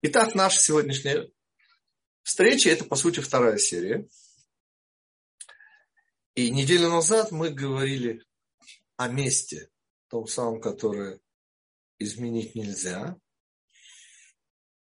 Итак, 0.00 0.36
наша 0.36 0.60
сегодняшняя 0.60 1.28
встреча– 2.22 2.68
это, 2.70 2.84
по 2.84 2.94
сути, 2.94 3.18
вторая 3.18 3.58
серия. 3.58 4.08
И 6.36 6.50
неделю 6.50 6.88
назад 6.88 7.32
мы 7.32 7.50
говорили 7.50 8.24
о 8.96 9.08
месте, 9.08 9.70
том 10.06 10.28
самом, 10.28 10.60
которое 10.60 11.18
изменить 11.98 12.54
нельзя. 12.54 13.16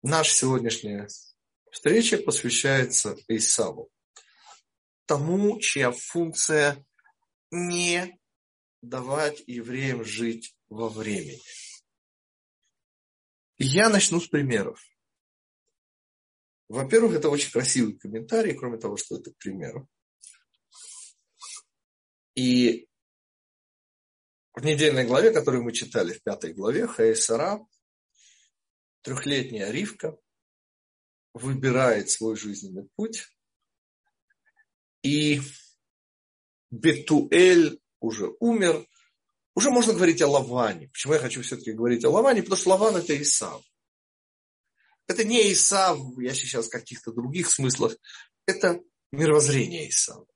Наша 0.03 0.31
сегодняшняя 0.31 1.09
встреча 1.71 2.19
посвящается 2.19 3.17
Исаву, 3.29 3.91
тому, 5.07 5.59
чья 5.59 5.91
функция 5.91 6.85
не 7.51 8.21
давать 8.83 9.43
евреям 9.47 10.05
жить 10.05 10.55
во 10.69 10.91
времени. 10.91 11.41
Я 13.57 13.89
начну 13.89 14.21
с 14.21 14.29
примеров. 14.29 14.79
Во-первых, 16.69 17.15
это 17.15 17.31
очень 17.31 17.51
красивый 17.51 17.99
комментарий, 17.99 18.55
кроме 18.55 18.79
того, 18.79 18.97
что 18.97 19.17
это 19.17 19.33
пример. 19.39 19.87
И 22.35 22.89
в 24.55 24.65
недельной 24.65 25.07
главе, 25.07 25.31
которую 25.33 25.65
мы 25.65 25.73
читали 25.73 26.13
в 26.13 26.23
пятой 26.23 26.53
главе, 26.53 26.87
Хаисара, 26.87 27.67
трехлетняя 29.03 29.71
Ривка 29.71 30.19
выбирает 31.33 32.11
свой 32.11 32.37
жизненный 32.37 32.89
путь. 32.97 33.27
И 35.03 35.41
Бетуэль 36.71 37.81
уже 38.01 38.35
умер. 38.41 38.87
Уже 39.55 39.71
можно 39.71 39.95
говорить 39.95 40.23
о 40.23 40.29
Лаване. 40.29 40.89
Почему 40.89 41.15
я 41.15 41.21
хочу 41.21 41.43
все-таки 41.43 41.73
говорить 41.73 42.05
о 42.05 42.11
Лаване? 42.11 42.43
Потому 42.43 42.61
что 42.61 42.71
Лаван 42.71 42.97
это 42.97 43.21
Исав. 43.21 43.65
Это 45.09 45.25
не 45.25 45.53
Исав, 45.53 45.99
я 46.19 46.35
сейчас 46.35 46.67
в 46.67 46.71
каких-то 46.71 47.13
других 47.13 47.51
смыслах. 47.51 47.97
Это 48.47 48.81
мировоззрение 49.11 49.89
Исава. 49.89 50.27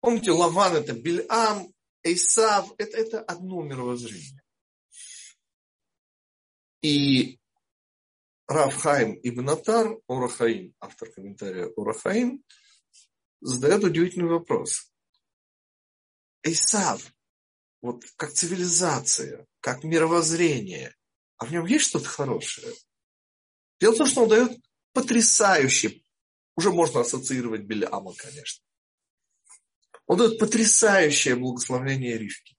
Помните, 0.00 0.30
Лаван 0.30 0.76
это 0.76 0.92
Бильам, 0.92 1.72
Исав 2.02 2.72
это, 2.76 2.98
это 2.98 3.22
одно 3.22 3.62
мировоззрение. 3.62 4.42
И 6.82 7.40
Равхайм 8.46 9.18
Ибн 9.22 9.48
Атар, 9.48 9.96
Орахаим, 10.06 10.74
автор 10.80 11.10
комментария 11.10 11.72
Орахаим, 11.76 12.44
задает 13.40 13.84
удивительный 13.84 14.28
вопрос. 14.28 14.92
Исав, 16.42 17.10
вот 17.80 18.04
как 18.16 18.32
цивилизация, 18.32 19.46
как 19.60 19.82
мировоззрение, 19.82 20.94
а 21.44 21.46
в 21.46 21.52
нем 21.52 21.66
есть 21.66 21.88
что-то 21.88 22.06
хорошее. 22.06 22.72
Дело 23.78 23.92
в 23.92 23.98
том, 23.98 24.06
что 24.06 24.22
он 24.22 24.30
дает 24.30 24.58
потрясающий, 24.94 26.02
уже 26.56 26.72
можно 26.72 27.00
ассоциировать 27.00 27.64
Беляма, 27.64 28.14
конечно. 28.14 28.64
Он 30.06 30.16
дает 30.16 30.38
потрясающее 30.38 31.36
благословение 31.36 32.16
Ривки. 32.16 32.56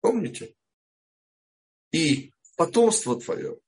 Помните? 0.00 0.54
И 1.90 2.32
потомство 2.56 3.20
твое. 3.20 3.58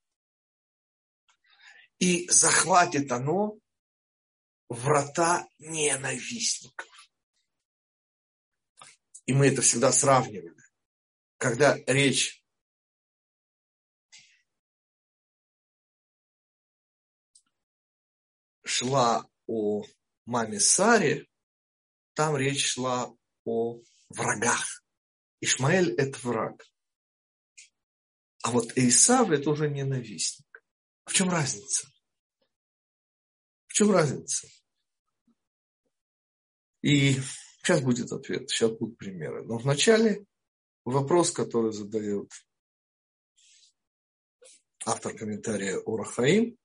И 1.98 2.28
захватит 2.28 3.10
оно 3.10 3.58
врата 4.68 5.48
ненавистников. 5.58 7.10
И 9.24 9.32
мы 9.32 9.48
это 9.48 9.60
всегда 9.60 9.90
сравнивали. 9.90 10.54
Когда 11.36 11.76
речь 11.88 12.45
шла 18.76 19.26
о 19.46 19.84
маме 20.26 20.60
Саре, 20.60 21.26
там 22.14 22.36
речь 22.36 22.66
шла 22.66 23.10
о 23.44 23.80
врагах. 24.10 24.84
Ишмаэль– 25.40 25.94
это 25.98 26.18
враг. 26.26 26.62
А 28.42 28.50
вот 28.50 28.76
Исав– 28.76 29.30
это 29.30 29.50
уже 29.50 29.70
ненавистник. 29.70 30.62
В 31.06 31.12
чем 31.14 31.30
разница? 31.30 31.88
В 33.66 33.72
чем 33.72 33.90
разница? 33.90 34.46
И 36.82 37.14
сейчас 37.62 37.80
будет 37.80 38.12
ответ, 38.12 38.50
сейчас 38.50 38.72
будут 38.72 38.98
примеры. 38.98 39.42
Но 39.44 39.56
вначале 39.56 40.26
вопрос, 40.84 41.30
который 41.30 41.72
задает 41.72 42.30
автор 44.84 45.16
комментария 45.16 45.78
Урахаим, 45.78 46.58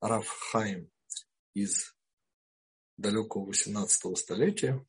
Рафхаим 0.00 0.90
из 1.54 1.96
далекого 2.96 3.46
18 3.46 4.18
столетия. 4.18 4.84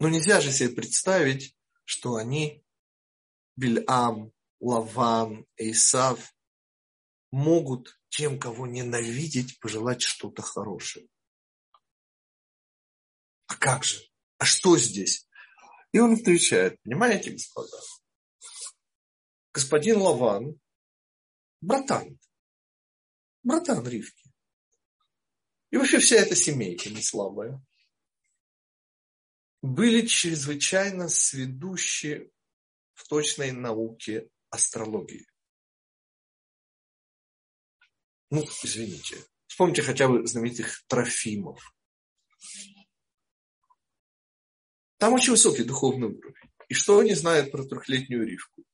Но 0.00 0.08
нельзя 0.08 0.40
же 0.40 0.52
себе 0.52 0.70
представить, 0.70 1.56
что 1.84 2.16
они, 2.16 2.64
Бильам, 3.56 4.32
Лаван, 4.60 5.46
Исав, 5.56 6.34
могут 7.30 8.00
тем, 8.08 8.38
кого 8.38 8.66
ненавидеть, 8.66 9.58
пожелать 9.60 10.02
что-то 10.02 10.42
хорошее. 10.42 11.08
А 13.46 13.56
как 13.56 13.84
же? 13.84 14.00
А 14.38 14.44
что 14.44 14.76
здесь? 14.78 15.28
И 15.92 15.98
он 15.98 16.14
отвечает, 16.14 16.80
понимаете, 16.82 17.32
господа? 17.32 17.76
Господин 19.52 19.98
Лаван, 19.98 20.60
братан, 21.60 22.18
братан 23.44 23.86
Ривки. 23.86 24.32
И 25.70 25.76
вообще 25.76 25.98
вся 25.98 26.16
эта 26.16 26.34
семейка 26.34 26.90
не 26.90 27.02
слабая. 27.02 27.64
Были 29.62 30.06
чрезвычайно 30.06 31.08
сведущие 31.08 32.30
в 32.92 33.06
точной 33.08 33.52
науке 33.52 34.28
астрологии. 34.50 35.26
Ну, 38.30 38.44
извините. 38.62 39.24
Вспомните 39.46 39.82
хотя 39.82 40.08
бы 40.08 40.26
знаменитых 40.26 40.84
Трофимов. 40.86 41.74
Там 44.98 45.12
очень 45.12 45.32
высокий 45.32 45.64
духовный 45.64 46.08
уровень. 46.08 46.50
И 46.68 46.74
что 46.74 46.98
они 46.98 47.14
знают 47.14 47.52
про 47.52 47.64
трехлетнюю 47.64 48.26
Ривку? 48.26 48.64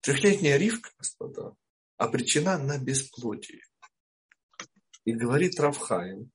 Трехлетняя 0.00 0.56
Ривка, 0.56 0.90
господа, 0.98 1.54
обречена 2.00 2.56
на 2.56 2.78
бесплодие. 2.78 3.62
И 5.04 5.12
говорит 5.12 5.60
Равхаим. 5.60 6.30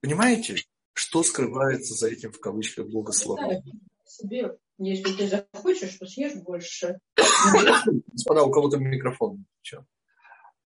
Понимаете, 0.00 0.56
что 0.92 1.22
скрывается 1.22 1.94
за 1.94 2.08
этим 2.08 2.32
в 2.32 2.40
кавычках 2.40 2.88
благословением? 2.88 3.80
Себе, 4.04 4.58
если 4.78 5.12
ты 5.12 5.28
захочешь, 5.28 5.96
то 5.96 6.06
съешь 6.06 6.34
больше. 6.34 6.98
Господа, 7.16 8.42
у 8.42 8.50
кого-то 8.50 8.78
микрофон. 8.78 9.46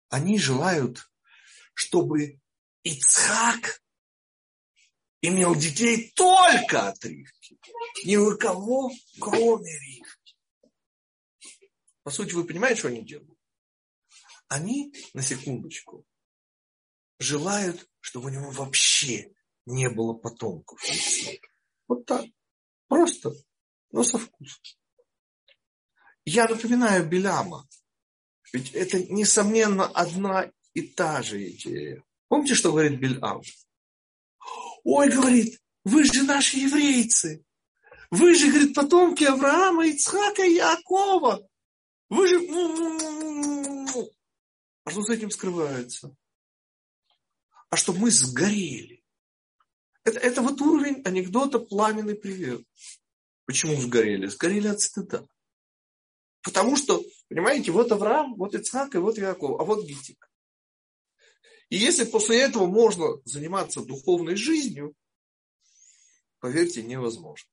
Они 0.09 0.37
желают, 0.37 1.09
чтобы 1.73 2.41
Ицхак 2.83 3.81
имел 5.21 5.55
детей 5.55 6.11
только 6.13 6.89
от 6.89 7.03
Ривки. 7.05 7.57
Ни 8.05 8.17
у 8.17 8.37
кого, 8.37 8.91
кроме 9.19 9.71
Ривки. 9.79 10.35
По 12.03 12.11
сути, 12.11 12.33
вы 12.33 12.43
понимаете, 12.43 12.79
что 12.79 12.89
они 12.89 13.01
делают? 13.01 13.32
Они, 14.53 14.93
на 15.15 15.23
секундочку, 15.23 16.05
желают, 17.17 17.89
чтобы 18.01 18.27
у 18.27 18.29
него 18.29 18.51
вообще 18.51 19.33
не 19.65 19.89
было 19.89 20.13
потомков. 20.13 20.79
Вот 21.87 22.05
так. 22.05 22.25
Просто, 22.87 23.33
но 23.89 24.03
со 24.03 24.19
вкусом. 24.19 24.61
Я 26.23 26.47
напоминаю 26.47 27.09
Беляма. 27.09 27.67
Ведь 28.53 28.75
это, 28.75 29.03
несомненно, 29.11 29.87
одна 29.87 30.51
и 30.75 30.83
та 30.83 31.23
же 31.23 31.49
идея. 31.49 32.03
Помните, 32.27 32.53
что 32.53 32.71
говорит 32.71 32.99
Бельам? 32.99 33.41
Ой, 34.83 35.09
говорит, 35.09 35.59
вы 35.83 36.03
же 36.03 36.21
наши 36.21 36.57
еврейцы. 36.57 37.43
Вы 38.11 38.35
же, 38.35 38.51
говорит, 38.51 38.75
потомки 38.75 39.23
Авраама, 39.23 39.87
Ицхака 39.87 40.43
и 40.43 40.57
Якова. 40.57 41.41
Вы 42.09 42.27
же... 42.27 43.62
А 44.83 44.91
что 44.91 45.01
с 45.03 45.09
этим 45.09 45.31
скрывается? 45.31 46.15
А 47.69 47.77
что 47.77 47.93
мы 47.93 48.11
сгорели. 48.11 49.03
Это, 50.03 50.19
это 50.19 50.41
вот 50.41 50.59
уровень 50.61 51.01
анекдота 51.05 51.59
«Пламенный 51.59 52.15
привет». 52.15 52.61
Почему 53.45 53.79
сгорели? 53.79 54.27
Сгорели 54.27 54.67
от 54.67 54.81
стыда. 54.81 55.25
Потому 56.41 56.75
что, 56.75 57.01
понимаете, 57.29 57.71
вот 57.71 57.91
Авраам, 57.91 58.35
вот 58.35 58.53
Ицхак 58.53 58.95
и 58.95 58.97
вот 58.97 59.17
Яков, 59.17 59.59
а 59.59 59.63
вот 59.63 59.85
Гитик. 59.85 60.29
И 61.69 61.77
если 61.77 62.03
после 62.03 62.41
этого 62.41 62.67
можно 62.67 63.21
заниматься 63.23 63.81
духовной 63.81 64.35
жизнью, 64.35 64.93
поверьте, 66.39 66.83
невозможно. 66.83 67.49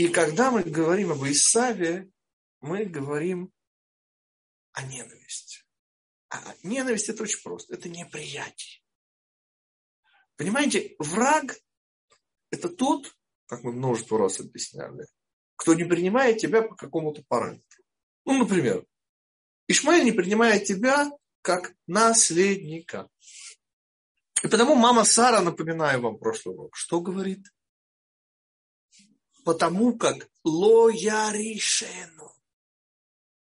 И 0.00 0.08
когда 0.08 0.50
мы 0.50 0.62
говорим 0.62 1.12
об 1.12 1.22
Исаве, 1.24 2.10
мы 2.62 2.86
говорим 2.86 3.52
о 4.72 4.82
ненависти. 4.82 5.62
А 6.30 6.54
ненависть 6.62 7.10
это 7.10 7.24
очень 7.24 7.42
просто. 7.42 7.74
Это 7.74 7.90
неприятие. 7.90 8.80
Понимаете, 10.36 10.96
враг 10.98 11.54
это 12.50 12.70
тот, 12.70 13.14
как 13.44 13.62
мы 13.62 13.72
множество 13.72 14.18
раз 14.18 14.40
объясняли, 14.40 15.06
кто 15.56 15.74
не 15.74 15.84
принимает 15.84 16.38
тебя 16.38 16.62
по 16.62 16.74
какому-то 16.76 17.22
параметру. 17.28 17.84
Ну, 18.24 18.38
например, 18.38 18.86
Ишмаэль 19.68 20.04
не 20.04 20.12
принимает 20.12 20.64
тебя 20.64 21.10
как 21.42 21.74
наследника. 21.86 23.10
И 24.42 24.48
потому 24.48 24.76
мама 24.76 25.04
Сара, 25.04 25.42
напоминаю 25.42 26.00
вам 26.00 26.16
прошлый 26.16 26.54
урок, 26.54 26.74
что 26.74 27.02
говорит? 27.02 27.44
Потому 29.50 29.98
как 29.98 30.30
лояришену 30.44 32.32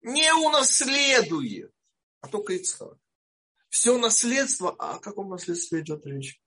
не 0.00 0.34
унаследует, 0.34 1.72
а 2.20 2.26
только 2.26 2.54
Ицхак. 2.54 2.98
Все 3.68 3.96
наследство, 3.96 4.74
а 4.80 4.96
о 4.96 4.98
каком 4.98 5.28
наследстве 5.28 5.78
идет 5.78 6.04
речь? 6.04 6.42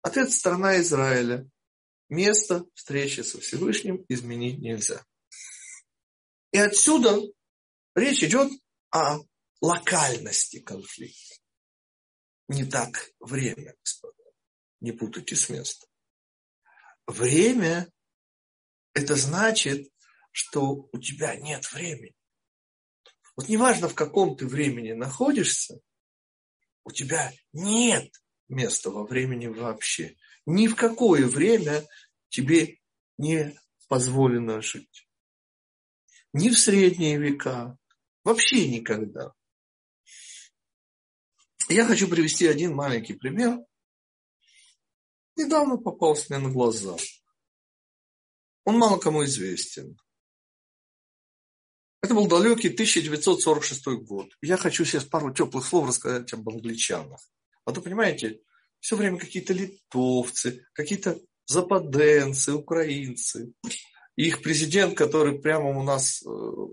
Ответ 0.00 0.32
страна 0.32 0.80
Израиля. 0.80 1.46
Место 2.08 2.64
встречи 2.72 3.20
со 3.20 3.38
Всевышним 3.38 4.02
изменить 4.08 4.60
нельзя. 4.60 5.04
И 6.50 6.56
отсюда 6.56 7.20
речь 7.94 8.24
идет 8.24 8.50
о 8.88 9.18
локальности 9.60 10.60
конфликта. 10.60 11.34
Не 12.48 12.64
так 12.64 13.10
время, 13.20 13.76
господа. 13.78 14.24
Не 14.80 14.92
путайте 14.92 15.36
с 15.36 15.50
местом. 15.50 15.90
Время– 17.06 17.90
это 18.94 19.16
значит, 19.16 19.88
что 20.30 20.88
у 20.92 20.98
тебя 20.98 21.36
нет 21.36 21.70
времени. 21.72 22.14
Вот 23.36 23.48
неважно, 23.48 23.88
в 23.88 23.94
каком 23.94 24.36
ты 24.36 24.46
времени 24.46 24.92
находишься, 24.92 25.80
у 26.84 26.90
тебя 26.90 27.32
нет 27.52 28.12
места 28.48 28.90
во 28.90 29.04
времени 29.04 29.46
вообще. 29.46 30.16
Ни 30.46 30.68
в 30.68 30.76
какое 30.76 31.26
время 31.26 31.84
тебе 32.28 32.78
не 33.18 33.58
позволено 33.88 34.60
жить. 34.62 35.08
Ни 36.32 36.50
в 36.50 36.58
средние 36.58 37.18
века, 37.18 37.78
вообще 38.22 38.68
никогда. 38.68 39.32
Я 41.68 41.86
хочу 41.86 42.08
привести 42.08 42.46
один 42.46 42.74
маленький 42.74 43.14
пример. 43.14 43.58
Недавно 45.36 45.78
попался 45.78 46.26
мне 46.28 46.46
на 46.46 46.52
глаза. 46.52 46.96
Он 48.64 48.78
мало 48.78 48.98
кому 48.98 49.24
известен. 49.24 49.96
Это 52.02 52.14
был 52.14 52.26
далекий 52.26 52.68
1946 52.68 53.86
год. 54.04 54.28
Я 54.42 54.56
хочу 54.56 54.84
сейчас 54.84 55.04
пару 55.04 55.32
теплых 55.32 55.64
слов 55.64 55.88
рассказать 55.88 56.32
об 56.32 56.48
англичанах. 56.48 57.20
А 57.64 57.72
то, 57.72 57.80
понимаете, 57.80 58.40
все 58.80 58.96
время 58.96 59.18
какие-то 59.18 59.54
литовцы, 59.54 60.66
какие-то 60.74 61.18
западенцы, 61.46 62.52
украинцы. 62.52 63.54
И 64.16 64.26
их 64.26 64.42
президент, 64.42 64.96
который 64.96 65.40
прямо 65.40 65.70
у 65.70 65.82
нас 65.82 66.22
э, 66.22 66.28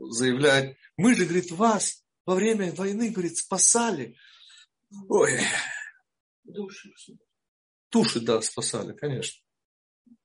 заявляет, 0.10 0.78
мы 0.98 1.16
же, 1.16 1.26
говорит, 1.26 1.52
вас 1.52 2.04
во 2.26 2.36
время 2.36 2.74
войны, 2.74 3.10
говорит, 3.10 3.38
спасали. 3.38 4.16
Ой. 5.08 5.40
Души. 6.44 6.92
Души, 7.90 8.20
да, 8.20 8.42
спасали, 8.42 8.94
конечно. 8.94 9.42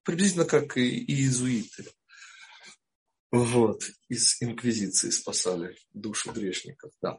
Приблизительно 0.07 0.45
как 0.45 0.77
и, 0.77 1.05
иезуиты. 1.05 1.85
Вот, 3.33 3.83
из 4.09 4.41
инквизиции 4.41 5.11
спасали 5.11 5.77
души 5.93 6.31
грешников, 6.31 6.93
да. 7.03 7.19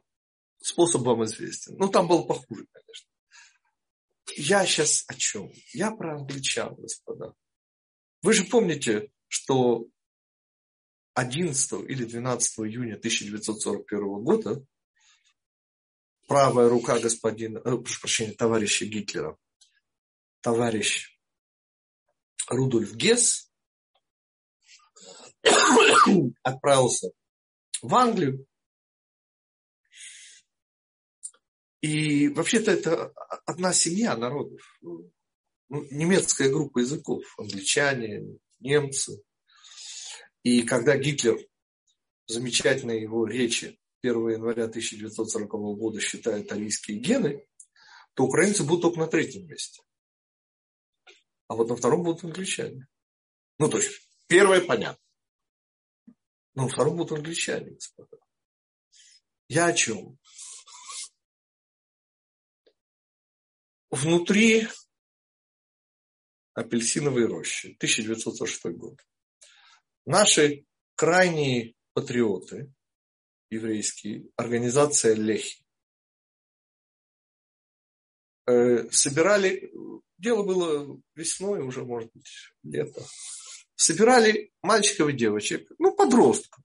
Способ 0.62 1.02
вам 1.02 1.26
известен. 1.26 1.76
Ну, 1.78 1.90
там 1.90 2.08
был 2.08 2.26
похуже, 2.26 2.66
конечно. 2.72 3.10
Я 4.38 4.66
сейчас 4.66 5.04
о 5.08 5.16
чем? 5.16 5.52
Я 5.74 5.92
про 5.92 6.16
англичан, 6.16 6.76
господа. 6.76 7.34
Вы 8.22 8.34
же 8.34 8.46
помните, 8.46 9.12
что 9.28 9.86
11 11.14 11.90
или 11.90 12.06
12 12.06 12.60
июня 12.60 12.96
1941 12.96 14.24
года 14.24 14.66
правая 16.26 16.70
рука 16.70 17.00
господина, 17.00 17.58
э, 17.58 17.78
прошу 17.78 18.00
прощения, 18.00 18.32
товарища 18.32 18.86
Гитлера, 18.86 19.38
товарищ 20.40 21.17
Рудольф 22.48 22.96
Гесс 22.96 23.52
отправился 26.44 27.12
в 27.82 27.96
Англию. 27.96 28.46
И 31.82 32.28
вообще-то 32.30 32.72
это 32.72 33.14
одна 33.46 33.72
семья 33.72 34.18
народов. 34.18 34.60
Ну, 34.82 35.12
немецкая 35.70 36.50
группа 36.50 36.80
языков. 36.80 37.24
Англичане, 37.38 38.40
немцы. 38.60 39.22
И 40.44 40.64
когда 40.64 40.98
Гитлер, 40.98 41.38
замечательные 42.26 43.02
его 43.02 43.28
речи 43.28 43.80
1 44.02 44.30
января 44.30 44.66
1940 44.66 45.50
года 45.78 46.00
считает 46.00 46.52
арийские 46.52 47.00
гены, 47.00 47.46
то 48.14 48.26
украинцы 48.26 48.64
будут 48.64 48.82
только 48.82 49.00
на 49.00 49.08
третьем 49.08 49.46
месте. 49.48 49.82
А 51.48 51.56
вот 51.56 51.70
на 51.70 51.76
втором 51.76 52.04
будут 52.04 52.24
англичане. 52.24 52.88
Ну, 53.60 53.70
то 53.70 53.78
есть, 53.78 54.10
первое 54.28 54.62
понятно. 54.62 55.04
Но 56.54 56.68
втором 56.68 56.98
будут 56.98 57.18
англичане, 57.18 57.72
господа. 57.72 58.18
Я 59.48 59.68
о 59.68 59.74
чем? 59.74 60.18
Внутри 63.90 64.68
апельсиновой 66.54 67.28
рощи, 67.28 67.76
1946 67.78 68.76
год. 68.76 69.00
Наши 70.06 70.66
крайние 70.96 71.76
патриоты, 71.94 72.74
еврейские, 73.52 74.30
организация 74.36 75.14
Лехи, 75.14 75.67
собирали, 78.92 79.72
дело 80.18 80.44
было 80.44 81.00
весной, 81.16 81.62
уже, 81.62 81.84
может 81.84 82.10
быть, 82.14 82.28
лето, 82.64 83.04
собирали 83.76 84.52
мальчиков 84.62 85.10
и 85.10 85.14
девочек, 85.14 85.72
ну, 85.80 85.96
подростков. 85.96 86.64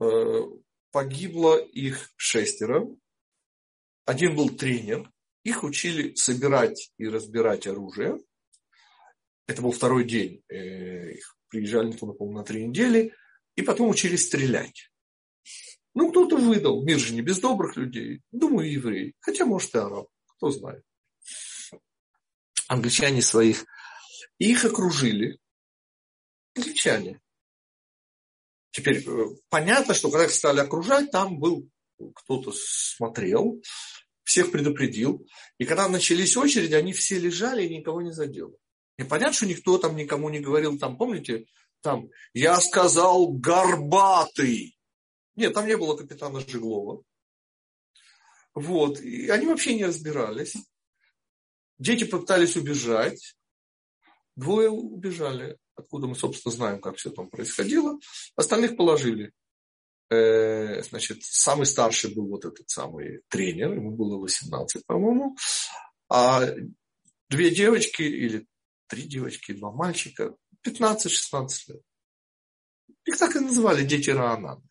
Э, 0.00 0.42
погибло 0.90 1.58
их 1.58 2.10
шестеро. 2.16 2.88
Один 4.04 4.36
был 4.36 4.50
тренер. 4.50 5.10
Их 5.44 5.64
учили 5.64 6.14
собирать 6.14 6.92
и 6.98 7.08
разбирать 7.08 7.66
оружие. 7.66 8.18
Это 9.46 9.62
был 9.62 9.72
второй 9.72 10.04
день. 10.04 10.42
Э, 10.48 11.12
их 11.12 11.36
приезжали 11.48 11.92
туда, 11.92 12.12
по 12.12 12.30
на 12.30 12.44
три 12.44 12.66
недели. 12.66 13.14
И 13.56 13.62
потом 13.62 13.90
учили 13.90 14.16
стрелять. 14.16 14.91
Ну, 15.94 16.10
кто-то 16.10 16.36
выдал. 16.36 16.82
Мир 16.84 16.98
же 16.98 17.14
не 17.14 17.20
без 17.20 17.38
добрых 17.38 17.76
людей. 17.76 18.22
Думаю, 18.30 18.70
евреи. 18.70 19.14
Хотя, 19.20 19.44
может, 19.44 19.74
и 19.74 19.78
араб. 19.78 20.08
Кто 20.36 20.50
знает. 20.50 20.82
Англичане 22.68 23.22
своих 23.22 23.66
их 24.38 24.64
окружили 24.64 25.38
англичане. 26.56 27.20
Теперь 28.70 29.06
э, 29.06 29.26
понятно, 29.48 29.94
что 29.94 30.10
когда 30.10 30.24
их 30.24 30.32
стали 30.32 30.60
окружать, 30.60 31.10
там 31.10 31.38
был 31.38 31.68
кто-то 32.14 32.52
смотрел, 32.54 33.62
всех 34.24 34.50
предупредил. 34.50 35.26
И 35.58 35.64
когда 35.64 35.88
начались 35.88 36.36
очереди, 36.36 36.74
они 36.74 36.92
все 36.92 37.18
лежали 37.18 37.64
и 37.64 37.76
никого 37.76 38.02
не 38.02 38.12
задело. 38.12 38.52
И 38.98 39.04
понятно, 39.04 39.34
что 39.34 39.46
никто 39.46 39.78
там 39.78 39.96
никому 39.96 40.28
не 40.30 40.40
говорил, 40.40 40.78
там, 40.78 40.96
помните, 40.96 41.46
там, 41.80 42.08
я 42.34 42.56
сказал 42.60 43.28
горбатый. 43.28 44.76
Нет, 45.36 45.54
там 45.54 45.66
не 45.66 45.76
было 45.76 45.96
капитана 45.96 46.40
Жиглова. 46.40 47.02
Вот. 48.54 49.00
И 49.00 49.28
они 49.28 49.46
вообще 49.46 49.74
не 49.74 49.84
разбирались. 49.84 50.56
Дети 51.78 52.04
пытались 52.04 52.56
убежать. 52.56 53.36
Двое 54.36 54.70
убежали, 54.70 55.58
откуда 55.74 56.06
мы, 56.06 56.14
собственно, 56.14 56.54
знаем, 56.54 56.80
как 56.80 56.96
все 56.96 57.10
там 57.10 57.28
происходило. 57.28 57.98
Остальных 58.36 58.76
положили. 58.76 59.32
Э, 60.10 60.82
значит, 60.82 61.22
самый 61.22 61.66
старший 61.66 62.14
был 62.14 62.28
вот 62.28 62.44
этот 62.44 62.68
самый 62.68 63.22
тренер, 63.28 63.72
ему 63.72 63.90
было 63.90 64.18
18, 64.18 64.84
по-моему. 64.86 65.36
А 66.08 66.46
две 67.28 67.50
девочки 67.50 68.02
или 68.02 68.46
три 68.88 69.04
девочки, 69.04 69.52
два 69.52 69.70
мальчика, 69.70 70.36
15-16 70.66 71.48
лет. 71.68 71.82
Их 73.06 73.18
так 73.18 73.34
и 73.36 73.40
называли 73.40 73.84
дети 73.84 74.10
Раанана. 74.10 74.62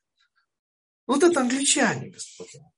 Вот 1.12 1.24
это 1.24 1.42
англичане, 1.42 2.10
господа. 2.10 2.72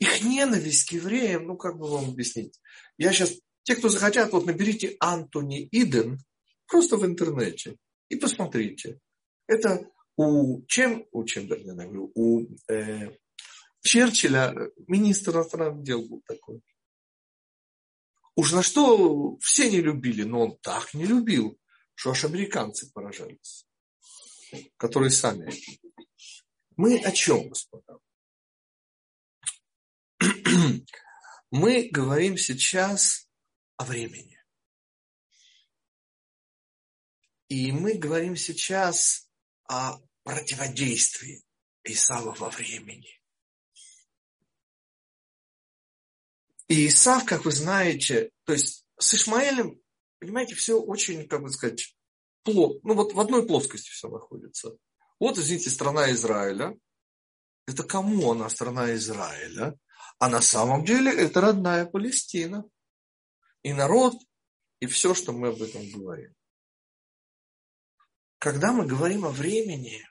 Их 0.00 0.24
ненависть 0.24 0.88
к 0.88 0.94
евреям, 0.94 1.46
ну 1.46 1.56
как 1.56 1.78
бы 1.78 1.88
вам 1.88 2.10
объяснить? 2.10 2.60
Я 2.98 3.12
сейчас 3.12 3.34
те, 3.62 3.76
кто 3.76 3.88
захотят, 3.88 4.32
вот 4.32 4.46
наберите 4.46 4.96
Антони 4.98 5.68
Иден, 5.70 6.18
просто 6.66 6.96
в 6.96 7.06
интернете 7.06 7.76
и 8.08 8.16
посмотрите. 8.16 8.98
Это 9.46 9.88
у 10.16 10.66
чем, 10.66 11.06
у 11.12 11.22
Чемберлина, 11.24 11.84
говорю, 11.84 12.10
у 12.16 12.46
э, 12.68 13.16
Черчилля 13.82 14.52
министр 14.88 15.36
иностранных 15.36 15.84
дел 15.84 16.02
был 16.02 16.20
такой. 16.26 16.62
Уж 18.34 18.50
на 18.50 18.64
что 18.64 19.38
все 19.38 19.70
не 19.70 19.80
любили, 19.80 20.24
но 20.24 20.40
он 20.40 20.58
так 20.62 20.94
не 20.94 21.06
любил, 21.06 21.56
что 21.94 22.10
аж 22.10 22.24
американцы 22.24 22.90
поражались, 22.92 23.68
которые 24.76 25.10
сами. 25.10 25.48
Мы 26.76 26.98
о 26.98 27.10
чем, 27.10 27.48
господа? 27.48 27.98
Мы 31.50 31.88
говорим 31.90 32.36
сейчас 32.36 33.28
о 33.76 33.84
времени. 33.84 34.36
И 37.48 37.70
мы 37.70 37.94
говорим 37.94 38.36
сейчас 38.36 39.30
о 39.68 40.00
противодействии 40.24 41.44
Исава 41.84 42.34
во 42.34 42.50
времени. 42.50 43.22
И 46.66 46.88
Исав, 46.88 47.24
как 47.24 47.44
вы 47.44 47.52
знаете, 47.52 48.32
то 48.44 48.52
есть 48.52 48.84
с 48.98 49.14
Ишмаэлем, 49.14 49.80
понимаете, 50.18 50.56
все 50.56 50.80
очень, 50.80 51.28
как 51.28 51.42
бы 51.42 51.50
сказать, 51.50 51.96
плот, 52.42 52.82
ну 52.82 52.94
вот 52.94 53.12
в 53.12 53.20
одной 53.20 53.46
плоскости 53.46 53.90
все 53.90 54.08
находится. 54.08 54.76
Вот, 55.18 55.38
извините, 55.38 55.70
страна 55.70 56.10
Израиля. 56.12 56.78
Это 57.66 57.82
кому 57.82 58.32
она 58.32 58.48
страна 58.48 58.94
Израиля? 58.94 59.78
А 60.18 60.28
на 60.28 60.40
самом 60.40 60.84
деле 60.84 61.12
это 61.12 61.40
родная 61.40 61.86
Палестина. 61.86 62.64
И 63.62 63.72
народ, 63.72 64.14
и 64.80 64.86
все, 64.86 65.14
что 65.14 65.32
мы 65.32 65.48
об 65.48 65.60
этом 65.60 65.90
говорим. 65.90 66.34
Когда 68.38 68.72
мы 68.72 68.86
говорим 68.86 69.24
о 69.24 69.30
времени, 69.30 70.06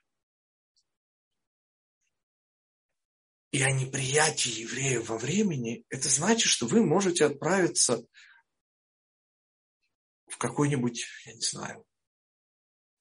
и 3.55 3.61
о 3.61 3.71
неприятии 3.71 4.63
евреев 4.63 5.07
во 5.07 5.17
времени, 5.17 5.85
это 5.87 6.09
значит, 6.09 6.49
что 6.49 6.67
вы 6.67 6.85
можете 6.85 7.23
отправиться 7.25 8.03
в 10.27 10.37
какой-нибудь, 10.37 11.05
я 11.25 11.33
не 11.33 11.41
знаю, 11.41 11.85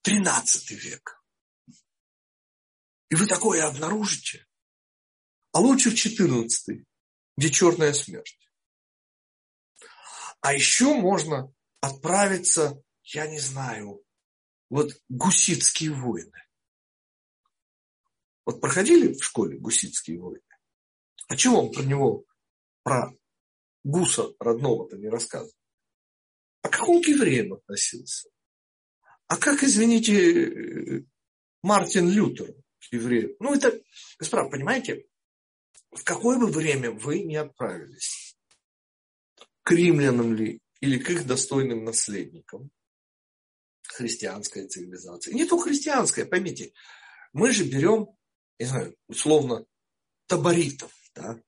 13 0.03 0.71
век. 0.71 1.24
И 3.15 3.17
вы 3.17 3.29
такое 3.29 3.65
обнаружите. 3.65 4.45
А 5.53 5.61
лучше 5.61 5.91
в 5.91 5.95
14 5.95 6.85
где 7.37 7.49
черная 7.49 7.93
смерть. 7.93 8.51
А 10.41 10.53
еще 10.53 10.95
можно 10.95 11.55
отправиться, 11.81 12.83
я 13.05 13.29
не 13.29 13.39
знаю, 13.39 14.05
вот 14.69 15.01
гуситские 15.09 15.93
войны. 15.93 16.43
Вот 18.47 18.61
проходили 18.61 19.13
в 19.13 19.23
школе 19.23 19.59
гуситские 19.59 20.21
войны? 20.21 20.43
А 21.29 21.37
чего 21.37 21.63
он 21.63 21.73
про 21.73 21.85
него, 21.85 22.25
про 22.83 23.13
гуса 23.85 24.35
родного-то 24.41 24.97
не 24.97 25.09
рассказывал? 25.09 25.55
А 26.63 26.69
как 26.69 26.89
он 26.89 27.01
к 27.01 27.07
евреям 27.07 27.53
относился? 27.53 28.29
А 29.29 29.37
как, 29.37 29.63
извините, 29.63 31.07
Мартин 31.63 32.09
Лютер 32.11 32.64
к 32.89 32.93
евреям? 32.93 33.33
Ну, 33.41 33.55
это, 33.55 33.81
господа, 34.19 34.49
понимаете, 34.49 35.07
в 35.91 36.03
какое 36.05 36.39
бы 36.39 36.47
время 36.47 36.91
вы 36.91 37.21
не 37.21 37.37
отправились, 37.37 38.37
к 39.63 39.73
римлянам 39.73 40.35
ли 40.35 40.61
или 40.81 40.99
к 40.99 41.11
их 41.11 41.27
достойным 41.27 41.85
наследникам, 41.85 42.71
христианская 43.89 44.67
цивилизация. 44.67 45.35
Не 45.35 45.47
только 45.47 45.71
христианская, 45.71 46.27
поймите, 46.27 46.73
мы 47.33 47.53
же 47.53 47.65
берем, 47.65 48.09
не 48.59 48.67
знаю, 48.67 48.97
условно, 49.09 49.65
таборитов, 50.27 50.93
да, 51.15 51.41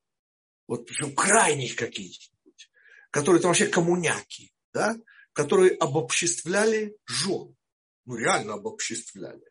вот 0.66 0.86
причем 0.86 1.14
крайних 1.14 1.76
каких-нибудь, 1.76 2.70
которые 3.10 3.40
там 3.40 3.50
вообще 3.50 3.66
коммуняки, 3.66 4.52
да, 4.72 4.96
которые 5.32 5.76
обобществляли 5.76 6.96
жен. 7.06 7.56
Ну, 8.04 8.16
реально 8.16 8.54
обобществляли. 8.54 9.44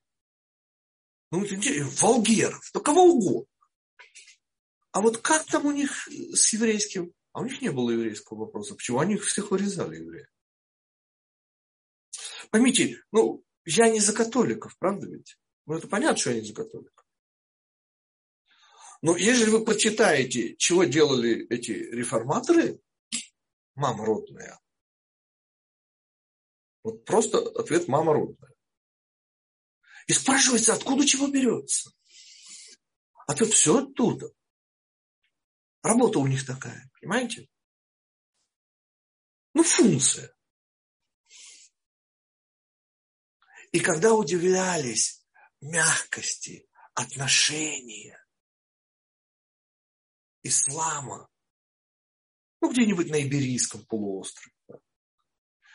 Ну, 1.36 1.46
волгеров, 2.00 2.70
да 2.74 2.80
кого 2.80 3.04
угодно. 3.04 3.51
А 4.92 5.01
вот 5.01 5.18
как 5.18 5.46
там 5.46 5.65
у 5.65 5.72
них 5.72 6.08
с 6.08 6.54
еврейским? 6.54 7.13
А 7.34 7.42
у 7.42 7.44
них 7.44 7.62
не 7.62 7.72
было 7.72 7.92
еврейского 7.92 8.46
вопроса. 8.46 8.75
Почему? 8.75 9.00
Они 9.00 9.18
всех 9.18 9.51
вырезали 9.51 9.98
евреи. 9.98 10.27
Поймите, 12.51 13.04
ну, 13.12 13.44
я 13.65 13.89
не 13.89 14.00
за 14.00 14.13
католиков, 14.13 14.77
правда 14.77 15.08
ведь? 15.08 15.38
Ну, 15.65 15.75
это 15.75 15.89
понятно, 15.89 16.15
что 16.15 16.30
я 16.30 16.39
не 16.39 16.48
за 16.48 16.54
католиков. 16.54 17.06
Но 19.01 19.18
если 19.18 19.50
вы 19.50 19.65
почитаете, 19.65 20.56
чего 20.56 20.86
делали 20.86 21.46
эти 21.50 21.72
реформаторы, 21.72 22.80
мама 23.74 24.06
родная, 24.06 24.58
вот 26.84 27.04
просто 27.04 27.39
ответ 27.39 27.89
мама 27.89 28.13
родная. 28.13 28.54
И 30.07 30.13
спрашивается, 30.13 30.74
откуда 30.74 31.05
чего 31.05 31.27
берется? 31.27 31.91
А 33.27 33.33
тут 33.33 33.50
все 33.53 33.79
оттуда. 33.79 34.31
Работа 35.81 36.19
у 36.19 36.27
них 36.27 36.45
такая, 36.45 36.89
понимаете? 37.00 37.47
Ну, 39.53 39.63
функция. 39.63 40.35
И 43.71 43.79
когда 43.79 44.13
удивлялись 44.13 45.25
мягкости 45.62 46.67
отношения 46.93 48.24
ислама, 50.43 51.29
ну, 52.62 52.71
где-нибудь 52.71 53.09
на 53.09 53.21
Иберийском 53.21 53.85
полуострове. 53.85 54.53
Да. 54.67 54.79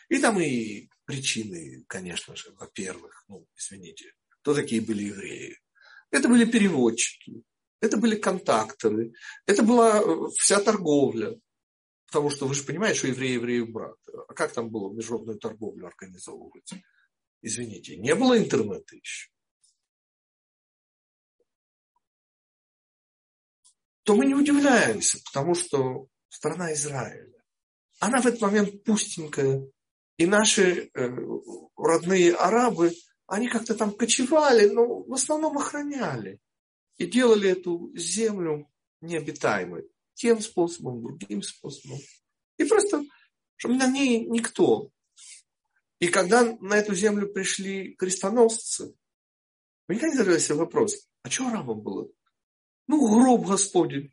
И 0.09 0.19
там 0.19 0.41
и 0.41 0.89
причины, 1.05 1.85
конечно 1.87 2.35
же, 2.37 2.53
во-первых, 2.53 3.25
ну, 3.29 3.47
извините, 3.57 4.15
кто 4.41 4.55
такие 4.55 4.81
были 4.81 5.05
евреи? 5.05 5.59
Это 6.11 6.29
были 6.29 6.45
переводчики, 6.45 7.43
это 7.81 7.97
были 7.97 8.17
контакторы, 8.17 9.13
это 9.47 9.63
была 9.63 10.03
вся 10.37 10.61
торговля. 10.61 11.39
Потому 12.07 12.31
что 12.31 12.47
вы 12.47 12.55
же 12.55 12.65
понимаете, 12.65 12.99
что 12.99 13.09
евреи 13.09 13.35
евреев 13.35 13.71
брат. 13.71 13.97
А 14.29 14.35
как 14.35 14.53
там 14.53 14.69
было 14.69 14.93
международную 14.93 15.39
торговлю 15.39 15.87
организовывать? 15.87 16.73
Извините, 17.41 17.97
не 17.97 18.15
было 18.17 18.37
интернета 18.37 18.97
еще. 18.97 19.31
то 24.11 24.17
мы 24.17 24.27
не 24.27 24.35
удивляемся, 24.35 25.19
потому 25.25 25.55
что 25.55 26.09
страна 26.29 26.73
Израиля, 26.73 27.45
она 28.01 28.21
в 28.21 28.27
этот 28.27 28.41
момент 28.41 28.83
пустенькая. 28.83 29.71
И 30.17 30.27
наши 30.27 30.91
э, 30.93 31.17
родные 31.77 32.35
арабы, 32.35 32.93
они 33.31 33.49
как-то 33.49 33.75
там 33.75 33.93
кочевали, 33.93 34.69
но 34.69 35.03
в 35.03 35.15
основном 35.15 35.57
охраняли. 35.57 36.41
И 36.99 37.07
делали 37.07 37.51
эту 37.51 37.91
землю 37.97 38.71
необитаемой. 39.01 39.89
Тем 40.15 40.41
способом, 40.41 41.03
другим 41.03 41.43
способом. 41.43 41.99
И 42.59 42.65
просто, 42.65 43.03
чтобы 43.57 43.77
на 43.77 43.87
ней 43.87 44.27
никто. 44.27 44.91
И 45.99 46.09
когда 46.09 46.45
на 46.61 46.75
эту 46.75 46.95
землю 46.95 47.33
пришли 47.33 47.95
крестоносцы, 47.95 48.95
вы 49.89 49.95
никогда 49.95 50.25
не 50.25 50.55
вопрос, 50.55 51.09
а 51.23 51.31
что 51.31 51.49
арабам 51.49 51.81
было 51.81 52.09
ну, 52.91 53.09
гроб 53.09 53.47
Господень. 53.47 54.13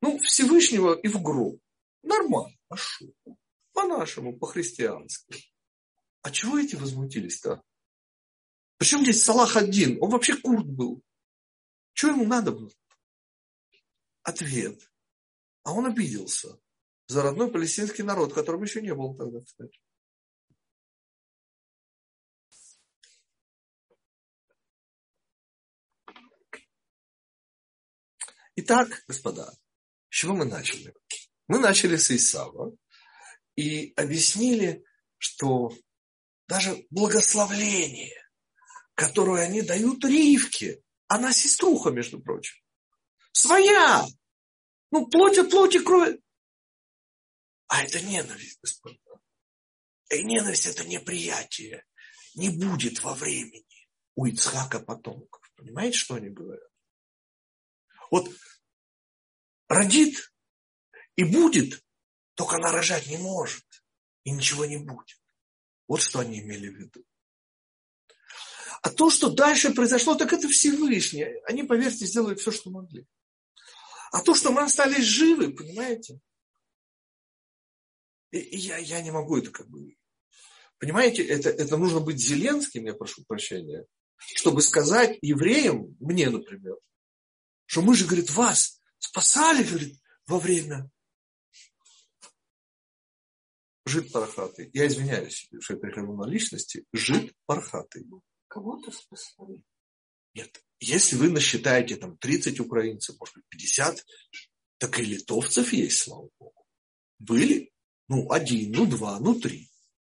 Ну, 0.00 0.18
Всевышнего 0.20 0.94
и 0.94 1.08
в 1.08 1.22
гроб. 1.22 1.60
Нормально, 2.02 2.56
а 2.70 2.76
что? 2.76 3.06
По-нашему, 3.74 4.38
по-христиански. 4.38 5.52
А 6.22 6.30
чего 6.30 6.58
эти 6.58 6.76
возмутились-то? 6.76 7.62
Причем 8.84 9.00
здесь 9.00 9.24
Салах 9.24 9.56
один? 9.56 9.96
Он 10.02 10.10
вообще 10.10 10.36
курд 10.36 10.66
был. 10.66 11.02
Что 11.94 12.08
ему 12.08 12.26
надо 12.26 12.52
было? 12.52 12.70
Ответ. 14.22 14.78
А 15.62 15.72
он 15.72 15.86
обиделся 15.86 16.60
за 17.06 17.22
родной 17.22 17.50
палестинский 17.50 18.02
народ, 18.02 18.34
которым 18.34 18.62
еще 18.62 18.82
не 18.82 18.94
был 18.94 19.16
тогда, 19.16 19.40
кстати. 19.40 19.80
Итак, 28.56 29.02
господа, 29.08 29.50
с 30.10 30.14
чего 30.14 30.34
мы 30.34 30.44
начали? 30.44 30.94
Мы 31.48 31.58
начали 31.58 31.96
с 31.96 32.10
Исава 32.10 32.76
и 33.56 33.94
объяснили, 33.96 34.84
что 35.16 35.72
даже 36.48 36.86
благословление, 36.90 38.23
которое 38.94 39.44
они 39.44 39.62
дают 39.62 40.04
Ривке, 40.04 40.82
она 41.08 41.32
сеструха, 41.32 41.90
между 41.90 42.20
прочим, 42.20 42.56
своя, 43.32 44.06
ну, 44.90 45.06
плоть 45.06 45.38
от 45.38 45.50
плоти, 45.50 45.82
крови. 45.82 46.20
А 47.68 47.82
это 47.82 48.00
ненависть, 48.00 48.58
господа. 48.60 48.98
И 50.10 50.22
ненависть– 50.22 50.66
это 50.66 50.84
неприятие. 50.84 51.84
Не 52.34 52.50
будет 52.50 53.02
во 53.02 53.14
времени 53.14 53.88
у 54.14 54.26
Ицхака 54.26 54.80
потомков. 54.80 55.42
Понимаете, 55.56 55.98
что 55.98 56.14
они 56.14 56.28
говорят? 56.28 56.68
Вот 58.10 58.30
родит 59.68 60.32
и 61.16 61.24
будет, 61.24 61.82
только 62.34 62.56
она 62.56 62.70
рожать 62.70 63.06
не 63.06 63.16
может. 63.16 63.64
И 64.24 64.30
ничего 64.30 64.64
не 64.64 64.78
будет. 64.78 65.20
Вот 65.86 66.00
что 66.00 66.20
они 66.20 66.40
имели 66.40 66.68
в 66.68 66.76
виду. 66.76 67.04
А 68.84 68.90
то, 68.90 69.08
что 69.08 69.30
дальше 69.30 69.72
произошло, 69.72 70.14
так 70.14 70.34
это 70.34 70.46
Всевышний. 70.46 71.24
Они, 71.46 71.62
поверьте, 71.62 72.04
сделают 72.04 72.38
все, 72.38 72.50
что 72.50 72.68
могли. 72.68 73.06
А 74.12 74.20
то, 74.20 74.34
что 74.34 74.52
мы 74.52 74.60
остались 74.60 75.06
живы, 75.06 75.54
понимаете? 75.54 76.20
И, 78.30 78.40
и 78.40 78.58
я, 78.58 78.76
я 78.76 79.00
не 79.00 79.10
могу 79.10 79.38
это 79.38 79.50
как 79.50 79.70
бы... 79.70 79.96
Понимаете, 80.78 81.26
это, 81.26 81.48
это 81.48 81.78
нужно 81.78 82.00
быть 82.00 82.18
Зеленским, 82.18 82.84
я 82.84 82.92
прошу 82.92 83.24
прощения, 83.24 83.86
чтобы 84.18 84.60
сказать 84.60 85.18
евреям, 85.22 85.96
мне, 85.98 86.28
например, 86.28 86.76
что 87.64 87.80
мы 87.80 87.94
же, 87.94 88.04
говорит, 88.04 88.30
вас 88.32 88.82
спасали, 88.98 89.64
говорит, 89.64 89.98
во 90.26 90.38
время 90.38 90.90
жид 93.86 94.12
пархатый. 94.12 94.68
Я 94.74 94.88
извиняюсь, 94.88 95.48
что 95.58 95.72
я 95.72 95.80
перехожу 95.80 96.14
на 96.14 96.26
личности. 96.26 96.84
Жид 96.92 97.32
пархатый. 97.46 98.06
Кого-то 98.54 98.92
спасали. 98.92 99.60
Нет. 100.32 100.62
Если 100.78 101.16
вы 101.16 101.28
насчитаете 101.28 101.96
там 101.96 102.16
30 102.16 102.60
украинцев, 102.60 103.18
может 103.18 103.34
быть 103.34 103.44
50, 103.48 104.04
так 104.78 105.00
и 105.00 105.04
литовцев 105.04 105.72
есть, 105.72 105.98
слава 105.98 106.28
богу. 106.38 106.64
Были? 107.18 107.72
Ну, 108.06 108.30
один, 108.30 108.70
ну, 108.70 108.86
два, 108.86 109.18
ну, 109.18 109.34
три. 109.40 109.70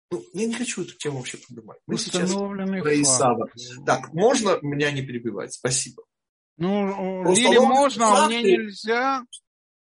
Ну, 0.09 0.25
я 0.33 0.47
не 0.47 0.55
хочу 0.55 0.81
эту 0.81 0.97
тему 0.97 1.17
вообще 1.19 1.37
поднимать. 1.37 1.77
Мы 1.85 1.99
сейчас 1.99 2.33
про 2.33 3.01
Исава. 3.01 3.47
Так, 3.85 4.11
можно 4.11 4.57
меня 4.63 4.91
не 4.91 5.03
перебивать? 5.03 5.53
Спасибо. 5.53 6.03
Ну, 6.57 7.23
Просто 7.23 7.43
Лиле 7.43 7.59
можно, 7.59 8.07
факты... 8.07 8.23
а 8.23 8.27
мне 8.27 8.41
нельзя. 8.41 9.23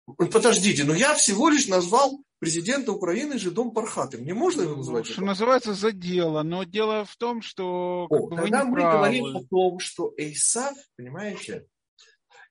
Подождите, 0.05 0.83
но 0.83 0.93
я 0.93 1.15
всего 1.15 1.49
лишь 1.49 1.67
назвал 1.67 2.23
президента 2.43 2.91
Украины 2.91 3.39
Жидом 3.39 3.71
Пархаты. 3.71 4.17
Мне 4.17 4.33
можно 4.33 4.63
его 4.63 4.75
назвать? 4.75 5.07
Что 5.07 5.21
называется 5.21 5.73
за 5.73 5.93
дело, 5.93 6.43
но 6.43 6.65
дело 6.65 7.05
в 7.05 7.15
том, 7.15 7.41
что 7.41 8.05
О, 8.09 8.27
когда 8.27 8.65
мы 8.65 8.75
правы. 8.75 8.97
говорим 8.97 9.37
о 9.37 9.43
том, 9.45 9.79
что 9.79 10.13
Эйсав, 10.17 10.75
понимаете, 10.97 11.65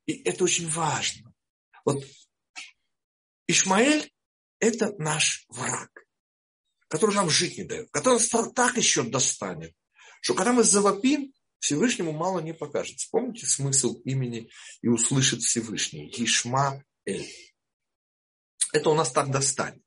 и 0.07 0.23
это 0.23 0.45
очень 0.45 0.67
важно. 0.67 1.35
Вот 1.85 2.03
Ишмаэль– 3.47 4.11
это 4.61 4.95
наш 4.97 5.45
враг, 5.51 5.91
который 6.89 7.15
нам 7.15 7.29
жить 7.29 7.59
не 7.59 7.65
дает, 7.65 7.91
который 7.91 8.15
нас 8.15 8.31
так 8.55 8.79
еще 8.79 9.03
достанет, 9.03 9.75
что 10.23 10.33
когда 10.33 10.55
мы 10.55 10.63
завопим, 10.63 11.35
Всевышнему 11.59 12.13
мало 12.13 12.41
не 12.41 12.55
покажется. 12.55 13.09
Помните 13.11 13.45
смысл 13.45 14.01
имени 14.07 14.49
и 14.81 14.89
услышит 14.89 15.43
Всевышний? 15.43 16.11
Ишма 16.17 16.83
Эль. 17.05 17.29
Это 18.73 18.91
у 18.91 18.95
нас 18.95 19.13
так 19.13 19.31
достанет. 19.31 19.83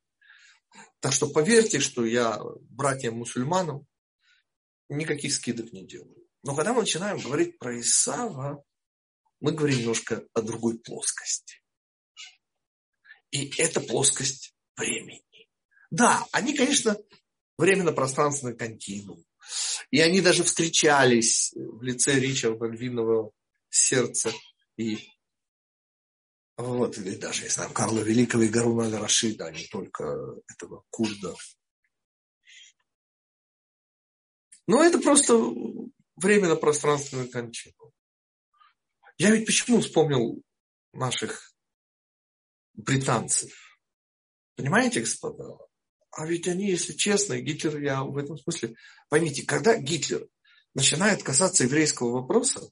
Так 0.99 1.13
что 1.13 1.29
поверьте, 1.29 1.79
что 1.79 2.05
я 2.05 2.39
братьям-мусульманам 2.69 3.85
никаких 4.89 5.33
скидок 5.33 5.73
не 5.73 5.85
делаю. 5.85 6.15
Но 6.43 6.55
когда 6.55 6.73
мы 6.73 6.81
начинаем 6.81 7.19
говорить 7.19 7.57
про 7.57 7.79
Исава, 7.79 8.63
мы 9.39 9.51
говорим 9.51 9.79
немножко 9.79 10.27
о 10.33 10.41
другой 10.41 10.79
плоскости. 10.79 11.61
И 13.31 13.51
это 13.57 13.81
плоскость 13.81 14.55
времени. 14.77 15.49
Да, 15.89 16.25
они, 16.31 16.55
конечно, 16.55 16.95
временно-пространственный 17.57 18.55
континуум. 18.55 19.25
И 19.91 19.99
они 19.99 20.21
даже 20.21 20.43
встречались 20.43 21.53
в 21.55 21.81
лице 21.81 22.19
Ричарда 22.19 22.65
Львиного 22.65 23.31
сердца 23.69 24.31
и 24.77 25.11
вот, 26.57 26.97
или 26.97 27.15
даже, 27.15 27.43
если 27.43 27.61
там 27.61 27.73
Карла 27.73 27.99
Великого 27.99 28.43
и 28.43 28.47
Гаруна 28.47 28.85
Аль-Рашида, 28.85 29.47
а 29.47 29.51
не 29.51 29.67
только 29.67 30.03
этого 30.47 30.83
Курда. 30.89 31.35
Но 34.67 34.81
это 34.81 34.99
просто 34.99 35.33
временно-пространственный 36.15 37.29
кончину. 37.29 37.91
Я 39.17 39.31
ведь 39.31 39.45
почему 39.45 39.81
вспомнил 39.81 40.41
наших 40.93 41.53
британцев? 42.73 43.51
Понимаете, 44.55 45.01
господа? 45.01 45.57
А 46.11 46.25
ведь 46.25 46.47
они, 46.47 46.69
если 46.69 46.93
честно, 46.93 47.39
Гитлер, 47.39 47.79
я 47.79 48.03
в 48.03 48.17
этом 48.17 48.37
смысле... 48.37 48.75
Поймите, 49.09 49.45
когда 49.45 49.77
Гитлер 49.77 50.27
начинает 50.73 51.21
касаться 51.21 51.65
еврейского 51.65 52.11
вопроса, 52.11 52.71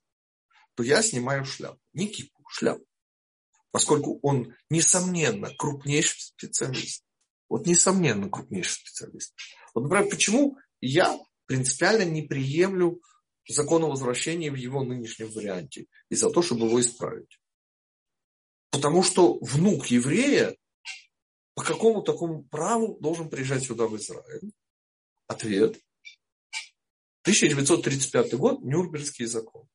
то 0.75 0.83
я 0.83 1.03
снимаю 1.03 1.43
шляпу. 1.43 1.79
Не 1.91 2.07
кипу, 2.07 2.43
шляпу 2.49 2.85
поскольку 3.73 4.19
он, 4.21 4.53
несомненно, 4.69 5.51
крупнейший 5.55 6.21
специалист. 6.21 7.03
Вот, 7.49 7.65
несомненно, 7.65 8.29
крупнейший 8.29 8.75
специалист. 8.75 9.33
Вот, 9.73 9.81
например, 9.81 10.09
почему 10.09 10.57
я 10.79 11.19
принципиально 11.47 12.03
не 12.03 12.21
приемлю 12.21 13.01
закон 13.47 13.83
о 13.83 13.89
возвращении 13.89 14.49
в 14.49 14.55
его 14.55 14.83
нынешнем 14.83 15.31
варианте 15.31 15.87
и 16.09 16.15
за 16.15 16.29
то, 16.29 16.43
чтобы 16.43 16.67
его 16.67 16.79
исправить. 16.79 17.39
Потому 18.69 19.01
что 19.01 19.39
внук 19.39 19.87
еврея 19.87 20.55
по 21.55 21.63
какому 21.63 22.03
такому 22.03 22.43
праву 22.43 22.99
должен 22.99 23.27
приезжать 23.27 23.63
сюда, 23.63 23.87
в 23.87 23.97
Израиль? 23.97 24.51
Ответ. 25.25 25.79
1935 27.23 28.35
год, 28.35 28.61
Нюрнбергский 28.61 29.25
закон. 29.25 29.67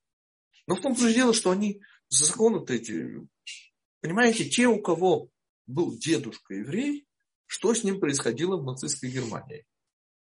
Но 0.68 0.76
в 0.76 0.80
том 0.80 0.96
же 0.96 1.12
дело, 1.12 1.34
что 1.34 1.50
они 1.50 1.80
законы-то 2.10 2.74
эти 2.74 3.26
Понимаете, 4.00 4.48
те, 4.48 4.66
у 4.66 4.80
кого 4.80 5.30
был 5.66 5.96
дедушка 5.96 6.54
еврей, 6.54 7.06
что 7.46 7.74
с 7.74 7.82
ним 7.82 8.00
происходило 8.00 8.56
в 8.56 8.64
нацистской 8.64 9.10
Германии? 9.10 9.66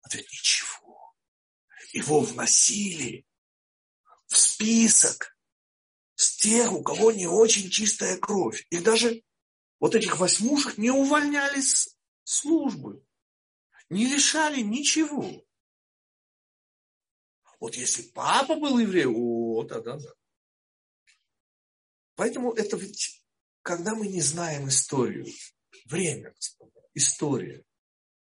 Ответ, 0.01 0.25
ничего. 0.25 1.15
Его 1.93 2.21
вносили 2.21 3.25
в 4.27 4.37
список 4.37 5.37
с 6.15 6.37
тех, 6.37 6.71
у 6.71 6.83
кого 6.83 7.11
не 7.11 7.27
очень 7.27 7.69
чистая 7.69 8.17
кровь. 8.17 8.65
И 8.69 8.79
даже 8.79 9.23
вот 9.79 9.95
этих 9.95 10.19
восьмушек 10.19 10.77
не 10.77 10.91
увольняли 10.91 11.61
с 11.61 11.97
службы. 12.23 13.05
Не 13.89 14.05
лишали 14.05 14.61
ничего. 14.61 15.45
Вот 17.59 17.75
если 17.75 18.03
папа 18.03 18.55
был 18.55 18.77
еврей, 18.77 19.05
о, 19.07 19.63
да, 19.63 19.81
да, 19.81 19.97
да. 19.97 20.13
Поэтому 22.15 22.51
это 22.53 22.77
ведь 22.77 23.22
когда 23.63 23.95
мы 23.95 24.07
не 24.07 24.21
знаем 24.21 24.67
историю, 24.67 25.25
время, 25.85 26.31
господа, 26.31 26.81
история, 26.93 27.63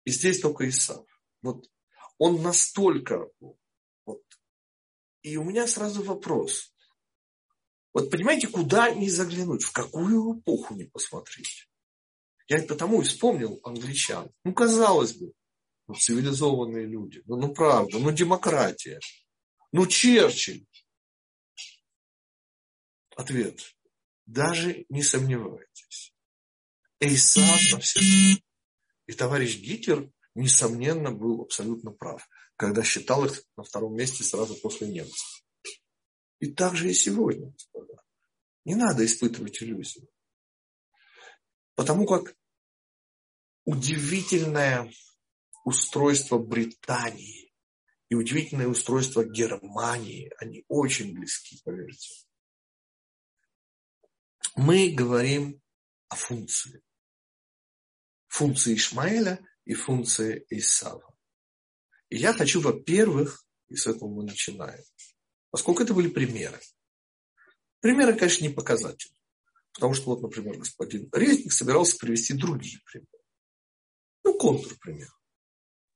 и 0.04 0.10
здесь 0.10 0.40
только 0.40 0.68
Исав, 0.68 1.06
вот 1.40 1.70
он 2.18 2.42
настолько, 2.42 3.28
вот, 4.04 4.22
и 5.22 5.36
у 5.36 5.44
меня 5.44 5.66
сразу 5.66 6.02
вопрос, 6.02 6.74
вот 7.94 8.10
понимаете, 8.10 8.48
куда 8.48 8.90
не 8.90 9.08
заглянуть, 9.08 9.62
в 9.62 9.72
какую 9.72 10.38
эпоху 10.38 10.74
не 10.74 10.84
посмотреть. 10.84 11.68
Я 12.46 12.62
потому 12.62 13.00
и 13.00 13.04
вспомнил 13.04 13.60
англичан. 13.64 14.30
Ну, 14.44 14.52
казалось 14.52 15.14
бы, 15.14 15.32
ну, 15.86 15.94
цивилизованные 15.94 16.86
люди, 16.86 17.22
ну, 17.26 17.36
ну 17.36 17.54
правда, 17.54 17.98
ну 17.98 18.12
демократия, 18.12 19.00
ну 19.72 19.86
Черчилль. 19.86 20.66
Ответ 23.16 23.60
даже 24.30 24.86
не 24.88 25.02
сомневайтесь. 25.02 26.14
Эйсав 27.00 27.72
на 27.72 27.80
все. 27.80 28.00
И 29.06 29.12
товарищ 29.12 29.58
Гитлер, 29.58 30.08
несомненно, 30.34 31.10
был 31.10 31.42
абсолютно 31.42 31.90
прав, 31.90 32.28
когда 32.56 32.84
считал 32.84 33.24
их 33.24 33.42
на 33.56 33.64
втором 33.64 33.96
месте 33.96 34.22
сразу 34.22 34.54
после 34.54 34.88
немцев. 34.88 35.44
И 36.38 36.52
так 36.52 36.76
же 36.76 36.90
и 36.90 36.94
сегодня, 36.94 37.50
господа. 37.50 38.02
Не 38.64 38.76
надо 38.76 39.04
испытывать 39.04 39.60
иллюзию. 39.62 40.08
Потому 41.74 42.06
как 42.06 42.36
удивительное 43.64 44.92
устройство 45.64 46.38
Британии 46.38 47.52
и 48.08 48.14
удивительное 48.14 48.68
устройство 48.68 49.24
Германии, 49.24 50.30
они 50.38 50.64
очень 50.68 51.14
близки, 51.14 51.60
поверьте 51.64 52.29
мы 54.56 54.90
говорим 54.90 55.60
о 56.08 56.16
функции. 56.16 56.82
Функции 58.28 58.74
Ишмаэля 58.74 59.44
и 59.64 59.74
функции 59.74 60.44
Исава. 60.50 61.14
И 62.08 62.16
я 62.16 62.32
хочу, 62.32 62.60
во-первых, 62.60 63.44
и 63.68 63.76
с 63.76 63.86
этого 63.86 64.08
мы 64.08 64.24
начинаем, 64.24 64.82
поскольку 65.50 65.82
это 65.82 65.94
были 65.94 66.08
примеры. 66.08 66.60
Примеры, 67.80 68.16
конечно, 68.16 68.44
не 68.44 68.52
показательны. 68.52 69.16
Потому 69.72 69.94
что, 69.94 70.06
вот, 70.06 70.22
например, 70.22 70.58
господин 70.58 71.08
Резник 71.12 71.52
собирался 71.52 71.96
привести 71.96 72.34
другие 72.34 72.80
примеры. 72.84 73.24
Ну, 74.24 74.36
контрпример. 74.36 75.08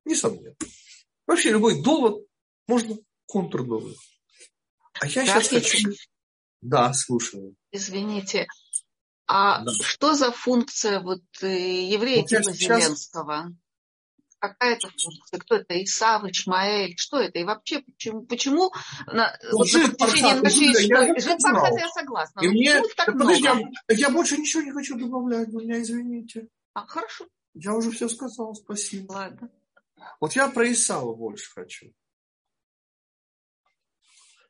Несомненно. 0.04 0.56
Вообще 1.26 1.50
любой 1.50 1.82
довод 1.82 2.26
можно 2.66 2.96
контрдовод. 3.26 3.96
А 5.00 5.06
я 5.06 5.26
сейчас 5.26 5.48
хочу... 5.48 5.90
Да, 6.64 6.94
слушаю. 6.94 7.54
Извините, 7.72 8.46
а 9.26 9.62
да. 9.62 9.72
что 9.82 10.14
за 10.14 10.32
функция 10.32 11.00
вот 11.00 11.22
э, 11.42 11.84
еврея 11.84 12.22
вот 12.22 12.28
типа 12.28 12.52
Зеленского? 12.52 13.42
Сейчас... 13.42 13.52
Какая 14.38 14.74
это 14.76 14.88
функция? 14.88 15.38
Кто 15.40 15.54
это? 15.56 15.82
Исав, 15.84 16.24
Ишмаэль? 16.24 16.94
Что 16.96 17.18
это? 17.18 17.38
И 17.38 17.44
вообще, 17.44 17.80
почему, 17.80 18.22
почему 18.22 18.72
на, 19.06 19.34
вот 19.52 19.66
на 19.72 19.88
протяжении 19.88 20.40
нашей 20.40 20.72
истории... 20.72 21.78
Я 21.80 21.88
согласна. 21.90 22.40
И 22.40 22.48
мне... 22.48 22.82
Так 22.96 23.12
подожди, 23.12 23.42
я, 23.42 23.60
я 23.88 24.10
больше 24.10 24.38
ничего 24.38 24.62
не 24.62 24.72
хочу 24.72 24.98
добавлять, 24.98 25.48
меня 25.48 25.80
извините. 25.80 26.48
А, 26.72 26.86
хорошо. 26.86 27.26
Я 27.54 27.74
уже 27.74 27.90
все 27.90 28.08
сказал, 28.08 28.54
спасибо. 28.54 29.12
Ладно. 29.12 29.50
Вот 30.20 30.34
я 30.34 30.48
про 30.48 30.70
Исава 30.70 31.14
больше 31.14 31.50
хочу. 31.54 31.92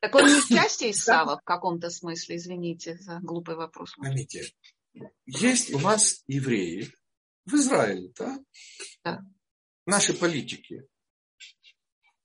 Так 0.05 0.13
он 0.13 0.25
не 0.25 0.55
часть 0.55 0.83
Исава 0.83 1.39
в 1.39 1.43
каком-то 1.43 1.89
смысле, 1.89 2.35
извините 2.35 2.95
за 2.97 3.19
глупый 3.23 3.55
вопрос. 3.55 3.95
Поймите, 3.97 4.45
есть 5.25 5.73
у 5.73 5.79
нас 5.79 6.21
евреи 6.27 6.91
в 7.45 7.55
Израиле, 7.55 8.11
да? 8.15 8.39
Да. 9.03 9.25
Наши 9.87 10.13
политики. 10.13 10.87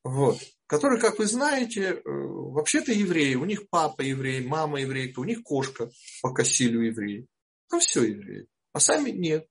Вот. 0.05 0.39
Которые, 0.67 1.01
как 1.01 1.19
вы 1.19 1.27
знаете, 1.27 1.95
э, 1.95 2.01
вообще-то 2.05 2.93
евреи. 2.93 3.35
У 3.35 3.47
них 3.47 3.71
папа 3.71 4.03
еврей, 4.03 4.47
мама 4.47 4.83
еврейка, 4.83 5.21
у 5.21 5.25
них 5.25 5.43
кошка 5.43 5.91
по 6.21 6.35
косилю 6.35 6.83
евреи. 6.83 7.27
Ну, 7.73 7.81
все 7.81 8.05
евреи. 8.05 8.47
А 8.75 8.81
сами 8.81 9.11
нет. 9.11 9.49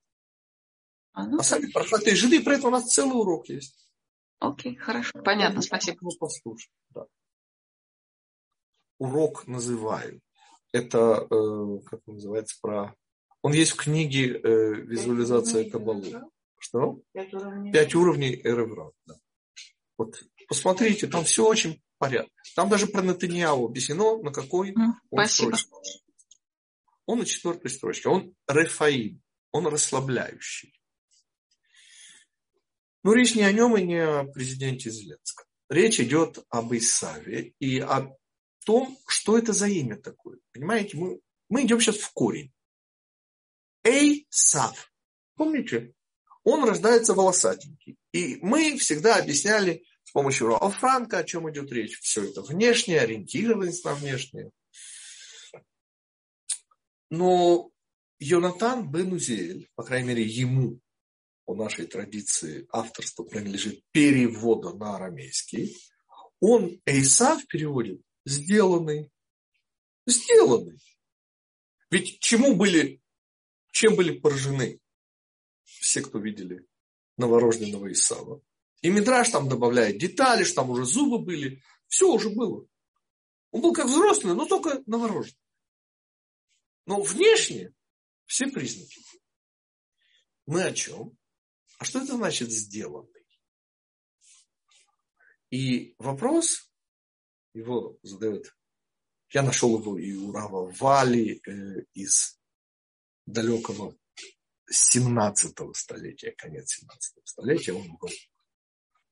А, 1.14 1.26
ну, 1.26 1.40
а 1.40 1.44
сами 1.44 1.66
пархаты 1.72 2.16
жиды, 2.16 2.44
про 2.44 2.58
это 2.58 2.68
у 2.68 2.72
нас 2.72 2.94
целый 2.94 3.20
урок 3.20 3.50
есть. 3.50 3.90
Окей, 4.38 4.76
хорошо, 4.76 5.20
понятно, 5.24 5.64
спасибо. 5.64 5.98
Ну, 6.02 6.12
послушай, 6.20 6.70
да. 6.92 7.06
Урок 9.00 9.48
называю. 9.48 10.22
Это, 10.72 11.28
э, 11.30 11.80
как 11.86 12.02
он 12.06 12.16
называется, 12.16 12.58
про... 12.62 12.96
Он 13.42 13.54
есть 13.54 13.72
в 13.72 13.78
книге 13.78 14.40
э, 14.40 14.74
«Визуализация 14.82 15.70
Кабалы». 15.70 16.22
Что? 16.60 17.00
Пять 17.14 17.34
уровней. 17.34 17.72
Пять 17.72 17.96
уровней. 17.96 18.42
Да. 19.06 19.16
Вот 19.98 20.22
посмотрите, 20.48 21.08
там 21.08 21.24
все 21.24 21.48
очень 21.48 21.82
порядок. 21.98 22.32
Там 22.56 22.70
даже 22.70 22.88
про 22.88 23.02
Натаньяу 23.02 23.66
объяснено, 23.66 24.18
на 24.22 24.32
какой 24.32 24.72
mm, 24.72 24.76
он 25.10 25.20
Спасибо. 25.26 25.56
строчке. 25.56 26.00
Он 27.06 27.20
на 27.20 27.26
четвертой 27.26 27.72
строчке. 27.72 28.10
Он 28.10 28.36
рефаим, 28.48 29.22
он 29.52 29.68
расслабляющий. 29.68 30.80
Но 33.04 33.14
речь 33.14 33.36
не 33.36 33.44
о 33.44 33.52
нем 33.52 33.78
и 33.78 33.84
не 33.84 34.04
о 34.04 34.26
президенте 34.26 34.90
Зеленском. 34.90 35.46
Речь 35.70 36.00
идет 36.00 36.40
об 36.50 36.74
Исаве 36.74 37.54
и 37.60 37.80
о 37.80 38.16
том, 38.66 38.98
что 39.08 39.38
это 39.38 39.54
за 39.54 39.68
имя 39.68 39.98
такое. 39.98 40.40
Понимаете, 40.52 40.98
мы, 40.98 41.20
мы 41.50 41.64
идем 41.64 41.80
сейчас 41.80 41.98
в 41.98 42.12
корень. 42.14 42.52
Эйсав. 43.84 44.92
Помните? 45.36 45.94
Он 46.44 46.64
рождается 46.64 47.14
волосатенький. 47.14 47.98
И 48.12 48.38
мы 48.42 48.78
всегда 48.78 49.18
объясняли 49.18 49.84
с 50.04 50.12
помощью 50.12 50.48
Роа 50.48 50.70
Франка, 50.72 51.20
о 51.20 51.24
чем 51.24 51.50
идет 51.50 51.72
речь. 51.72 52.00
Все 52.00 52.24
это 52.24 52.42
внешнее, 52.42 53.02
ориентированность 53.02 53.86
на 53.86 53.94
внешнее. 53.94 54.52
Но 57.10 57.72
Йонатан 58.20 58.90
Бенузель, 58.92 59.70
по 59.76 59.84
крайней 59.84 60.10
мере, 60.10 60.24
ему 60.24 60.80
по 61.46 61.56
нашей 61.56 61.88
традиции 61.88 62.68
авторство 62.72 63.24
принадлежит 63.24 63.84
перевода 63.92 64.74
на 64.74 64.98
арамейский, 64.98 65.76
он 66.40 66.80
Эйсав 66.86 67.46
переводит 67.48 68.02
сделанный. 68.26 69.12
Сделанный. 70.06 70.80
Ведь 71.92 72.20
чему 72.20 72.56
были, 72.56 73.02
чем 73.72 73.96
были 73.96 74.18
поражены 74.18 74.80
все, 75.64 76.02
кто 76.02 76.20
видели 76.20 76.68
новорожденного 77.18 77.92
Исава? 77.92 78.42
И 78.82 78.90
Мидраш 78.90 79.30
там 79.30 79.50
добавляет 79.50 79.98
детали, 79.98 80.44
что 80.44 80.56
там 80.56 80.70
уже 80.70 80.86
зубы 80.86 81.20
были. 81.20 81.62
Все 81.88 82.12
уже 82.12 82.30
было. 82.30 82.66
Он 83.52 83.62
был 83.62 83.74
как 83.74 83.88
взрослый, 83.88 84.36
но 84.36 84.46
только 84.46 84.84
новорожденный. 84.86 85.40
Но 86.86 87.02
внешне 87.02 87.74
все 88.26 88.48
признаки. 88.48 89.02
Мы 90.46 90.64
о 90.64 90.74
чем? 90.74 91.18
А 91.78 91.86
что 91.86 92.00
это 92.02 92.16
значит 92.16 92.52
сделанный? 92.52 93.26
И 95.50 95.96
вопрос 95.98 96.69
его 97.60 97.98
задает, 98.02 98.56
я 99.30 99.44
нашел 99.44 99.80
его 99.80 99.98
и 99.98 100.14
у 100.16 100.32
Рава 100.32 100.72
Вали 100.72 101.42
э, 101.46 101.84
из 101.94 102.40
далекого 103.26 103.96
17 104.70 105.76
столетия, 105.76 106.32
конец 106.32 106.76
17 106.76 107.22
столетия, 107.24 107.74
он 107.74 107.98
был 107.98 108.10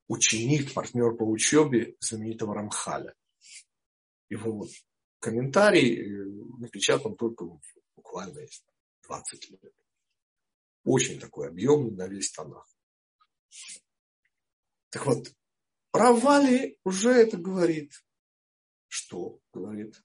ученик, 0.07 0.73
партнер 0.73 1.15
по 1.15 1.23
учебе 1.23 1.95
знаменитого 1.99 2.55
Рамхаля. 2.55 3.13
Его 4.29 4.67
комментарий 5.19 6.01
э, 6.01 6.25
напечатан 6.60 7.15
только 7.15 7.45
буквально 7.95 8.45
20 9.03 9.49
лет. 9.51 9.73
Очень 10.83 11.19
такой 11.19 11.49
объемный 11.49 11.91
на 11.91 12.07
весь 12.07 12.31
тонах. 12.31 12.67
Так 14.89 15.05
вот, 15.05 15.33
Равали 15.91 16.79
уже 16.83 17.12
это 17.12 17.38
говорит. 17.38 17.91
Что 18.97 19.39
говорит? 19.53 20.01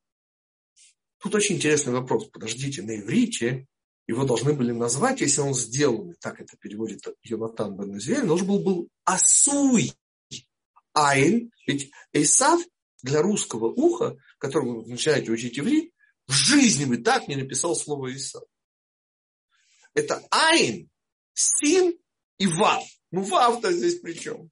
Тут 1.17 1.35
очень 1.35 1.57
интересный 1.57 1.95
вопрос. 1.95 2.29
Подождите, 2.29 2.83
на 2.83 3.01
иврите 3.01 3.67
его 4.07 4.25
должны 4.25 4.53
были 4.53 4.73
назвать, 4.73 5.23
если 5.23 5.41
он 5.41 5.55
сделан, 5.55 6.15
так 6.21 6.43
это 6.43 6.59
переводит 6.59 7.01
Йонатан 7.23 7.75
бен 7.75 7.97
Израиль, 7.97 8.27
должен 8.27 8.47
был, 8.47 8.59
был 8.59 8.89
Асуй. 9.05 9.95
Айн, 10.93 11.51
ведь 11.67 11.91
Эйсав 12.13 12.61
для 13.03 13.23
русского 13.23 13.69
уха, 13.69 14.15
которого 14.37 14.83
вы 14.83 14.91
начинаете 14.91 15.33
учить 15.33 15.59
иврит, 15.59 15.91
в 16.27 16.33
жизни 16.33 16.85
бы 16.85 16.99
так 16.99 17.29
не 17.29 17.37
написал 17.37 17.75
слово 17.75 18.15
Исав. 18.15 18.45
Это 19.95 20.23
айн, 20.31 20.91
син 21.33 21.99
и 22.37 22.47
вав. 22.47 22.85
Ну, 23.11 23.23
вав-то 23.23 23.73
здесь 23.73 24.01
при 24.01 24.13
чем? 24.13 24.51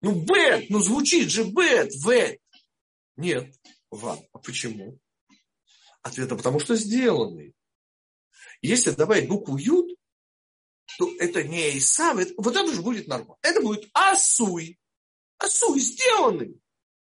Ну, 0.00 0.14
бет, 0.14 0.70
ну 0.70 0.80
звучит 0.80 1.28
же 1.28 1.44
бет, 1.44 1.92
вет. 2.06 2.40
Нет, 3.16 3.54
вав. 3.90 4.20
А 4.32 4.38
почему? 4.38 4.98
Ответ, 6.02 6.30
а 6.32 6.36
потому 6.36 6.60
что 6.60 6.76
сделанный. 6.76 7.54
Если 8.60 8.90
добавить 8.90 9.28
букву 9.28 9.56
Юд, 9.56 9.96
то 10.98 11.10
это 11.18 11.42
не 11.42 11.78
Исав, 11.78 12.18
это, 12.18 12.32
вот 12.36 12.56
это 12.56 12.72
же 12.72 12.82
будет 12.82 13.06
нормально. 13.08 13.36
Это 13.42 13.60
будет 13.60 13.88
Асуй. 13.92 14.78
Асуй 15.38 15.80
сделанный, 15.80 16.60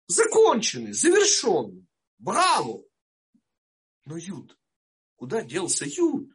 законченный, 0.08 0.94
завершенный. 0.94 1.86
Браво! 2.18 2.84
Но 4.06 4.18
Юд, 4.18 4.58
куда 5.16 5.44
делся 5.44 5.86
Юд? 5.86 6.34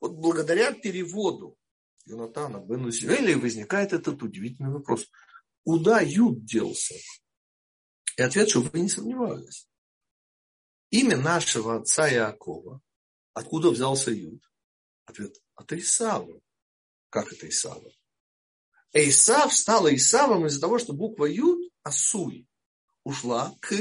Вот 0.00 0.12
благодаря 0.12 0.72
переводу 0.72 1.56
Йонатана 2.04 2.58
бен 2.58 2.88
Исраиля 2.88 3.38
возникает 3.38 3.92
этот 3.92 4.22
удивительный 4.22 4.72
вопрос. 4.72 5.08
Куда 5.64 6.00
Юд 6.00 6.44
делся? 6.44 6.94
И 8.16 8.22
ответ, 8.22 8.50
что 8.50 8.60
вы 8.60 8.80
не 8.80 8.88
сомневались. 8.88 9.68
Имя 10.90 11.16
нашего 11.16 11.76
отца 11.76 12.12
Иакова, 12.12 12.80
откуда 13.32 13.70
взялся 13.70 14.10
Юд? 14.10 14.42
Ответ, 15.06 15.36
от 15.54 15.72
Исава. 15.72 16.40
Как 17.08 17.32
это 17.32 17.48
Исава? 17.48 17.90
Исав 18.92 19.54
стала 19.54 19.94
Исавом 19.94 20.46
из-за 20.46 20.60
того, 20.60 20.78
что 20.78 20.92
буква 20.92 21.24
Юд, 21.24 21.72
Асуй, 21.82 22.46
ушла 23.04 23.56
к 23.60 23.74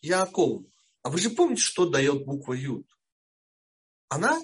Якову. 0.00 0.70
А 1.02 1.10
вы 1.10 1.18
же 1.18 1.30
помните, 1.30 1.62
что 1.62 1.88
дает 1.88 2.24
буква 2.24 2.54
Юд? 2.54 2.88
Она 4.08 4.40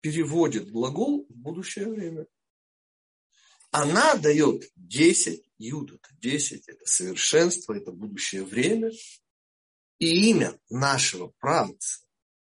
переводит 0.00 0.70
глагол 0.70 1.26
в 1.28 1.34
будущее 1.34 1.88
время. 1.88 2.26
Она 3.72 4.16
дает 4.16 4.64
10 4.76 5.42
юд, 5.56 5.92
это 5.92 6.08
10, 6.20 6.68
это 6.68 6.84
совершенство, 6.84 7.72
это 7.72 7.90
будущее 7.90 8.44
время. 8.44 8.90
И 9.98 10.30
имя 10.30 10.58
нашего 10.68 11.32
правца 11.38 12.00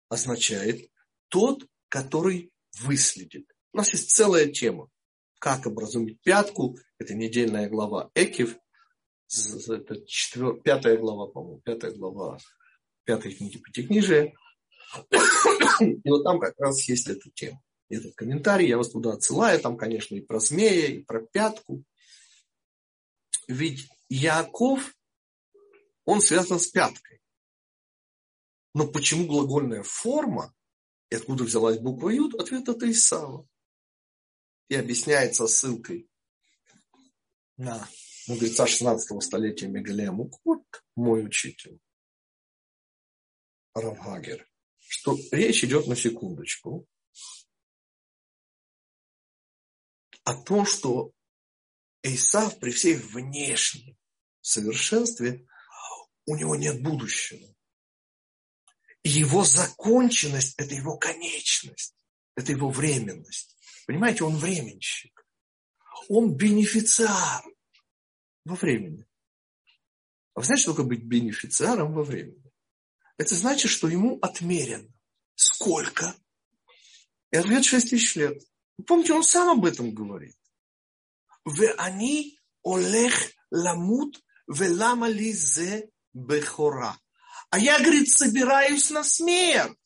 означает 0.08 0.90
тот, 1.30 1.66
который 1.90 2.52
выследит. 2.80 3.52
У 3.74 3.78
нас 3.78 3.92
есть 3.92 4.12
целая 4.12 4.48
тема. 4.48 4.90
Как 5.40 5.66
образумить 5.66 6.22
пятку, 6.22 6.78
это 7.00 7.16
недельная 7.16 7.70
глава 7.70 8.12
Экив, 8.14 8.58
это 9.68 10.06
четвер... 10.06 10.62
пятая 10.62 10.98
глава, 10.98 11.28
по-моему, 11.28 11.60
пятая 11.62 11.92
глава 11.92 12.38
пятой 13.04 13.34
книги 13.34 13.58
Пятикнижия. 13.58 14.34
И 15.82 16.10
вот 16.10 16.24
там 16.24 16.40
как 16.40 16.54
раз 16.60 16.88
есть 16.88 17.08
эта 17.08 17.30
тема. 17.32 17.62
Этот 17.90 18.16
комментарий, 18.16 18.68
я 18.68 18.78
вас 18.78 18.90
туда 18.90 19.14
отсылаю, 19.14 19.60
там, 19.60 19.78
конечно, 19.78 20.16
и 20.16 20.22
про 20.22 20.40
змея, 20.40 20.88
и 20.88 21.04
про 21.04 21.22
пятку. 21.22 21.84
Ведь 23.48 23.90
Яков, 24.10 24.96
он 26.06 26.22
связан 26.22 26.60
с 26.60 26.68
пяткой. 26.68 27.22
Но 28.74 28.88
почему 28.88 29.28
глагольная 29.28 29.84
форма, 29.84 30.54
и 31.10 31.16
откуда 31.16 31.44
взялась 31.44 31.80
буква 31.80 32.10
Юд, 32.10 32.36
ответ 32.36 32.68
это 32.68 32.90
Исава. 32.92 33.48
И 34.68 34.76
объясняется 34.76 35.48
ссылкой 35.48 36.10
на 37.58 37.88
мудреца 38.28 38.66
16 38.66 39.24
столетия 39.24 39.68
Мегалея 39.68 40.12
Мукурт, 40.12 40.84
мой 40.96 41.24
учитель, 41.24 41.80
Равгагер, 43.76 44.48
что 44.88 45.18
речь 45.32 45.64
идет 45.64 45.88
на 45.88 45.96
секундочку 45.96 46.88
о 50.26 50.34
том, 50.34 50.66
что 50.66 51.12
Исав 52.04 52.60
при 52.60 52.72
всей 52.72 52.96
внешнем 52.96 53.98
совершенстве, 54.42 55.48
у 56.26 56.36
него 56.36 56.56
нет 56.56 56.82
будущего. 56.84 57.56
И 59.04 59.10
его 59.10 59.44
законченность– 59.44 60.56
это 60.58 60.74
его 60.76 60.98
конечность, 60.98 61.96
это 62.36 62.52
его 62.52 62.70
временность. 62.70 63.56
Понимаете, 63.86 64.24
он 64.24 64.38
временщик. 64.38 65.26
Он 66.10 66.36
бенефициар 66.36 67.44
во 68.44 68.56
времени. 68.56 69.06
А 70.34 70.40
вы 70.40 70.46
знаете, 70.46 70.64
что 70.64 70.72
такое 70.72 70.88
быть 70.88 71.04
бенефициаром 71.04 71.94
во 71.94 72.04
времени? 72.04 72.52
Это 73.18 73.36
значит, 73.36 73.72
что 73.72 73.88
ему 73.88 74.20
отмерено. 74.22 74.92
Сколько? 75.36 76.16
И 77.32 77.38
ответ 77.38 77.64
6 77.64 77.90
тысяч 77.90 78.16
лет. 78.16 78.42
Вы 78.78 78.84
помните, 78.86 79.14
он 79.14 79.24
сам 79.24 79.60
об 79.60 79.66
этом 79.66 79.94
говорит. 79.94 80.36
В 81.44 81.72
они 81.78 82.40
олех 82.64 83.14
ламут 83.52 84.24
велама 84.48 85.08
лизе 85.08 85.90
бехора. 86.14 87.00
А 87.50 87.60
я, 87.60 87.80
говорит, 87.80 88.10
собираюсь 88.10 88.90
на 88.90 89.04
смерть. 89.04 89.78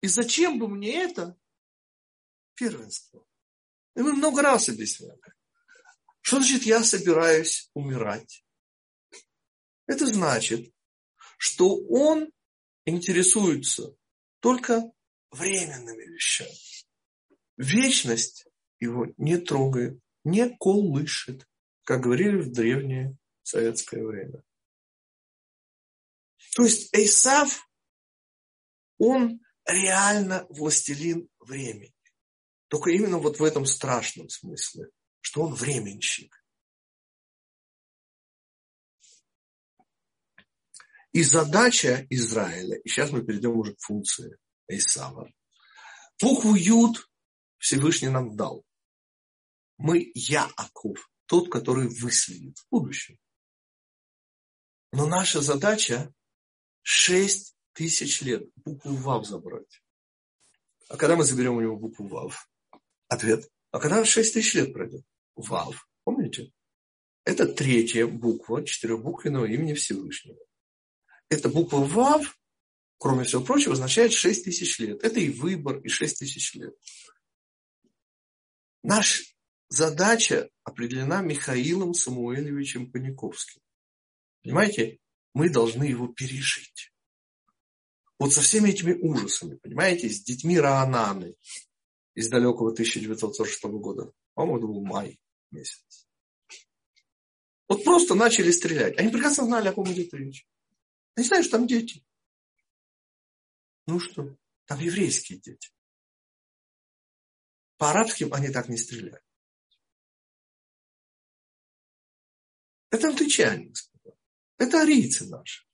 И 0.00 0.08
зачем 0.08 0.58
бы 0.58 0.68
мне 0.68 1.04
это? 1.04 1.36
Первенство. 2.54 3.24
И 3.94 4.00
мы 4.00 4.12
много 4.12 4.42
раз 4.42 4.68
объясняли. 4.68 5.18
Что 6.20 6.36
значит 6.38 6.64
я 6.64 6.82
собираюсь 6.82 7.70
умирать? 7.74 8.44
Это 9.86 10.06
значит, 10.06 10.72
что 11.36 11.76
он 11.88 12.30
интересуется 12.84 13.94
только 14.40 14.82
временными 15.30 16.14
вещами. 16.14 16.71
Вечность 17.62 18.48
его 18.80 19.06
не 19.18 19.38
трогает, 19.38 20.00
не 20.24 20.50
колышет, 20.56 21.46
как 21.84 22.00
говорили 22.00 22.38
в 22.38 22.50
древнее 22.50 23.16
советское 23.44 24.04
время. 24.04 24.42
То 26.56 26.64
есть 26.64 26.92
Эйсав, 26.92 27.70
он 28.98 29.40
реально 29.64 30.44
властелин 30.48 31.28
времени. 31.38 31.94
Только 32.66 32.90
именно 32.90 33.18
вот 33.18 33.38
в 33.38 33.44
этом 33.44 33.64
страшном 33.64 34.28
смысле, 34.28 34.88
что 35.20 35.42
он 35.42 35.54
временщик. 35.54 36.44
И 41.12 41.22
задача 41.22 42.08
Израиля, 42.10 42.76
и 42.78 42.88
сейчас 42.88 43.12
мы 43.12 43.24
перейдем 43.24 43.56
уже 43.56 43.76
к 43.76 43.80
функции 43.80 44.36
Исава. 44.66 45.30
Букву 46.20 46.56
Юд 46.56 47.08
Всевышний 47.62 48.08
нам 48.08 48.36
дал. 48.36 48.66
Мы 49.78 50.10
Яаков, 50.16 51.08
тот, 51.26 51.48
который 51.48 51.86
выследит 51.86 52.58
в 52.58 52.66
будущем. 52.70 53.16
Но 54.90 55.06
наша 55.06 55.40
задача 55.40 56.12
6 56.82 57.54
тысяч 57.72 58.20
лет 58.22 58.50
букву 58.56 58.96
Вав 58.96 59.24
забрать. 59.24 59.80
А 60.88 60.96
когда 60.96 61.14
мы 61.14 61.22
заберем 61.22 61.54
у 61.54 61.60
него 61.60 61.76
букву 61.76 62.08
Вав? 62.08 62.50
Ответ. 63.06 63.48
А 63.70 63.78
когда 63.78 64.04
6 64.04 64.34
тысяч 64.34 64.54
лет 64.54 64.72
пройдет? 64.72 65.06
Вав. 65.36 65.88
Помните? 66.02 66.52
Это 67.24 67.46
третья 67.46 68.08
буква 68.08 68.66
четырехбуквенного 68.66 69.44
имени 69.44 69.74
Всевышнего. 69.74 70.44
Эта 71.28 71.48
буква 71.48 71.76
Вав, 71.76 72.36
кроме 72.98 73.22
всего 73.22 73.44
прочего, 73.44 73.74
означает 73.74 74.12
6 74.12 74.46
тысяч 74.46 74.80
лет. 74.80 75.04
Это 75.04 75.20
и 75.20 75.30
выбор, 75.30 75.78
и 75.78 75.88
6 75.88 76.18
тысяч 76.18 76.54
лет. 76.54 76.74
Наша 78.82 79.22
задача 79.68 80.50
определена 80.64 81.22
Михаилом 81.22 81.94
Самуэльевичем 81.94 82.90
Паниковским. 82.90 83.60
Понимаете? 84.42 84.98
Мы 85.34 85.48
должны 85.48 85.84
его 85.84 86.08
пережить. 86.08 86.92
Вот 88.18 88.32
со 88.32 88.42
всеми 88.42 88.70
этими 88.70 88.92
ужасами, 88.92 89.56
понимаете, 89.56 90.08
с 90.10 90.22
детьми 90.22 90.58
Раананы 90.58 91.34
из 92.14 92.28
далекого 92.28 92.72
1946 92.72 93.64
года. 93.64 94.12
По-моему, 94.34 94.68
был 94.68 94.84
май 94.84 95.18
месяц. 95.50 96.06
Вот 97.68 97.84
просто 97.84 98.14
начали 98.14 98.50
стрелять. 98.50 98.98
Они 98.98 99.10
прекрасно 99.10 99.46
знали, 99.46 99.68
о 99.68 99.72
ком 99.72 99.90
идет 99.90 100.12
речь. 100.12 100.46
Они 101.14 101.26
знают, 101.26 101.46
что 101.46 101.56
там 101.56 101.66
дети. 101.66 102.04
Ну 103.86 103.98
что, 103.98 104.36
там 104.66 104.78
еврейские 104.80 105.38
дети. 105.38 105.70
По 107.82 107.90
арабским 107.90 108.32
они 108.32 108.48
так 108.48 108.68
не 108.68 108.76
стреляют. 108.76 109.24
Это 112.90 113.08
англичане, 113.08 113.72
Это 114.56 114.82
арийцы 114.82 115.28
наши. 115.28 115.64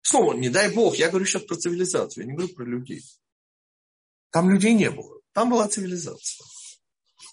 Снова, 0.00 0.32
не 0.32 0.48
дай 0.48 0.74
бог, 0.74 0.96
я 0.96 1.10
говорю 1.10 1.26
сейчас 1.26 1.42
про 1.42 1.56
цивилизацию, 1.56 2.24
я 2.24 2.30
не 2.30 2.34
говорю 2.34 2.54
про 2.54 2.64
людей. 2.64 3.02
Там 4.30 4.48
людей 4.48 4.72
не 4.72 4.90
было. 4.90 5.20
Там 5.32 5.50
была 5.50 5.68
цивилизация. 5.68 6.46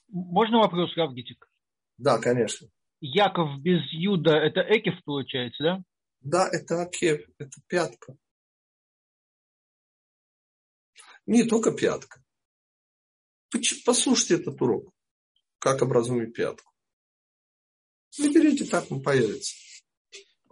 Можно 0.09 0.57
вопрос, 0.57 0.93
Равгитик? 0.97 1.49
Да, 1.97 2.17
конечно. 2.19 2.67
Яков 2.99 3.61
без 3.61 3.81
Юда– 3.93 4.31
это 4.35 4.59
Экев 4.59 5.01
получается, 5.05 5.63
да? 5.63 5.83
Да, 6.19 6.49
это 6.51 6.81
Акев, 6.81 7.21
это 7.37 7.61
пятка. 7.67 8.17
Не 11.25 11.45
только 11.45 11.71
пятка. 11.71 12.24
Послушайте 13.85 14.35
этот 14.35 14.61
урок, 14.61 14.91
как 15.59 15.81
образуем 15.81 16.31
пятку. 16.31 16.71
Наберите, 18.17 18.65
так 18.65 18.89
он 18.91 19.01
появится. 19.01 19.55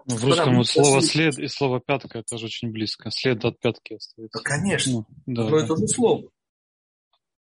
Ну, 0.05 0.17
в 0.17 0.25
русском 0.25 0.57
вот 0.57 0.67
слово 0.67 1.01
след 1.01 1.39
и 1.39 1.47
слово 1.47 1.79
пятка 1.79 2.19
это 2.19 2.37
же 2.37 2.47
очень 2.47 2.71
близко. 2.71 3.09
След 3.09 3.43
от 3.45 3.59
пятки 3.59 3.93
остается. 3.93 4.37
Да, 4.37 4.43
конечно. 4.43 4.91
Ну, 4.91 5.05
да, 5.25 5.49
Но 5.49 5.59
да. 5.59 5.63
это 5.63 5.77
же 5.77 5.87
слово. 5.87 6.29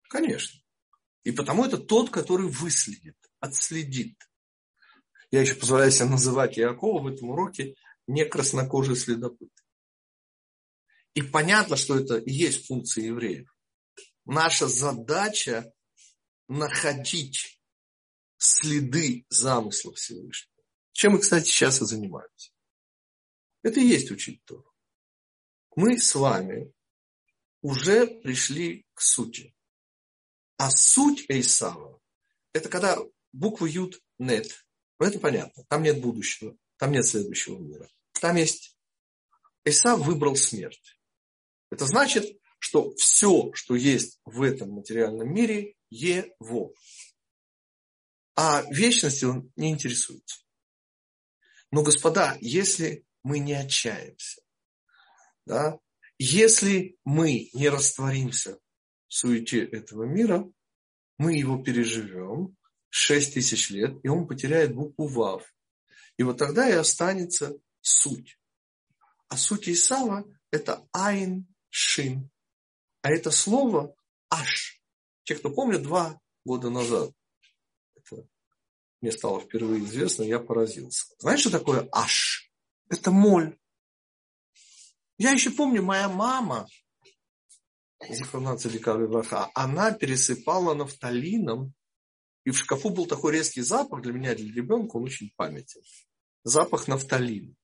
Конечно. 0.08 0.60
И 1.24 1.32
потому 1.32 1.64
это 1.64 1.76
тот, 1.78 2.10
который 2.10 2.48
выследит, 2.48 3.16
отследит. 3.40 4.16
Я 5.32 5.40
еще 5.40 5.54
позволяю 5.54 5.90
себе 5.90 6.08
называть 6.08 6.56
Иакова 6.56 7.02
в 7.02 7.06
этом 7.08 7.30
уроке 7.30 7.74
не 8.06 8.24
краснокожий 8.24 8.94
следопыт. 8.94 9.50
И 11.14 11.22
понятно, 11.22 11.76
что 11.76 11.98
это 11.98 12.18
и 12.18 12.30
есть 12.30 12.66
функция 12.66 13.06
евреев. 13.06 13.52
Наша 14.26 14.66
задача 14.66 15.72
находить 16.48 17.62
следы 18.38 19.24
замысла 19.28 19.94
Всевышнего. 19.94 20.52
Чем 20.92 21.12
мы, 21.12 21.20
кстати, 21.20 21.46
сейчас 21.46 21.80
и 21.80 21.86
занимаемся. 21.86 22.50
Это 23.62 23.80
и 23.80 23.86
есть 23.86 24.10
учить 24.10 24.44
Тору. 24.44 24.72
Мы 25.74 25.98
с 25.98 26.14
вами 26.14 26.72
уже 27.62 28.06
пришли 28.06 28.86
к 28.94 29.00
сути. 29.00 29.54
А 30.56 30.70
суть 30.70 31.26
Эйсава– 31.28 32.00
это 32.52 32.68
когда 32.68 32.98
буква 33.32 33.66
Юд 33.66 34.00
нет. 34.18 34.66
Ну, 34.98 35.06
это 35.06 35.20
понятно. 35.20 35.64
Там 35.68 35.82
нет 35.82 36.00
будущего, 36.00 36.56
там 36.78 36.92
нет 36.92 37.06
следующего 37.06 37.58
мира. 37.58 37.88
Там 38.20 38.36
есть 38.36 38.76
Исав 39.64 40.00
выбрал 40.00 40.36
смерть. 40.36 40.98
Это 41.70 41.86
значит, 41.86 42.40
что 42.58 42.94
все, 42.96 43.52
что 43.52 43.74
есть 43.74 44.20
в 44.24 44.42
этом 44.42 44.70
материальном 44.70 45.32
мире, 45.32 45.74
его. 45.90 46.72
А 48.34 48.62
вечности 48.70 49.24
он 49.24 49.52
не 49.56 49.70
интересуется. 49.70 50.40
Но, 51.70 51.82
господа, 51.82 52.36
если 52.40 53.04
мы 53.22 53.38
не 53.38 53.54
отчаемся, 53.54 54.40
да, 55.46 55.78
если 56.18 56.98
мы 57.04 57.50
не 57.52 57.68
растворимся 57.68 58.58
в 59.08 59.14
суете 59.14 59.64
этого 59.64 60.04
мира, 60.04 60.50
мы 61.18 61.34
его 61.34 61.62
переживем 61.62 62.56
6 62.90 63.34
тысяч 63.34 63.70
лет, 63.70 63.96
и 64.02 64.08
он 64.08 64.26
потеряет 64.26 64.74
букву 64.74 65.06
ВАВ. 65.06 65.42
И 66.16 66.22
вот 66.22 66.38
тогда 66.38 66.68
и 66.68 66.72
останется 66.72 67.58
суть. 67.80 68.38
А 69.28 69.36
суть 69.36 69.68
Исава– 69.68 70.24
это 70.50 70.86
Айн 70.92 71.46
Шин. 71.68 72.30
А 73.06 73.10
это 73.10 73.30
слово 73.30 73.94
Аш. 74.30 74.82
те, 75.22 75.36
кто 75.36 75.48
помнит, 75.48 75.84
два 75.84 76.20
года 76.44 76.70
назад, 76.70 77.12
это 77.94 78.26
мне 79.00 79.12
стало 79.12 79.40
впервые 79.40 79.84
известно, 79.84 80.24
я 80.24 80.40
поразился. 80.40 81.14
Знаешь, 81.20 81.38
что 81.38 81.52
такое 81.52 81.88
аш? 81.92 82.50
Это 82.88 83.12
моль. 83.12 83.56
Я 85.18 85.30
еще 85.30 85.50
помню, 85.50 85.84
моя 85.84 86.08
мама, 86.08 86.66
она 89.54 89.92
пересыпала 89.92 90.74
нафталином, 90.74 91.74
и 92.42 92.50
в 92.50 92.58
шкафу 92.58 92.90
был 92.90 93.06
такой 93.06 93.34
резкий 93.34 93.60
запах, 93.60 94.02
для 94.02 94.12
меня, 94.12 94.34
для 94.34 94.52
ребенка, 94.52 94.96
он 94.96 95.04
очень 95.04 95.30
памятен. 95.36 95.80
Запах 96.42 96.88
нафталина. 96.88 97.54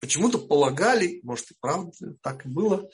Почему-то 0.00 0.36
полагали, 0.36 1.20
может 1.22 1.50
и 1.50 1.54
правда 1.58 2.14
так 2.20 2.44
и 2.44 2.50
было, 2.50 2.90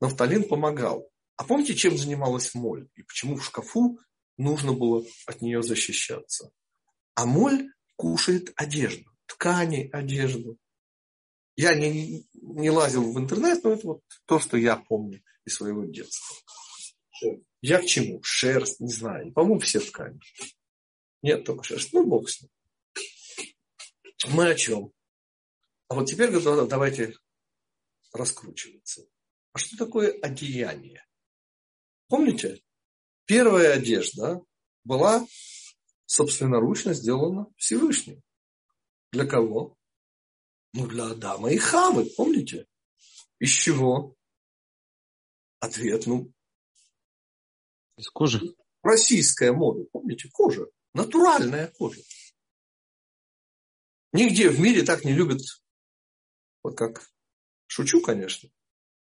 нафталин 0.00 0.48
помогал. 0.48 1.08
А 1.36 1.44
помните, 1.44 1.74
чем 1.74 1.96
занималась 1.96 2.54
моль? 2.54 2.88
И 2.96 3.02
почему 3.02 3.36
в 3.36 3.44
шкафу 3.44 3.98
нужно 4.36 4.72
было 4.72 5.04
от 5.26 5.40
нее 5.40 5.62
защищаться? 5.62 6.50
А 7.14 7.26
моль 7.26 7.70
кушает 7.96 8.52
одежду, 8.56 9.10
ткани, 9.26 9.88
одежду. 9.92 10.58
Я 11.56 11.74
не, 11.74 12.26
не 12.34 12.70
лазил 12.70 13.12
в 13.12 13.18
интернет, 13.18 13.62
но 13.64 13.72
это 13.72 13.86
вот 13.86 14.02
то, 14.26 14.38
что 14.38 14.56
я 14.56 14.76
помню 14.76 15.22
из 15.44 15.54
своего 15.54 15.84
детства. 15.84 16.36
Я 17.60 17.80
к 17.80 17.86
чему? 17.86 18.22
Шерсть, 18.22 18.80
не 18.80 18.92
знаю. 18.92 19.32
По-моему, 19.32 19.60
все 19.60 19.80
ткани. 19.80 20.20
Нет, 21.22 21.44
только 21.44 21.64
шерсть. 21.64 21.92
Ну, 21.92 22.06
бог 22.06 22.28
с 22.28 22.40
ним. 22.40 22.50
Мы 24.28 24.50
о 24.50 24.54
чем? 24.54 24.92
А 25.88 25.94
вот 25.94 26.04
теперь 26.04 26.30
давайте 26.30 27.14
раскручиваться. 28.12 29.02
А 29.58 29.60
что 29.60 29.76
такое 29.76 30.12
одеяние? 30.20 31.04
Помните? 32.06 32.62
Первая 33.24 33.72
одежда 33.72 34.40
была 34.84 35.26
собственноручно 36.06 36.94
сделана 36.94 37.52
Всевышним. 37.56 38.22
Для 39.10 39.26
кого? 39.26 39.76
Ну, 40.74 40.86
для 40.86 41.06
Адама 41.06 41.50
и 41.50 41.56
Хавы, 41.56 42.04
помните? 42.04 42.68
Из 43.40 43.50
чего? 43.50 44.14
Ответ, 45.58 46.06
ну... 46.06 46.32
Из 47.96 48.08
кожи. 48.10 48.54
Российская 48.82 49.50
мода, 49.50 49.82
помните? 49.90 50.28
Кожа. 50.32 50.68
Натуральная 50.94 51.66
кожа. 51.66 52.00
Нигде 54.12 54.50
в 54.50 54.60
мире 54.60 54.84
так 54.84 55.04
не 55.04 55.14
любят, 55.14 55.40
вот 56.62 56.78
как 56.78 57.10
шучу, 57.66 58.00
конечно, 58.00 58.50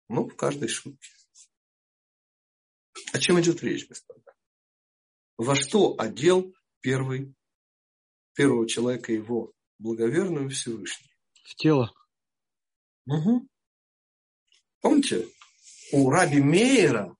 но 0.08 0.28
в 0.28 0.36
каждой 0.36 0.68
шутке. 0.68 1.10
О 3.12 3.18
чем 3.18 3.40
идет 3.40 3.62
речь, 3.62 3.88
господа? 3.88 4.32
Во 5.36 5.54
что 5.54 5.94
одел 5.98 6.54
первый, 6.80 7.34
первого 8.34 8.68
человека 8.68 9.12
его 9.12 9.52
благоверную 9.78 10.50
Всевышний? 10.50 11.10
В 11.44 11.54
тело. 11.56 11.92
Угу. 13.06 13.48
Помните, 14.80 15.28
у 15.92 16.10
Раби 16.10 16.40
Мейера 16.40 17.16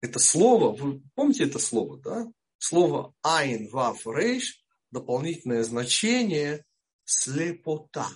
это 0.00 0.18
слово, 0.18 0.74
вы 0.74 1.02
помните 1.14 1.44
это 1.44 1.58
слово, 1.58 1.98
да? 1.98 2.32
Слово 2.58 3.14
Айн 3.22 3.68
Вав 3.68 4.06
Рейш, 4.06 4.62
дополнительное 4.90 5.62
значение 5.62 6.64
слепота. 7.04 8.08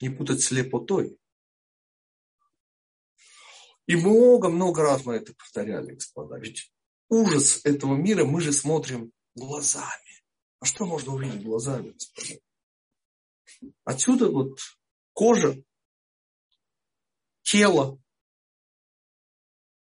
Не 0.00 0.10
путать 0.10 0.42
слепотой. 0.42 1.18
И 3.90 3.96
много-много 3.96 4.82
раз 4.82 5.04
мы 5.04 5.14
это 5.14 5.34
повторяли, 5.34 5.94
господа. 5.94 6.38
Ведь 6.38 6.72
ужас 7.08 7.60
этого 7.64 7.96
мира 7.96 8.24
мы 8.24 8.40
же 8.40 8.52
смотрим 8.52 9.12
глазами. 9.34 10.22
А 10.60 10.64
что 10.64 10.86
можно 10.86 11.12
увидеть 11.12 11.42
глазами, 11.42 11.90
господа? 11.90 12.40
Отсюда 13.82 14.30
вот 14.30 14.60
кожа, 15.12 15.60
тело. 17.42 18.00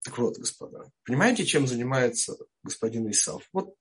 Так 0.02 0.18
вот, 0.18 0.40
господа, 0.40 0.92
понимаете, 1.04 1.46
чем 1.46 1.68
занимается 1.68 2.36
господин 2.64 3.08
Исав? 3.12 3.48
Вот 3.54 3.78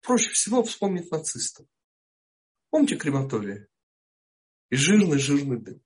проще 0.00 0.30
всего 0.30 0.64
вспомнить 0.64 1.10
нацистов. 1.10 1.66
Помните 2.70 2.96
крематории? 2.96 3.66
И 4.70 4.76
жирный-жирный 4.76 5.60
дым. 5.60 5.85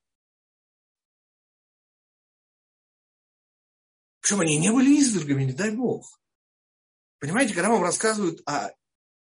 Причем 4.31 4.43
они 4.43 4.59
не 4.59 4.71
были 4.71 5.01
извергами, 5.01 5.43
не 5.43 5.53
дай 5.53 5.73
бог. 5.73 6.21
Понимаете, 7.19 7.53
когда 7.53 7.69
вам 7.69 7.83
рассказывают 7.83 8.41
о 8.47 8.71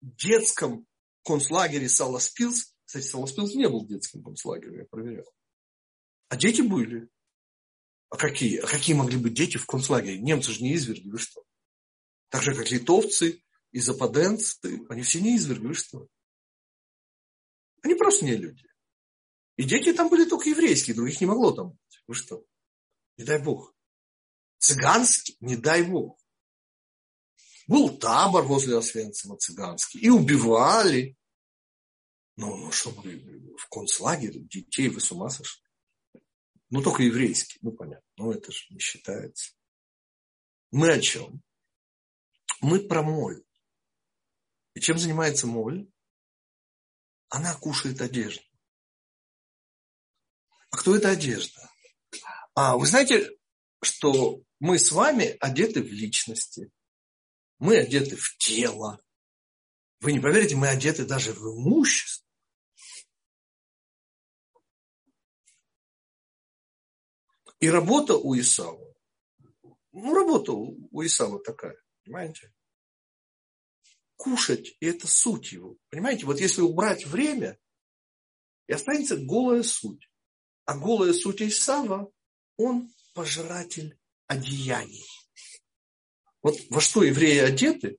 детском 0.00 0.86
концлагере 1.22 1.86
Саласпилс, 1.86 2.74
кстати, 2.86 3.04
Саласпилс 3.04 3.54
не 3.56 3.68
был 3.68 3.86
детским 3.86 4.22
концлагерем, 4.22 4.78
я 4.78 4.84
проверял. 4.86 5.30
А 6.30 6.36
дети 6.38 6.62
были. 6.62 7.10
А 8.08 8.16
какие? 8.16 8.56
А 8.56 8.66
какие 8.66 8.96
могли 8.96 9.18
быть 9.18 9.34
дети 9.34 9.58
в 9.58 9.66
концлагере? 9.66 10.18
Немцы 10.18 10.52
же 10.52 10.62
не 10.62 10.72
изверги, 10.72 11.10
вы 11.10 11.18
что? 11.18 11.44
Так 12.30 12.40
же, 12.40 12.54
как 12.54 12.70
литовцы 12.70 13.44
и 13.72 13.80
западенцы, 13.80 14.80
они 14.88 15.02
все 15.02 15.20
не 15.20 15.36
изверги, 15.36 15.66
вы 15.66 15.74
что? 15.74 16.08
Они 17.82 17.96
просто 17.96 18.24
не 18.24 18.34
люди. 18.34 18.66
И 19.56 19.64
дети 19.64 19.92
там 19.92 20.08
были 20.08 20.26
только 20.26 20.48
еврейские, 20.48 20.96
других 20.96 21.20
не 21.20 21.26
могло 21.26 21.52
там 21.52 21.72
быть. 21.72 22.02
Вы 22.06 22.14
что? 22.14 22.46
Не 23.18 23.24
дай 23.24 23.42
Бог. 23.42 23.75
Цыганский, 24.66 25.36
не 25.38 25.54
дай 25.56 25.84
Бог. 25.84 26.18
Был 27.68 27.96
табор 27.98 28.42
возле 28.42 28.76
Освенцима 28.76 29.36
цыганский. 29.36 30.00
И 30.00 30.10
убивали. 30.10 31.16
Ну, 32.34 32.56
ну 32.56 32.72
что 32.72 32.90
мы 32.90 33.56
в 33.56 33.68
концлагере 33.68 34.40
детей 34.40 34.88
вы 34.88 35.00
с 35.00 35.12
ума 35.12 35.30
сошли? 35.30 35.62
Ну, 36.70 36.82
только 36.82 37.04
еврейский, 37.04 37.60
ну, 37.62 37.70
понятно. 37.70 38.08
Ну, 38.16 38.32
это 38.32 38.50
же 38.50 38.66
не 38.70 38.80
считается. 38.80 39.52
Мы 40.72 40.90
о 40.90 41.00
чем? 41.00 41.40
Мы 42.60 42.80
про 42.80 43.04
моль. 43.04 43.44
И 44.74 44.80
чем 44.80 44.98
занимается 44.98 45.46
моль? 45.46 45.88
Она 47.28 47.54
кушает 47.54 48.00
одежду. 48.00 48.44
А 50.70 50.76
кто 50.76 50.96
эта 50.96 51.10
одежда? 51.10 51.70
А, 52.54 52.76
вы 52.76 52.86
знаете, 52.88 53.30
что 53.80 54.42
мы 54.58 54.78
с 54.78 54.92
вами 54.92 55.36
одеты 55.40 55.82
в 55.82 55.86
личности. 55.86 56.70
Мы 57.58 57.78
одеты 57.78 58.16
в 58.16 58.36
тело. 58.38 59.00
Вы 60.00 60.12
не 60.12 60.20
поверите, 60.20 60.56
мы 60.56 60.68
одеты 60.68 61.04
даже 61.04 61.32
в 61.32 61.42
имущество. 61.42 62.26
И 67.58 67.70
работа 67.70 68.16
у 68.16 68.38
Исава, 68.38 68.94
ну, 69.92 70.14
работа 70.14 70.52
у 70.52 71.02
Исава 71.02 71.42
такая, 71.42 71.74
понимаете? 72.04 72.52
Кушать, 74.16 74.76
и 74.78 74.86
это 74.86 75.06
суть 75.06 75.52
его. 75.52 75.78
Понимаете, 75.88 76.26
вот 76.26 76.38
если 76.38 76.60
убрать 76.60 77.06
время, 77.06 77.58
и 78.66 78.72
останется 78.72 79.16
голая 79.16 79.62
суть. 79.62 80.10
А 80.66 80.76
голая 80.76 81.14
суть 81.14 81.40
Исава, 81.40 82.12
он 82.58 82.92
пожиратель 83.14 83.98
одеяний. 84.26 85.06
Вот 86.42 86.56
во 86.70 86.80
что 86.80 87.02
евреи 87.02 87.38
одеты, 87.38 87.98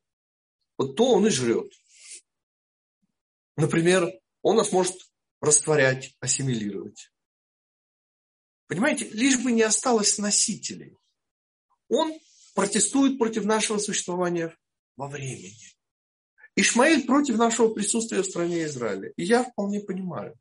вот 0.77 0.95
то 0.95 1.11
он 1.13 1.27
и 1.27 1.29
жрет. 1.29 1.71
Например, 3.55 4.09
он 4.41 4.57
нас 4.57 4.71
может 4.71 4.95
растворять, 5.41 6.15
ассимилировать. 6.19 7.11
Понимаете, 8.67 9.09
лишь 9.09 9.41
бы 9.41 9.51
не 9.51 9.63
осталось 9.63 10.17
носителей. 10.17 10.97
Он 11.89 12.13
протестует 12.53 13.17
против 13.17 13.45
нашего 13.45 13.77
существования 13.77 14.55
во 14.95 15.07
времени. 15.07 15.77
Ишмаэль 16.55 17.05
против 17.05 17.37
нашего 17.37 17.73
присутствия 17.73 18.21
в 18.21 18.25
стране 18.25 18.63
Израиля. 18.65 19.13
И 19.15 19.23
я 19.23 19.43
вполне 19.43 19.79
понимаю. 19.79 20.37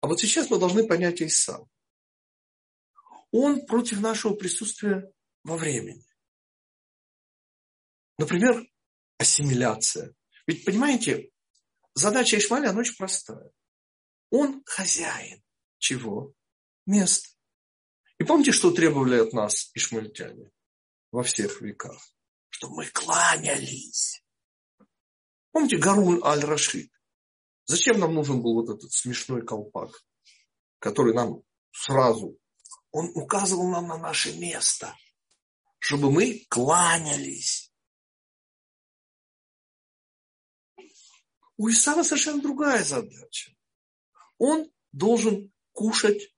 А 0.00 0.08
вот 0.08 0.20
сейчас 0.20 0.50
мы 0.50 0.58
должны 0.58 0.86
понять 0.86 1.20
Исав. 1.22 1.66
Он 3.38 3.66
против 3.66 4.00
нашего 4.00 4.34
присутствия 4.34 5.12
во 5.44 5.58
времени. 5.58 6.06
Например, 8.16 8.66
ассимиляция. 9.18 10.14
Ведь, 10.46 10.64
понимаете, 10.64 11.30
задача 11.92 12.38
Ишмаэля, 12.38 12.70
она 12.70 12.80
очень 12.80 12.96
простая. 12.96 13.50
Он 14.30 14.62
хозяин 14.64 15.42
чего? 15.76 16.32
Места. 16.86 17.28
И 18.18 18.24
помните, 18.24 18.52
что 18.52 18.70
требовали 18.70 19.18
от 19.18 19.34
нас 19.34 19.70
ишмальтяне 19.74 20.50
во 21.12 21.22
всех 21.22 21.60
веках? 21.60 22.00
Что 22.48 22.70
мы 22.70 22.86
кланялись. 22.86 24.24
Помните 25.52 25.76
Гарун 25.76 26.24
аль-Рашид? 26.24 26.90
Зачем 27.66 28.00
нам 28.00 28.14
нужен 28.14 28.40
был 28.40 28.54
вот 28.54 28.74
этот 28.74 28.90
смешной 28.92 29.44
колпак, 29.44 29.90
который 30.78 31.12
нам 31.12 31.42
сразу, 31.70 32.38
он 32.98 33.12
указывал 33.14 33.68
нам 33.68 33.88
на 33.88 33.98
наше 33.98 34.34
место, 34.38 34.96
чтобы 35.78 36.10
мы 36.10 36.46
кланялись. 36.48 37.70
У 41.58 41.68
Исава 41.68 42.04
совершенно 42.04 42.40
другая 42.40 42.82
задача. 42.82 43.54
Он 44.38 44.72
должен 44.92 45.52
кушать 45.72 46.34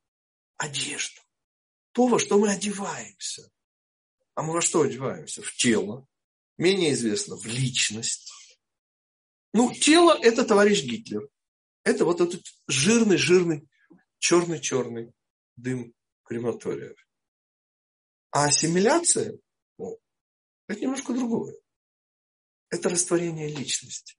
одежду. 0.57 1.21
То, 1.93 2.09
во 2.09 2.19
что 2.19 2.41
мы 2.41 2.51
одеваемся. 2.51 3.49
А 4.35 4.43
мы 4.43 4.55
во 4.55 4.61
что 4.61 4.83
одеваемся? 4.83 5.43
В 5.43 5.55
тело. 5.55 6.09
Менее 6.57 6.93
известно, 6.95 7.37
в 7.37 7.47
личность. 7.47 8.33
Ну, 9.53 9.73
тело– 9.73 10.19
это 10.23 10.45
товарищ 10.45 10.83
Гитлер. 10.83 11.29
Это 11.85 12.05
вот 12.05 12.21
этот 12.21 12.43
жирный-жирный, 12.67 13.69
черный-черный 14.19 15.13
дым 15.55 15.95
крематория. 16.29 16.95
А 18.31 18.45
ассимиляция 18.45 19.39
ну, 19.79 19.99
это 20.67 20.81
немножко 20.81 21.15
другое. 21.15 21.57
Это 22.69 22.91
растворение 22.91 23.49
личности. 23.49 24.19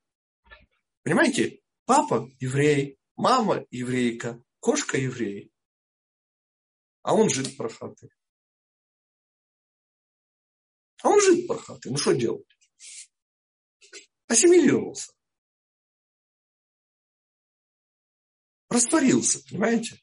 Понимаете, 1.03 1.61
папа 1.85 2.29
еврей, 2.39 2.99
мама 3.15 3.65
еврейка, 3.69 4.43
кошка 4.59 4.97
еврей, 4.97 5.53
а 7.03 7.13
он 7.13 7.29
жид 7.29 7.55
прохатый. 7.55 8.09
А 11.01 11.09
он 11.09 11.21
жид 11.21 11.47
прохатый. 11.47 11.91
Ну 11.91 11.97
что 11.97 12.13
делать? 12.13 12.47
Ассимилировался. 14.27 15.13
Растворился, 18.69 19.43
понимаете? 19.47 20.01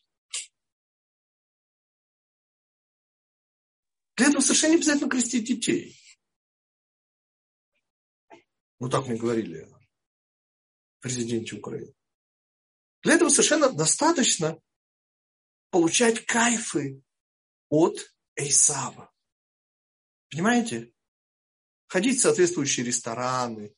Для 4.17 4.29
этого 4.29 4.41
совершенно 4.41 4.71
не 4.73 4.77
обязательно 4.77 5.11
крестить 5.11 5.47
детей. 5.47 6.01
Ну 8.79 8.89
так 8.89 9.07
мне 9.07 9.17
говорили 9.17 9.69
президенте 11.01 11.57
Украины. 11.57 11.95
Для 13.03 13.15
этого 13.15 13.29
совершенно 13.29 13.71
достаточно 13.71 14.61
получать 15.71 16.25
кайфы 16.27 17.03
от 17.69 18.13
Эйсава. 18.35 19.13
Понимаете? 20.31 20.93
Ходить 21.87 22.19
в 22.19 22.23
соответствующие 22.23 22.85
рестораны, 22.85 23.73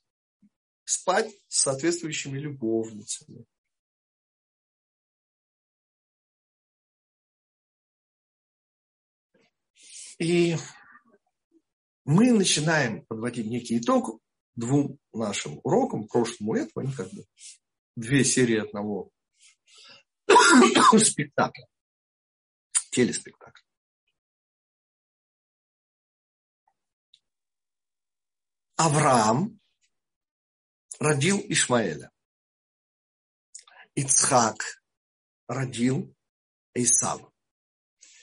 спать 0.84 1.30
с 1.48 1.60
соответствующими 1.60 2.38
любовницами. 2.38 3.44
И 10.18 10.56
мы 12.04 12.32
начинаем 12.32 13.04
подводить 13.06 13.46
некий 13.46 13.78
итог 13.78 14.20
двум 14.56 14.98
нашим 15.12 15.60
урокам, 15.62 16.08
прошлому 16.08 16.56
и 16.56 16.60
этому, 16.60 16.86
они 16.86 16.92
как 16.92 17.10
бы 17.12 17.24
две 17.94 18.24
серии 18.24 18.58
одного 18.58 19.10
спектакля, 20.98 21.68
телеспектакля. 22.90 23.64
Авраам 28.76 29.60
родил 31.00 31.40
Ишмаэля. 31.48 32.10
Ицхак 33.94 34.82
родил 35.48 36.14
Исава. 36.74 37.32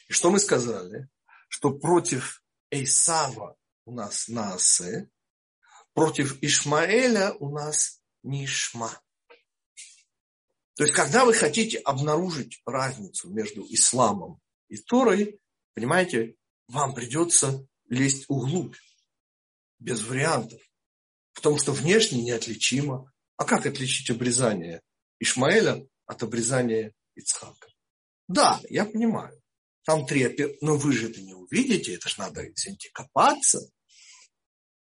И 0.07 0.13
что 0.13 0.31
мы 0.31 0.39
сказали? 0.39 1.09
Что 1.47 1.71
против 1.71 2.43
Исава 2.69 3.55
у 3.85 3.91
нас 3.93 4.27
Наасе, 4.27 5.09
против 5.93 6.41
Ишмаэля 6.41 7.33
у 7.33 7.49
нас 7.49 8.01
Нишма. 8.23 9.01
То 10.75 10.83
есть, 10.83 10.93
когда 10.93 11.23
вы 11.23 11.33
хотите 11.33 11.77
обнаружить 11.77 12.61
разницу 12.65 13.29
между 13.29 13.65
исламом 13.69 14.41
и 14.67 14.77
Торой, 14.77 15.39
понимаете, 15.73 16.35
вам 16.67 16.93
придется 16.93 17.65
лезть 17.87 18.25
углубь, 18.27 18.75
без 19.79 20.03
вариантов. 20.03 20.61
Потому 21.33 21.59
что 21.59 21.71
внешне 21.71 22.23
неотличимо. 22.23 23.11
А 23.37 23.45
как 23.45 23.65
отличить 23.65 24.09
обрезание 24.09 24.81
Ишмаэля 25.19 25.85
от 26.05 26.23
обрезания 26.23 26.93
Ицхака? 27.15 27.67
Да, 28.27 28.59
я 28.69 28.85
понимаю. 28.85 29.41
Там 29.85 30.05
три 30.07 30.35
но 30.61 30.77
вы 30.77 30.91
же 30.91 31.09
это 31.11 31.21
не 31.21 31.35
увидите, 31.35 31.93
это 31.93 32.09
же 32.09 32.15
надо, 32.17 32.51
извините, 32.51 32.89
копаться. 32.91 33.71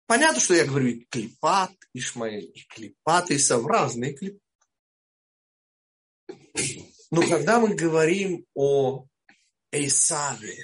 Понятно, 0.07 0.41
что 0.41 0.55
я 0.55 0.65
говорю 0.65 0.87
и 0.89 1.05
клипат 1.11 1.73
Ишмаэль, 1.93 2.53
и 2.55 2.65
клипат 2.69 3.33
Исав, 3.33 3.67
разные 3.67 4.15
клипаты. 4.15 4.41
Но 7.11 7.27
когда 7.29 7.59
мы 7.59 7.75
говорим 7.75 8.47
о 8.55 9.07
Эйсаве 9.73 10.57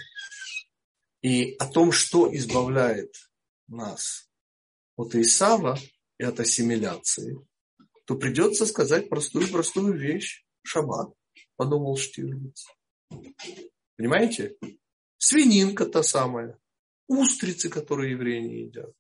и 1.21 1.57
о 1.57 1.67
том, 1.67 1.91
что 1.91 2.35
избавляет 2.35 3.15
нас 3.67 4.31
от 4.97 5.17
Исава 5.17 5.79
и 6.19 6.25
от 6.25 6.39
ассимиляции, 6.39 7.37
то 8.05 8.17
придется 8.17 8.67
сказать 8.67 9.09
простую-простую 9.09 9.95
вещь. 9.95 10.45
Шаббат, 10.63 11.13
подумал 11.57 11.97
Штирлиц. 11.97 12.69
Понимаете? 14.03 14.59
Свининка 15.17 15.87
та 15.87 16.03
самая. 16.03 16.61
Устрицы, 17.07 17.71
которые 17.71 18.11
евреи 18.11 18.41
не 18.41 18.63
едят. 18.65 18.97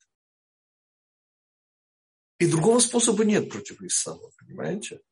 И 2.38 2.48
другого 2.48 2.78
способа 2.78 3.24
нет 3.24 3.50
против 3.50 3.82
Исава, 3.82 4.30
понимаете? 4.38 5.02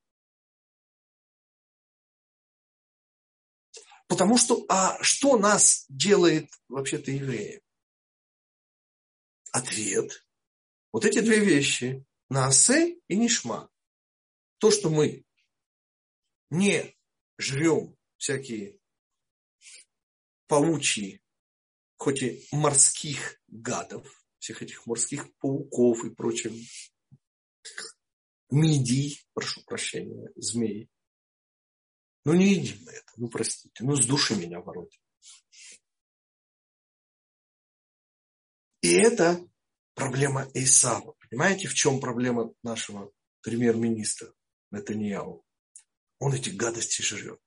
Потому 4.07 4.39
что, 4.39 4.65
а 4.69 5.03
что 5.03 5.37
нас 5.37 5.87
делает 5.89 6.49
вообще-то 6.69 7.11
евреем? 7.11 7.61
Ответ. 9.51 10.25
Вот 10.93 11.05
эти 11.05 11.19
две 11.19 11.41
вещи. 11.41 12.07
Наасе 12.29 13.01
и 13.09 13.17
Нишма. 13.17 13.69
То, 14.59 14.71
что 14.71 14.89
мы 14.89 15.25
не 16.49 16.97
жрем 17.39 17.99
всякие 18.19 18.80
паучьи, 20.51 21.23
хоть 21.97 22.23
и 22.25 22.45
морских 22.51 23.41
гадов, 23.47 24.05
всех 24.41 24.63
этих 24.63 24.85
морских 24.85 25.33
пауков 25.37 26.05
и 26.05 26.11
прочих 26.11 26.53
мидий, 28.51 29.25
прошу 29.33 29.63
прощения, 29.65 30.29
змей. 30.35 30.91
Ну 32.25 32.35
не 32.35 32.55
едим 32.55 32.85
мы 32.85 32.91
это, 32.91 33.13
ну 33.17 33.29
простите, 33.29 33.85
ну 33.85 33.95
с 33.95 34.05
души 34.05 34.35
меня 34.35 34.61
воротит. 34.61 35.01
И 38.83 38.93
это 38.93 39.49
проблема 39.95 40.51
Исава. 40.53 41.15
Понимаете, 41.21 41.69
в 41.69 41.75
чем 41.75 42.01
проблема 42.01 42.53
нашего 42.65 43.13
премьер-министра 43.43 44.35
Натаньяу? 44.73 45.45
Он 46.19 46.35
эти 46.35 46.51
гадости 46.51 47.03
жрет. 47.03 47.41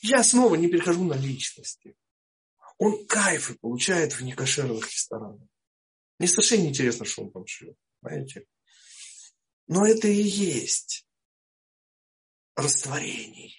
Я 0.00 0.22
снова 0.22 0.54
не 0.54 0.68
перехожу 0.68 1.04
на 1.04 1.14
личности. 1.14 1.96
Он 2.78 3.06
кайфы 3.06 3.54
получает 3.58 4.12
в 4.12 4.22
некошерных 4.22 4.90
ресторанах. 4.90 5.48
Мне 6.18 6.28
совершенно 6.28 6.66
интересно, 6.66 7.04
что 7.04 7.22
он 7.22 7.32
там 7.32 7.46
живет. 7.46 7.76
Понимаете? 8.00 8.46
Но 9.66 9.86
это 9.86 10.08
и 10.08 10.22
есть 10.22 11.06
растворение. 12.54 13.52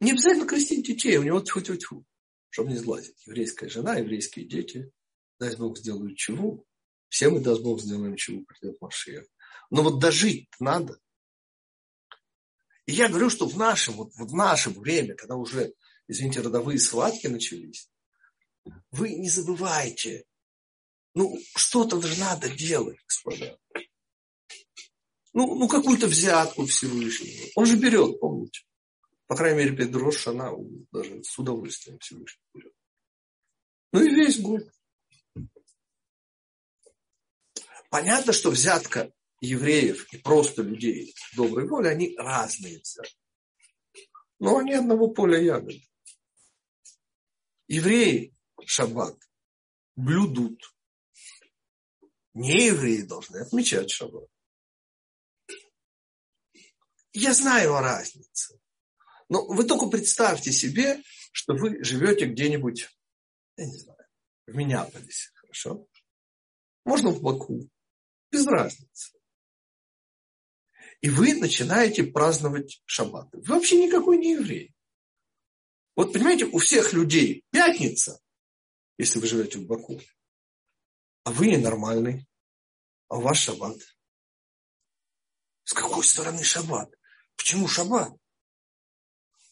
Не 0.00 0.12
обязательно 0.12 0.46
крестить 0.46 0.86
детей, 0.86 1.16
у 1.16 1.22
него 1.22 1.40
тьфу-тьфу-тьфу, 1.40 2.04
чтобы 2.50 2.70
не 2.70 2.76
сглазить. 2.76 3.26
Еврейская 3.26 3.68
жена, 3.68 3.96
еврейские 3.96 4.46
дети, 4.46 4.90
дай 5.38 5.56
Бог 5.56 5.78
сделают 5.78 6.16
чего. 6.16 6.64
Все 7.08 7.30
мы, 7.30 7.40
даст 7.40 7.62
Бог, 7.62 7.80
сделаем 7.80 8.16
чего, 8.16 8.44
придет 8.44 8.80
Машия. 8.80 9.26
Но 9.70 9.82
вот 9.82 10.00
дожить 10.00 10.48
надо. 10.60 10.98
И 12.86 12.92
я 12.92 13.08
говорю, 13.08 13.30
что 13.30 13.46
в 13.48 13.56
нашем, 13.56 13.94
вот, 13.94 14.12
вот 14.14 14.30
в 14.30 14.34
нашем 14.34 14.72
время, 14.74 15.14
когда 15.14 15.34
уже, 15.34 15.74
извините, 16.06 16.40
родовые 16.40 16.78
схватки 16.78 17.26
начались, 17.26 17.90
вы 18.90 19.10
не 19.14 19.28
забывайте, 19.28 20.24
ну, 21.14 21.38
что-то 21.56 22.00
же 22.00 22.18
надо 22.20 22.48
делать, 22.48 22.98
господа. 23.06 23.58
Ну, 25.32 25.54
ну 25.54 25.68
какую-то 25.68 26.06
взятку 26.06 26.66
Всевышнего. 26.66 27.50
Он 27.56 27.66
же 27.66 27.76
берет, 27.76 28.20
помните. 28.20 28.62
По 29.26 29.34
крайней 29.34 29.58
мере, 29.58 29.76
перед 29.76 29.94
Рош 29.94 30.26
она 30.28 30.52
даже 30.92 31.22
с 31.24 31.36
удовольствием 31.38 31.98
Всевышний 31.98 32.42
берет. 32.54 32.72
Ну 33.92 34.02
и 34.02 34.14
весь 34.14 34.40
год. 34.40 34.62
Понятно, 37.90 38.32
что 38.32 38.50
взятка 38.50 39.12
евреев 39.40 40.12
и 40.12 40.18
просто 40.18 40.62
людей 40.62 41.14
доброй 41.34 41.68
воли, 41.68 41.88
они 41.88 42.14
разные 42.16 42.80
взятки. 42.80 43.16
Но 44.38 44.58
они 44.58 44.74
одного 44.74 45.08
поля 45.08 45.40
ягоды. 45.40 45.82
Евреи 47.68 48.34
шаббат 48.64 49.18
блюдут 49.94 50.76
не 52.36 52.66
евреи 52.66 53.00
должны 53.00 53.38
отмечать 53.38 53.90
шаббат. 53.90 54.28
Я 57.14 57.32
знаю 57.32 57.74
о 57.74 57.80
разнице. 57.80 58.60
Но 59.30 59.46
вы 59.46 59.64
только 59.64 59.86
представьте 59.86 60.52
себе, 60.52 61.02
что 61.32 61.54
вы 61.54 61.82
живете 61.82 62.26
где-нибудь, 62.26 62.90
я 63.56 63.64
не 63.64 63.78
знаю, 63.78 64.06
в 64.46 64.54
Миннеаполисе, 64.54 65.30
хорошо? 65.34 65.88
Можно 66.84 67.08
в 67.08 67.22
Баку, 67.22 67.70
без 68.30 68.46
разницы. 68.46 69.18
И 71.06 71.08
вы 71.08 71.34
начинаете 71.34 72.02
праздновать 72.02 72.82
шаббат. 72.84 73.28
Вы 73.32 73.42
вообще 73.42 73.80
никакой 73.80 74.18
не 74.18 74.32
еврей. 74.32 74.74
Вот 75.94 76.12
понимаете, 76.12 76.46
у 76.46 76.58
всех 76.58 76.92
людей 76.94 77.44
пятница, 77.52 78.20
если 78.98 79.20
вы 79.20 79.28
живете 79.28 79.60
в 79.60 79.66
Баку, 79.68 80.00
а 81.22 81.30
вы 81.30 81.46
ненормальный, 81.46 82.26
а 83.06 83.18
у 83.18 83.20
вас 83.20 83.36
шаббат. 83.36 83.76
С 85.62 85.74
какой 85.74 86.02
стороны 86.02 86.42
шаббат? 86.42 86.92
Почему 87.36 87.68
шаббат? 87.68 88.12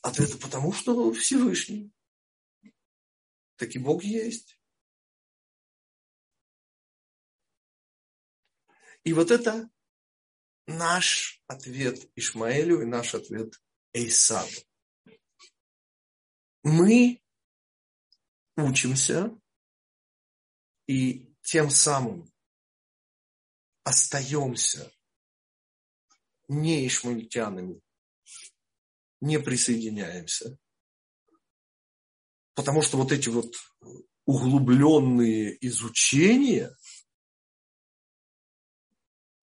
Ответ 0.02 0.36
потому, 0.40 0.72
что 0.72 1.12
Всевышний. 1.12 1.92
Таки 3.54 3.78
Бог 3.78 4.02
есть. 4.02 4.58
И 9.04 9.12
вот 9.12 9.30
это 9.30 9.70
наш 10.66 11.42
ответ 11.46 12.10
Ишмаэлю 12.16 12.82
и 12.82 12.86
наш 12.86 13.14
ответ 13.14 13.60
Эйсаву. 13.92 14.50
Мы 16.62 17.22
учимся 18.56 19.30
и 20.86 21.34
тем 21.42 21.70
самым 21.70 22.32
остаемся 23.84 24.90
не 26.48 26.86
ишмаильтянами, 26.86 27.80
не 29.20 29.38
присоединяемся. 29.38 30.58
Потому 32.54 32.82
что 32.82 32.96
вот 32.96 33.12
эти 33.12 33.28
вот 33.28 33.54
углубленные 34.24 35.56
изучения, 35.66 36.74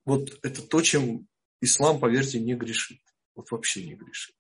вот 0.06 0.40
это 0.44 0.62
то, 0.62 0.82
чем 0.82 1.28
ислам, 1.62 2.00
поверьте, 2.00 2.40
не 2.40 2.56
грешит. 2.56 3.02
Вот 3.36 3.52
вообще 3.52 3.86
не 3.86 3.96
грешит. 3.96 4.36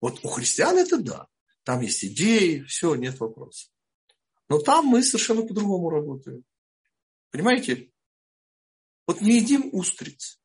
Вот 0.00 0.24
у 0.24 0.28
христиан 0.28 0.76
это 0.76 0.98
да. 0.98 1.28
Там 1.62 1.80
есть 1.80 2.04
идеи, 2.04 2.62
все, 2.62 2.94
нет 2.94 3.18
вопросов. 3.20 3.72
Но 4.48 4.58
там 4.58 4.86
мы 4.86 5.02
совершенно 5.02 5.42
по-другому 5.42 5.88
работаем. 5.88 6.44
Понимаете? 7.30 7.90
Вот 9.06 9.20
не 9.20 9.36
едим 9.38 9.70
устриц. 9.72 10.40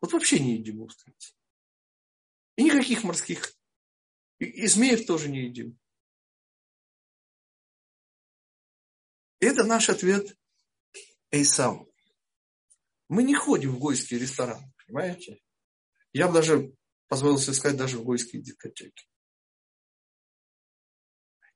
Вот 0.00 0.12
вообще 0.12 0.38
не 0.38 0.56
едим 0.56 0.82
устриц. 0.82 1.36
И 2.56 2.64
никаких 2.64 3.04
морских. 3.04 3.54
И, 4.38 4.44
и 4.44 4.66
змеев 4.66 5.06
тоже 5.06 5.28
не 5.28 5.44
едим. 5.44 5.78
Это 9.40 9.64
наш 9.64 9.88
ответ 9.88 10.36
Эйсау. 11.30 11.91
Мы 13.12 13.24
не 13.24 13.34
ходим 13.34 13.74
в 13.74 13.78
гойские 13.78 14.20
рестораны, 14.20 14.72
понимаете? 14.86 15.38
Я 16.14 16.28
бы 16.28 16.32
даже 16.32 16.72
позволил 17.08 17.36
себе 17.36 17.52
сказать, 17.52 17.76
даже 17.76 17.98
в 17.98 18.04
гойские 18.04 18.40
дискотеки. 18.40 19.06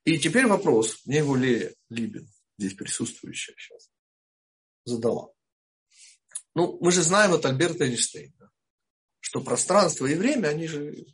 И 0.05 0.19
теперь 0.19 0.47
вопрос, 0.47 1.01
мне 1.07 1.19
его 1.21 1.35
Лея 1.35 1.75
Либин, 1.89 2.31
здесь 2.59 2.75
присутствующая 2.75 3.55
сейчас, 3.57 3.91
задала. 4.85 5.33
Ну, 6.55 6.77
мы 6.83 6.93
же 6.93 7.03
знаем 7.03 7.33
от 7.33 7.47
Альберта 7.47 7.87
Эйнштейна, 7.87 8.53
что 9.21 9.41
пространство 9.41 10.05
и 10.05 10.15
время, 10.15 10.49
они 10.49 10.67
же... 10.67 11.07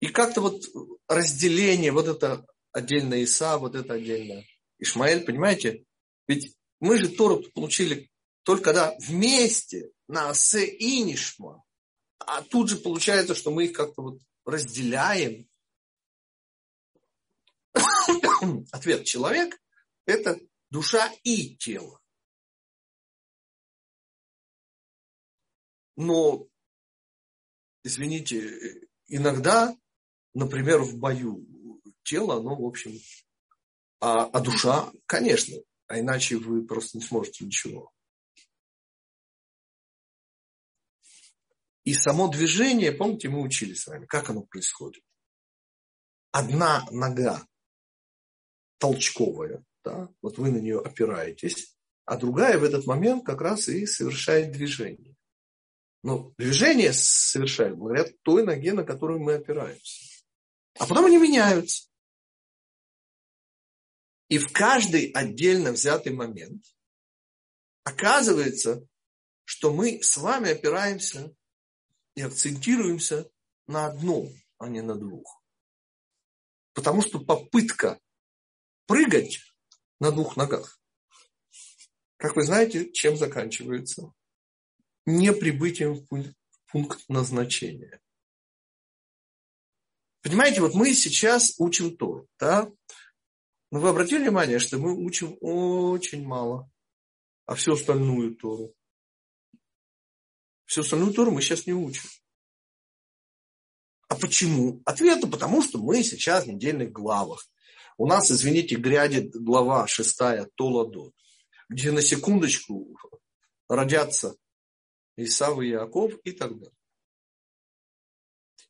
И 0.00 0.08
как-то 0.08 0.40
вот 0.40 0.64
разделение, 1.06 1.92
вот 1.92 2.08
это 2.08 2.44
отдельно 2.72 3.14
Иса, 3.14 3.56
вот 3.58 3.76
это 3.76 3.94
отдельно 3.94 4.42
Ишмаэль, 4.80 5.24
понимаете? 5.24 5.84
Ведь 6.26 6.56
мы 6.80 6.98
же 6.98 7.08
Тору 7.08 7.44
получили 7.54 8.10
только 8.48 8.64
когда 8.64 8.96
вместе 8.98 9.92
на 10.06 10.30
Асе 10.30 10.66
и 10.66 11.02
Нишма. 11.02 11.62
А 12.18 12.40
тут 12.42 12.70
же 12.70 12.78
получается, 12.78 13.34
что 13.34 13.50
мы 13.50 13.66
их 13.66 13.74
как-то 13.74 14.00
вот 14.00 14.22
разделяем. 14.46 15.46
Ответ 18.72 19.04
человек– 19.04 19.60
это 20.06 20.40
душа 20.70 21.12
и 21.24 21.56
тело. 21.56 22.00
Но, 25.96 26.48
извините, 27.84 28.88
иногда, 29.08 29.76
например, 30.32 30.80
в 30.80 30.96
бою 30.96 31.46
тело, 32.02 32.36
оно, 32.36 32.56
в 32.56 32.64
общем, 32.64 32.98
а, 34.00 34.24
а 34.24 34.40
душа, 34.40 34.90
конечно, 35.04 35.54
а 35.86 36.00
иначе 36.00 36.38
вы 36.38 36.66
просто 36.66 36.96
не 36.96 37.04
сможете 37.04 37.44
ничего. 37.44 37.92
И 41.88 41.94
само 41.94 42.28
движение, 42.28 42.92
помните, 42.92 43.30
мы 43.30 43.40
учили 43.40 43.72
с 43.72 43.86
вами, 43.86 44.04
как 44.04 44.28
оно 44.28 44.42
происходит. 44.42 45.02
Одна 46.32 46.86
нога 46.90 47.46
толчковая, 48.76 49.64
да, 49.82 50.10
вот 50.20 50.36
вы 50.36 50.50
на 50.50 50.58
нее 50.58 50.80
опираетесь, 50.80 51.78
а 52.04 52.18
другая 52.18 52.58
в 52.58 52.64
этот 52.64 52.84
момент 52.84 53.24
как 53.24 53.40
раз 53.40 53.70
и 53.70 53.86
совершает 53.86 54.52
движение. 54.52 55.16
Но 56.02 56.34
движение 56.36 56.92
совершает 56.92 57.78
благодаря 57.78 58.12
той 58.20 58.44
ноге, 58.44 58.74
на 58.74 58.84
которую 58.84 59.20
мы 59.20 59.36
опираемся. 59.36 60.22
А 60.78 60.86
потом 60.86 61.06
они 61.06 61.16
меняются. 61.16 61.88
И 64.28 64.36
в 64.36 64.52
каждый 64.52 65.10
отдельно 65.12 65.72
взятый 65.72 66.12
момент 66.12 66.66
оказывается, 67.84 68.86
что 69.46 69.72
мы 69.72 70.02
с 70.02 70.18
вами 70.18 70.50
опираемся 70.50 71.34
и 72.18 72.22
акцентируемся 72.22 73.30
на 73.66 73.86
одном, 73.86 74.28
а 74.58 74.68
не 74.68 74.82
на 74.82 74.94
двух. 74.94 75.42
Потому 76.74 77.00
что 77.02 77.20
попытка 77.20 78.00
прыгать 78.86 79.40
на 80.00 80.10
двух 80.10 80.36
ногах, 80.36 80.80
как 82.16 82.34
вы 82.36 82.42
знаете, 82.42 82.90
чем 82.92 83.16
заканчивается? 83.16 84.12
не 85.08 85.32
прибытием 85.32 85.94
в 85.94 86.34
пункт 86.70 87.08
назначения. 87.08 88.00
Понимаете, 90.22 90.60
вот 90.60 90.74
мы 90.74 90.92
сейчас 90.92 91.54
учим 91.58 91.96
Тору, 91.96 92.28
да? 92.38 92.70
Но 93.70 93.80
вы 93.80 93.88
обратили 93.88 94.22
внимание, 94.22 94.58
что 94.58 94.78
мы 94.78 94.94
учим 94.94 95.38
очень 95.40 96.26
мало, 96.26 96.70
а 97.46 97.54
всю 97.54 97.72
остальную 97.72 98.36
Тору. 98.36 98.74
Всю 100.68 100.82
остальную 100.82 101.14
Тору 101.14 101.30
мы 101.30 101.40
сейчас 101.40 101.66
не 101.66 101.72
учим. 101.72 102.06
А 104.08 104.14
почему? 104.16 104.82
Ответ– 104.84 105.22
потому 105.32 105.62
что 105.62 105.78
мы 105.78 106.04
сейчас 106.04 106.44
в 106.44 106.48
недельных 106.48 106.92
главах. 106.92 107.48
У 107.96 108.06
нас, 108.06 108.30
извините, 108.30 108.76
грядет 108.76 109.30
глава 109.30 109.86
шестая 109.86 110.44
Толадот, 110.56 111.14
где 111.70 111.90
на 111.90 112.02
секундочку 112.02 112.98
родятся 113.66 114.36
Исав 115.16 115.58
и 115.62 115.68
Яков 115.68 116.12
и 116.24 116.32
так 116.32 116.52
далее. 116.58 116.76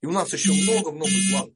И 0.01 0.07
у 0.07 0.13
нас 0.13 0.33
еще 0.33 0.53
много-много 0.53 1.11
планов. 1.33 1.55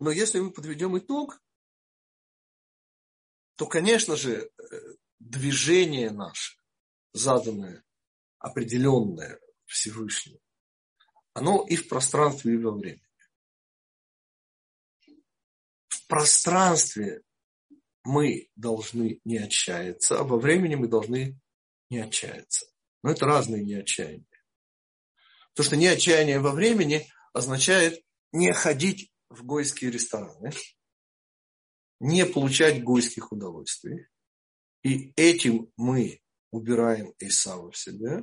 Но 0.00 0.10
если 0.10 0.40
мы 0.40 0.50
подведем 0.50 0.98
итог, 0.98 1.42
то, 3.56 3.66
конечно 3.66 4.16
же, 4.16 4.50
движение 5.18 6.10
наше, 6.10 6.57
заданное, 7.12 7.84
определенное 8.38 9.40
Всевышним, 9.66 10.38
оно 11.34 11.64
и 11.68 11.76
в 11.76 11.88
пространстве, 11.88 12.54
и 12.54 12.56
во 12.56 12.72
времени. 12.72 13.02
В 15.88 16.06
пространстве 16.06 17.22
мы 18.04 18.48
должны 18.56 19.20
не 19.24 19.38
отчаяться, 19.38 20.18
а 20.18 20.24
во 20.24 20.38
времени 20.38 20.74
мы 20.74 20.88
должны 20.88 21.38
не 21.90 21.98
отчаяться. 21.98 22.66
Но 23.02 23.10
это 23.10 23.26
разные 23.26 23.64
неотчаяния. 23.64 24.24
То, 25.54 25.62
что 25.62 25.76
неотчаяние 25.76 26.40
во 26.40 26.52
времени 26.52 27.06
означает 27.32 28.02
не 28.32 28.52
ходить 28.52 29.12
в 29.28 29.44
гойские 29.44 29.90
рестораны, 29.90 30.52
не 32.00 32.24
получать 32.26 32.82
гойских 32.82 33.32
удовольствий. 33.32 34.06
И 34.82 35.12
этим 35.16 35.70
мы 35.76 36.20
убираем 36.50 37.14
Исава 37.18 37.70
в 37.70 37.76
себя. 37.76 38.22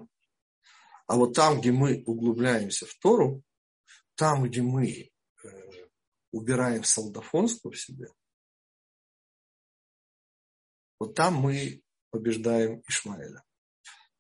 А 1.08 1.16
вот 1.16 1.34
там, 1.34 1.60
где 1.60 1.72
мы 1.72 2.04
углубляемся 2.06 2.86
в 2.86 2.94
Тору, 2.96 3.44
там, 4.16 4.44
где 4.44 4.62
мы 4.62 5.12
э, 5.44 5.48
убираем 6.32 6.84
солдафонство 6.84 7.72
в 7.72 7.80
себя– 7.80 8.08
вот 11.00 11.14
там 11.14 11.36
мы 11.36 11.82
побеждаем 12.10 12.82
Ишмаэля. 12.88 13.44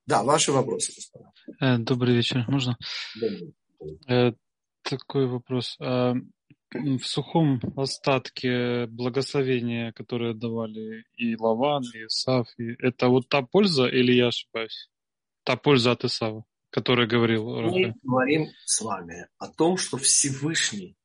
Да, 0.05 0.23
ваши 0.23 0.51
вопросы, 0.51 0.93
господа. 0.95 1.31
Э, 1.59 1.77
добрый 1.77 2.15
вечер. 2.15 2.45
Можно? 2.47 2.77
Добрый. 3.19 3.55
Э, 4.07 4.33
такой 4.83 5.27
вопрос. 5.27 5.77
В 6.71 7.03
сухом 7.03 7.61
остатке 7.77 8.87
благословения, 8.87 9.91
которые 9.93 10.33
давали 10.33 11.05
и 11.15 11.35
Лаван, 11.35 11.83
и 11.93 12.05
Исав, 12.05 12.47
и 12.57 12.75
это 12.79 13.07
вот 13.07 13.29
та 13.29 13.43
польза, 13.43 13.87
или 13.87 14.11
я 14.13 14.27
ошибаюсь? 14.27 14.89
Та 15.43 15.55
польза 15.55 15.91
от 15.91 16.03
Исава, 16.03 16.43
который 16.71 17.07
говорил. 17.07 17.45
Мы 17.45 17.93
говорим 18.03 18.47
с 18.65 18.81
вами 18.81 19.27
о 19.37 19.47
том, 19.47 19.77
что 19.77 19.97
Всевышний 19.97 20.97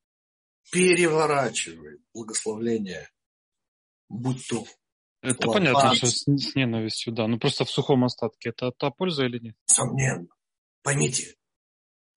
переворачивает 0.73 2.01
благословление, 2.13 3.09
будь 4.09 4.47
то 4.49 4.65
это 5.23 5.49
Ладно. 5.49 5.73
понятно, 5.73 5.95
что 5.95 6.07
с, 6.07 6.25
с 6.25 6.55
ненавистью, 6.55 7.13
да. 7.13 7.27
Но 7.27 7.39
просто 7.39 7.65
в 7.65 7.71
сухом 7.71 8.05
остатке 8.05 8.51
это 8.51 8.73
та 8.73 8.91
польза 8.91 9.27
или 9.27 9.39
нет? 9.39 9.57
Сомненно. 9.67 10.29
Поймите, 10.83 11.37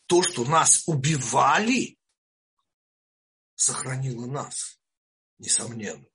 то, 0.08 0.24
что 0.24 0.46
нас 0.46 0.84
убивали, 0.88 1.98
сохранило 3.64 4.26
нас, 4.26 4.80
несомненно. 5.39 6.05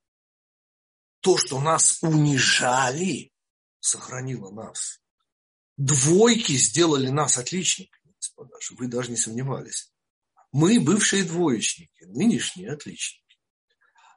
То, 1.20 1.38
что 1.38 1.61
нас 1.61 1.99
унижали, 2.03 3.32
сохранило 3.80 4.51
нас. 4.51 5.01
Двойки 5.76 6.53
сделали 6.53 7.09
нас 7.09 7.38
отличниками, 7.38 8.14
господа, 8.16 8.57
вы 8.76 8.88
даже 8.88 9.11
не 9.11 9.16
сомневались. 9.16 9.92
Мы 10.53 10.80
бывшие 10.80 11.24
двоечники, 11.24 12.05
нынешние 12.05 12.70
отличники. 12.70 13.38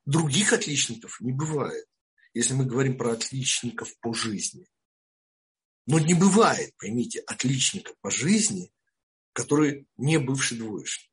Других 0.05 0.53
отличников 0.53 1.19
не 1.21 1.31
бывает, 1.31 1.85
если 2.33 2.53
мы 2.53 2.65
говорим 2.65 2.97
про 2.97 3.13
отличников 3.13 3.97
по 3.99 4.13
жизни. 4.13 4.67
Но 5.85 5.99
не 5.99 6.13
бывает, 6.13 6.75
поймите, 6.77 7.19
отличника 7.21 7.93
по 8.01 8.11
жизни, 8.11 8.71
который 9.33 9.87
не 9.97 10.17
бывший 10.19 10.57
двоечник. 10.57 11.10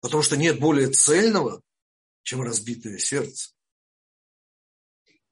Потому 0.00 0.22
что 0.22 0.36
нет 0.36 0.58
более 0.58 0.90
цельного, 0.90 1.62
чем 2.22 2.42
разбитое 2.42 2.98
сердце. 2.98 3.52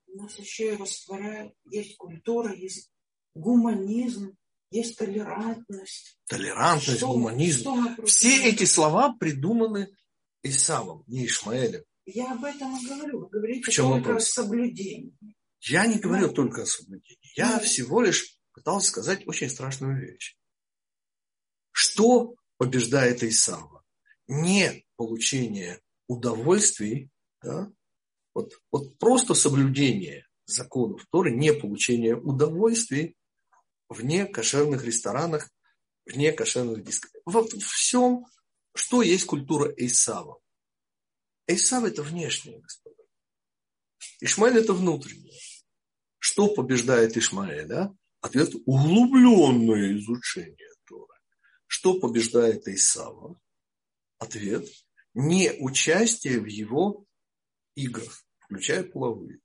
У 0.06 0.16
нас 0.22 0.38
еще 0.38 0.74
и 0.74 0.76
растворяют, 0.76 1.54
есть 1.70 1.96
культура, 1.96 2.54
есть 2.54 2.90
гуманизм, 3.34 4.36
есть 4.70 4.98
толерантность. 4.98 6.18
Толерантность, 6.26 6.98
что, 6.98 7.12
гуманизм. 7.12 7.60
Что 7.60 8.06
Все 8.06 8.48
эти 8.48 8.64
слова 8.64 9.14
придуманы 9.18 9.94
Исавом, 10.42 11.04
не 11.06 11.26
Ишмаэлем. 11.26 11.84
Я 12.04 12.32
об 12.32 12.44
этом 12.44 12.76
и 12.76 12.86
говорю. 12.86 13.20
Вы 13.20 13.28
говорите 13.28 13.70
только 13.70 14.08
вопрос? 14.08 14.24
о 14.24 14.32
соблюдении. 14.32 15.14
Я 15.60 15.86
не 15.86 15.98
говорю 15.98 16.28
да. 16.28 16.34
только 16.34 16.62
о 16.62 16.66
соблюдении. 16.66 17.32
Я 17.36 17.52
да. 17.52 17.60
всего 17.60 18.00
лишь 18.00 18.38
пытался 18.52 18.88
сказать 18.88 19.26
очень 19.26 19.50
страшную 19.50 20.00
вещь. 20.00 20.36
Что 21.70 22.34
побеждает 22.56 23.22
Исава? 23.22 23.77
Не 24.28 24.84
получение 24.96 25.80
удовольствий, 26.06 27.10
да, 27.42 27.70
вот, 28.34 28.52
вот 28.70 28.98
просто 28.98 29.34
соблюдение 29.34 30.26
законов 30.46 31.06
Торы, 31.10 31.34
не 31.34 31.52
получение 31.52 32.16
удовольствий 32.16 33.16
в 33.88 34.04
некошерных 34.04 34.84
ресторанах, 34.84 35.50
в 36.06 36.16
некошерных 36.16 36.84
дискотеках. 36.84 37.22
Вот 37.26 37.52
всем, 37.62 38.26
что 38.74 39.02
есть 39.02 39.26
культура 39.26 39.72
Эйсава. 39.76 40.38
Эйсав 41.46 41.84
это 41.84 42.02
внешнее, 42.02 42.60
господа. 42.60 43.02
Ишмаэль 44.20 44.58
это 44.58 44.72
внутреннее. 44.72 45.40
Что 46.18 46.54
побеждает 46.54 47.16
Ишмаэля? 47.16 47.94
Ответ– 48.20 48.52
углубленное 48.66 49.96
изучение 49.96 50.70
Торы. 50.84 51.14
Что 51.66 51.98
побеждает 52.00 52.66
Исава? 52.66 53.40
Ответ– 54.18 54.66
не 55.14 55.50
участие 55.58 56.40
в 56.40 56.46
его 56.46 57.04
играх, 57.74 58.24
включая 58.38 58.84
половые. 58.84 59.40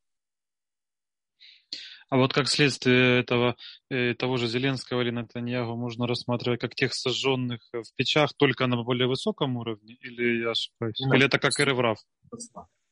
А 2.10 2.18
вот 2.18 2.32
как 2.32 2.48
следствие 2.48 3.22
этого, 3.22 3.56
э, 3.90 4.14
того 4.14 4.38
же 4.38 4.48
Зеленского 4.48 5.02
или 5.02 5.10
Натаньягу 5.10 5.76
можно 5.76 6.06
рассматривать 6.06 6.62
как 6.62 6.76
тех 6.76 6.94
сожженных 6.94 7.68
в 7.74 7.96
печах 7.96 8.34
только 8.38 8.68
на 8.68 8.84
более 8.84 9.08
высоком 9.08 9.58
уровне? 9.58 9.96
Или 9.96 10.44
я 10.44 10.52
ошибаюсь? 10.52 11.00
Нет. 11.00 11.16
Или 11.16 11.26
это 11.26 11.40
как 11.40 11.60
Эреврав? 11.60 11.98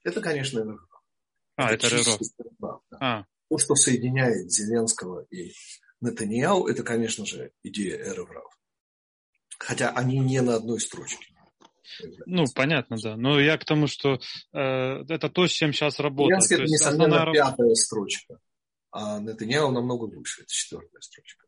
Это, 0.04 0.22
конечно, 0.22 0.58
Эреврав. 0.60 1.04
А, 1.58 1.72
это, 1.72 1.86
это 1.86 1.98
Эреврав. 1.98 2.20
Да. 2.90 2.98
А. 3.00 3.26
То, 3.48 3.60
что 3.60 3.76
соединяет 3.76 4.52
Зеленского 4.52 5.28
и 5.30 5.52
Натаньяу, 6.00 6.66
это, 6.66 6.82
конечно 6.82 7.24
же, 7.28 7.52
идея 7.62 7.98
Эреврав. 7.98 8.58
Хотя 9.60 9.92
они 9.92 10.18
не 10.18 10.42
на 10.42 10.56
одной 10.56 10.80
строчке. 10.80 11.28
Ну, 12.26 12.46
понятно, 12.56 12.98
да. 13.02 13.16
Но 13.16 13.40
я 13.40 13.58
к 13.58 13.66
тому, 13.66 13.88
что 13.88 14.20
э, 14.54 14.60
это 14.60 15.30
то, 15.30 15.48
с 15.48 15.52
чем 15.52 15.74
сейчас 15.74 16.00
работает. 16.00 16.38
Янский, 16.38 16.56
это, 16.56 16.64
несомненно, 16.64 17.16
основная... 17.18 17.34
пятая 17.34 17.76
строчка. 17.76 18.40
А 18.92 19.20
Нетаньяу 19.20 19.72
намного 19.72 20.06
выше, 20.06 20.42
это 20.42 20.52
четвертая 20.52 21.02
строчка. 21.02 21.46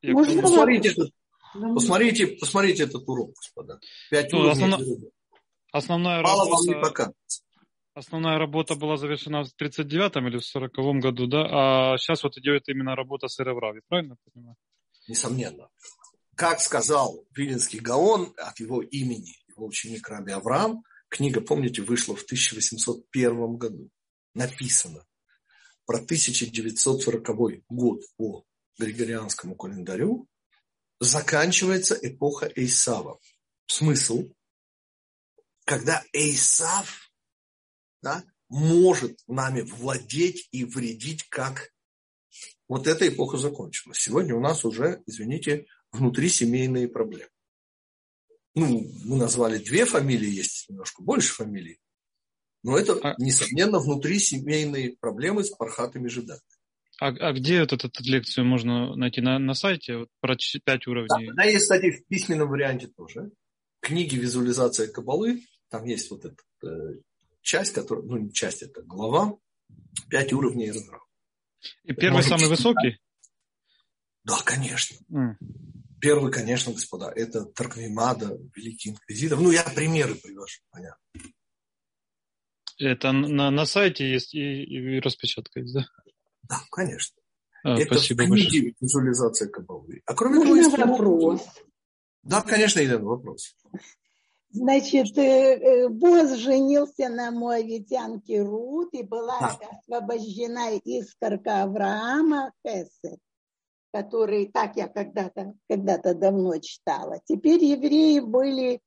Я 0.00 0.12
Можно 0.12 0.42
посмотрите, 0.42 0.90
этот, 0.90 1.10
посмотрите, 1.52 2.26
посмотрите 2.26 2.84
этот 2.84 3.08
урок, 3.08 3.34
господа. 3.34 3.80
Пять 4.10 4.32
ну, 4.32 4.48
основна... 4.48 4.78
Основная 5.70 6.22
Мало 6.22 6.44
работа... 6.44 6.56
вам 6.56 6.76
не 6.76 6.82
покажется. 6.82 7.42
Основная 7.94 8.38
работа 8.38 8.76
была 8.76 8.96
завершена 8.96 9.42
в 9.42 9.48
39-м 9.60 10.28
или 10.28 10.38
в 10.38 10.56
40-м 10.56 11.00
году, 11.00 11.26
да? 11.26 11.92
А 11.92 11.98
сейчас 11.98 12.22
вот 12.22 12.38
идет 12.38 12.68
именно 12.68 12.94
работа 12.94 13.28
с 13.28 13.38
Эреврави, 13.40 13.82
правильно 13.88 14.12
я 14.12 14.30
понимаю? 14.32 14.56
Несомненно 15.08 15.68
как 16.38 16.60
сказал 16.60 17.26
Виленский 17.34 17.80
Гаон 17.80 18.32
от 18.36 18.60
его 18.60 18.80
имени, 18.80 19.36
его 19.48 19.66
ученик 19.66 20.08
Раби 20.08 20.30
Авраам, 20.30 20.84
книга, 21.08 21.40
помните, 21.40 21.82
вышла 21.82 22.14
в 22.14 22.22
1801 22.22 23.56
году, 23.56 23.90
написано 24.34 25.04
про 25.84 25.96
1940 25.96 27.64
год 27.68 28.02
по 28.16 28.44
Григорианскому 28.78 29.56
календарю, 29.56 30.28
заканчивается 31.00 31.98
эпоха 32.00 32.48
Эйсава. 32.54 33.18
Смысл? 33.66 34.32
Когда 35.64 36.04
Эйсав 36.12 37.10
да, 38.00 38.22
может 38.48 39.18
нами 39.26 39.62
владеть 39.62 40.46
и 40.52 40.64
вредить, 40.64 41.24
как 41.30 41.72
вот 42.68 42.86
эта 42.86 43.08
эпоха 43.08 43.38
закончилась. 43.38 43.98
Сегодня 43.98 44.36
у 44.36 44.40
нас 44.40 44.64
уже, 44.64 45.02
извините, 45.06 45.66
внутрисемейные 45.98 46.88
проблемы. 46.88 47.30
Ну, 48.54 48.90
мы 49.04 49.16
назвали 49.16 49.58
две 49.58 49.84
фамилии, 49.84 50.30
есть 50.30 50.68
немножко 50.68 51.02
больше 51.02 51.32
фамилий. 51.34 51.78
Но 52.62 52.76
это, 52.76 52.98
а... 53.02 53.14
несомненно, 53.18 53.78
внутрисемейные 53.78 54.96
проблемы 54.98 55.44
с 55.44 55.50
пархатами 55.50 56.08
жидами. 56.08 56.40
А, 57.00 57.08
а 57.08 57.32
где 57.32 57.60
вот 57.60 57.72
эту, 57.72 57.86
эту 57.86 58.02
лекцию 58.02 58.44
можно 58.44 58.96
найти? 58.96 59.20
На, 59.20 59.38
на 59.38 59.54
сайте 59.54 59.98
вот, 59.98 60.08
про 60.20 60.36
пять 60.64 60.86
уровней? 60.88 61.26
Да, 61.26 61.32
она 61.32 61.44
есть, 61.44 61.62
кстати, 61.62 61.92
в 61.92 62.06
письменном 62.08 62.48
варианте 62.48 62.88
тоже. 62.88 63.30
Книги 63.80 64.16
«Визуализация 64.16 64.88
Кабалы». 64.88 65.42
Там 65.70 65.84
есть 65.84 66.10
вот 66.10 66.24
эта 66.24 66.36
э, 66.66 66.98
часть, 67.42 67.72
которая, 67.72 68.04
ну, 68.04 68.16
не 68.16 68.32
часть, 68.32 68.62
это 68.62 68.82
глава. 68.82 69.36
Пять 70.10 70.32
уровней 70.32 70.70
разрыва. 70.70 71.04
И 71.84 71.92
первый 71.92 72.16
Может, 72.16 72.30
самый 72.30 72.48
высокий? 72.48 72.98
Да, 74.24 74.38
конечно. 74.44 74.96
Mm. 75.10 75.34
Первый, 76.00 76.30
конечно, 76.30 76.72
господа, 76.72 77.10
это 77.14 77.44
Тарквимада, 77.44 78.38
Великий 78.54 78.90
Инквизитор. 78.90 79.38
Ну, 79.38 79.50
я 79.50 79.64
примеры 79.64 80.14
привожу, 80.14 80.60
понятно. 80.70 80.98
Это 82.78 83.10
на, 83.12 83.50
на 83.50 83.66
сайте 83.66 84.08
есть 84.08 84.34
и, 84.34 84.62
и 84.62 85.00
распечатка 85.00 85.60
есть, 85.60 85.74
да? 85.74 85.86
Да, 86.48 86.60
конечно. 86.70 87.16
А, 87.64 87.76
это 87.76 87.94
спасибо 87.94 88.22
в 88.22 88.26
книге 88.26 88.42
большое. 88.42 88.74
визуализация 88.80 89.48
Кабалы. 89.48 90.00
А 90.06 90.14
кроме 90.14 90.44
Можно 90.44 90.76
того, 90.76 90.92
вопрос? 90.92 91.42
Да, 92.22 92.42
конечно, 92.42 92.80
Елена, 92.80 93.04
вопрос. 93.04 93.56
Значит, 94.50 95.18
э, 95.18 95.22
э, 95.22 95.88
Боз 95.88 96.38
женился 96.38 97.08
на 97.08 97.32
моавитянке 97.32 98.42
Рут, 98.42 98.94
и 98.94 99.02
была 99.02 99.40
да. 99.40 99.58
освобождена 99.78 100.76
искорка 100.84 101.64
Авраама 101.64 102.52
Хесед 102.64 103.18
который 103.92 104.50
так 104.52 104.76
я 104.76 104.88
когда-то 104.88 105.54
когда 105.68 105.98
давно 105.98 106.58
читала. 106.58 107.20
Теперь 107.24 107.64
евреи 107.64 108.20
были 108.20 108.80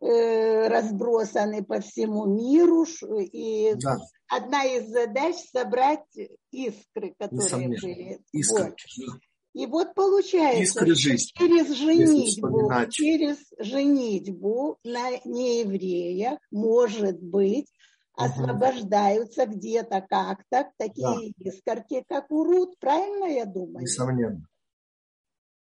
э, 0.00 0.68
разбросаны 0.68 1.64
по 1.64 1.80
всему 1.80 2.26
миру, 2.26 2.84
и 3.18 3.74
да. 3.76 3.98
одна 4.28 4.64
из 4.64 4.88
задач 4.88 5.36
собрать 5.52 6.04
искры, 6.50 7.14
которые 7.18 7.44
Несомненно. 7.44 7.80
были. 7.82 8.20
Искры. 8.32 8.64
Вот. 8.64 9.20
И 9.54 9.66
вот 9.66 9.94
получается, 9.94 10.62
Искры 10.62 10.94
жизни, 10.94 11.30
через 11.36 11.68
женитьбу, 11.76 12.70
через 12.90 13.36
женитьбу 13.58 14.78
на 14.82 15.10
неевреях 15.26 16.38
может 16.50 17.20
быть 17.20 17.66
освобождаются 18.14 19.44
угу. 19.44 19.54
где-то 19.54 20.02
как-то 20.02 20.70
такие 20.76 21.32
да. 21.36 21.50
искорки, 21.50 22.04
как 22.08 22.30
урод, 22.30 22.78
правильно 22.78 23.26
я 23.26 23.46
думаю? 23.46 23.82
Несомненно. 23.82 24.46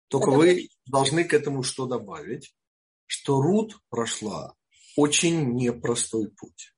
Только 0.09 0.25
Потому... 0.27 0.43
вы 0.43 0.69
должны 0.85 1.23
к 1.23 1.33
этому 1.33 1.63
что 1.63 1.85
добавить? 1.85 2.53
Что 3.05 3.41
Рут 3.41 3.79
прошла 3.89 4.55
очень 4.97 5.53
непростой 5.53 6.29
путь. 6.31 6.73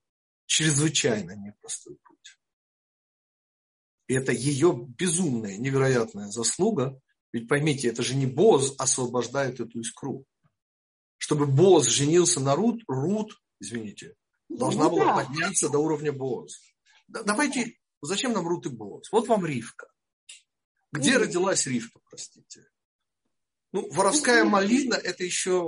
Чрезвычайно 0.46 1.36
непростой 1.36 1.98
путь. 2.04 2.40
И 4.08 4.14
это 4.14 4.32
ее 4.32 4.74
безумная, 4.88 5.58
невероятная 5.58 6.28
заслуга. 6.28 7.00
Ведь 7.32 7.48
поймите, 7.48 7.88
это 7.88 8.04
же 8.04 8.16
не 8.16 8.28
Боз 8.28 8.76
освобождает 8.78 9.60
эту 9.60 9.80
искру. 9.80 10.26
Чтобы 11.18 11.48
Боз 11.48 11.88
женился 11.88 12.40
на 12.40 12.56
Рут, 12.56 12.84
Рут, 12.88 13.42
извините, 13.60 14.14
должна 14.58 14.86
ну, 14.86 14.92
была 14.92 15.06
да. 15.06 15.24
подняться 15.24 15.70
до 15.70 15.80
уровня 15.80 16.12
Боз. 16.12 16.60
Давайте, 17.08 17.78
зачем 18.02 18.34
нам 18.34 18.48
Рут 18.48 18.66
и 18.66 18.70
Боз? 18.70 19.12
Вот 19.12 19.28
вам 19.28 19.46
Ривка. 19.46 19.88
Где 20.92 21.14
mm. 21.14 21.18
родилась 21.18 21.66
Ривка, 21.66 22.00
простите? 22.10 22.68
Ну, 23.72 23.90
воровская 23.92 24.44
малина– 24.44 24.94
это 25.04 25.24
еще 25.24 25.62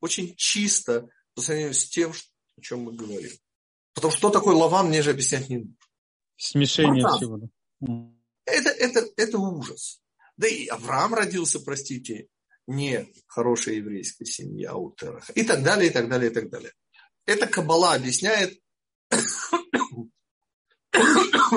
очень 0.00 0.34
чисто 0.36 1.08
по 1.34 1.42
сравнению 1.42 1.74
с 1.74 1.88
тем, 1.88 2.12
о 2.56 2.60
чем 2.60 2.82
мы 2.82 2.92
говорим. 2.92 3.32
Потому 3.94 4.12
что, 4.12 4.18
что 4.18 4.30
такое 4.30 4.54
лаван, 4.54 4.88
мне 4.88 5.02
же 5.02 5.10
объяснять 5.10 5.48
не 5.48 5.58
нужно. 5.58 5.74
Смешение 6.36 7.02
Братан, 7.02 7.18
всего. 7.18 7.40
Да. 7.80 8.18
Это, 8.44 8.70
это, 8.70 9.08
это 9.16 9.38
ужас. 9.38 10.00
Да 10.36 10.46
и 10.46 10.68
Авраам 10.68 11.14
родился, 11.14 11.58
простите, 11.58 12.28
не 12.68 13.12
хорошая 13.26 13.76
еврейская 13.76 14.24
семья 14.24 14.76
у 14.76 14.92
Тераха. 14.92 15.32
И 15.32 15.42
так 15.42 15.64
далее, 15.64 15.90
и 15.90 15.92
так 15.92 16.08
далее, 16.08 16.30
и 16.30 16.34
так 16.34 16.48
далее. 16.48 16.72
Это 17.28 17.46
Кабала 17.46 17.92
объясняет. 17.92 18.58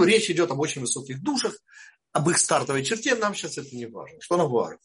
Речь 0.03 0.30
идет 0.30 0.51
об 0.51 0.59
очень 0.59 0.82
высоких 0.82 1.24
душах, 1.24 1.55
об 2.11 2.30
их 2.30 2.39
стартовой 2.39 2.84
черте. 2.84 3.15
Нам 3.15 3.34
сейчас 3.34 3.57
это 3.57 3.74
не 3.74 3.86
важно. 3.86 4.19
Что 4.19 4.36
нам 4.36 4.51
важно? 4.51 4.82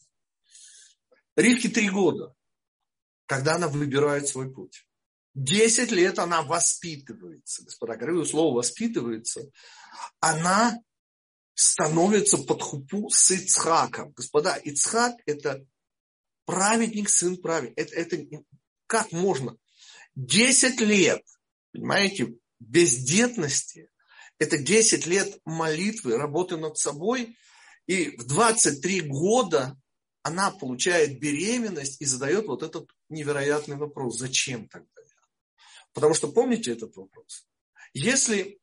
Ривке 1.35 1.67
три 1.67 1.89
года, 1.89 2.33
когда 3.25 3.55
она 3.55 3.67
выбирает 3.67 4.29
свой 4.29 4.49
путь. 4.49 4.87
Десять 5.33 5.91
лет 5.91 6.19
она 6.19 6.41
воспитывается. 6.41 7.65
Господа, 7.65 7.97
говорю 7.97 8.23
слово 8.23 8.55
воспитывается. 8.55 9.41
Она 10.21 10.79
становится 11.53 12.37
под 12.37 12.61
хупу 12.61 13.09
с 13.09 13.29
Ицхаком. 13.31 14.13
Господа, 14.13 14.55
Ицхак– 14.55 15.17
это 15.25 15.65
праведник, 16.45 17.09
сын 17.09 17.35
праведник. 17.35 17.77
Это, 17.77 17.93
это 17.93 18.43
как 18.87 19.11
можно? 19.11 19.57
Десять 20.17 20.81
лет, 20.81 21.23
понимаете, 21.71 22.33
бездетности– 22.59 23.91
это 24.39 24.57
десять 24.57 25.05
лет 25.05 25.39
молитвы, 25.45 26.17
работы 26.17 26.57
над 26.57 26.75
собой. 26.75 27.37
И 27.85 28.17
в 28.17 28.25
23 28.25 29.01
года 29.01 29.79
она 30.23 30.49
получает 30.49 31.19
беременность 31.19 32.01
и 32.01 32.05
задает 32.05 32.47
вот 32.47 32.63
этот 32.63 32.89
невероятный 33.09 33.75
вопрос, 33.75 34.17
зачем 34.17 34.67
тогда 34.67 34.89
Потому 35.93 36.15
что 36.15 36.29
помните 36.29 36.71
этот 36.71 36.95
вопрос? 36.95 37.47
Если 37.93 38.59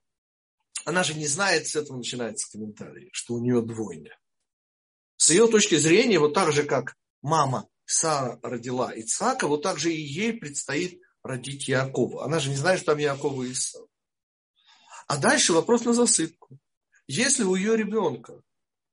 она 0.84 1.05
же 1.05 1.14
не 1.14 1.28
знает, 1.28 1.68
с 1.68 1.76
этого 1.76 1.98
начинается 1.98 2.50
комментарий, 2.50 3.11
что 3.12 3.34
у 3.34 3.38
нее 3.38 3.62
двойня. 3.62 4.18
С 5.18 5.30
ее 5.30 5.46
точки 5.46 5.76
зрения, 5.76 6.18
вот 6.18 6.34
так 6.34 6.52
же, 6.52 6.64
как 6.64 6.96
мама 7.22 7.68
Сара 7.84 8.40
родила 8.42 8.92
Ицхака, 8.92 9.46
вот 9.46 9.62
так 9.62 9.78
же 9.78 9.94
и 9.94 10.00
ей 10.00 10.32
предстоит 10.32 11.00
родить 11.25 11.68
Якова. 11.68 12.25
Она 12.25 12.39
же 12.39 12.51
не 12.51 12.57
знает, 12.57 12.79
что 12.79 12.93
там 12.93 12.99
Якова 12.99 13.43
и 13.43 13.53
Исав. 13.53 13.89
А 15.09 15.16
дальше 15.16 15.53
вопрос 15.53 15.85
на 15.85 15.93
засыпку. 15.93 16.59
Если 17.07 17.43
у 17.43 17.55
ее 17.55 17.77
ребенка 17.77 18.41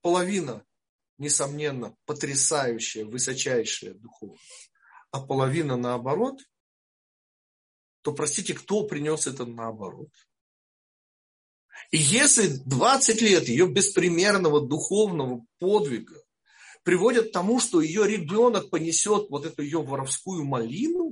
половина 0.00 0.64
несомненно, 1.18 1.96
потрясающая, 2.04 3.04
высочайшая 3.04 3.94
духовно, 3.94 4.38
а 5.10 5.20
половина 5.20 5.76
наоборот, 5.76 6.40
то, 8.02 8.12
простите, 8.12 8.54
кто 8.54 8.84
принес 8.84 9.26
это 9.26 9.46
наоборот? 9.46 10.10
И 11.90 11.98
если 11.98 12.48
20 12.48 13.22
лет 13.22 13.48
ее 13.48 13.68
беспримерного 13.68 14.66
духовного 14.66 15.44
подвига 15.58 16.20
приводят 16.82 17.28
к 17.28 17.32
тому, 17.32 17.60
что 17.60 17.80
ее 17.80 18.06
ребенок 18.06 18.70
понесет 18.70 19.30
вот 19.30 19.46
эту 19.46 19.62
ее 19.62 19.82
воровскую 19.82 20.44
малину, 20.44 21.11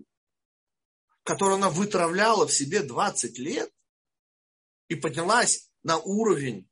которую 1.25 1.57
она 1.57 1.71
вытравляла 1.71 2.47
в 2.47 2.53
себе 2.53 2.83
20 2.83 3.39
лет, 3.39 3.71
и 4.89 4.95
поднялась 4.97 5.71
на 5.83 5.99
уровень 5.99 6.71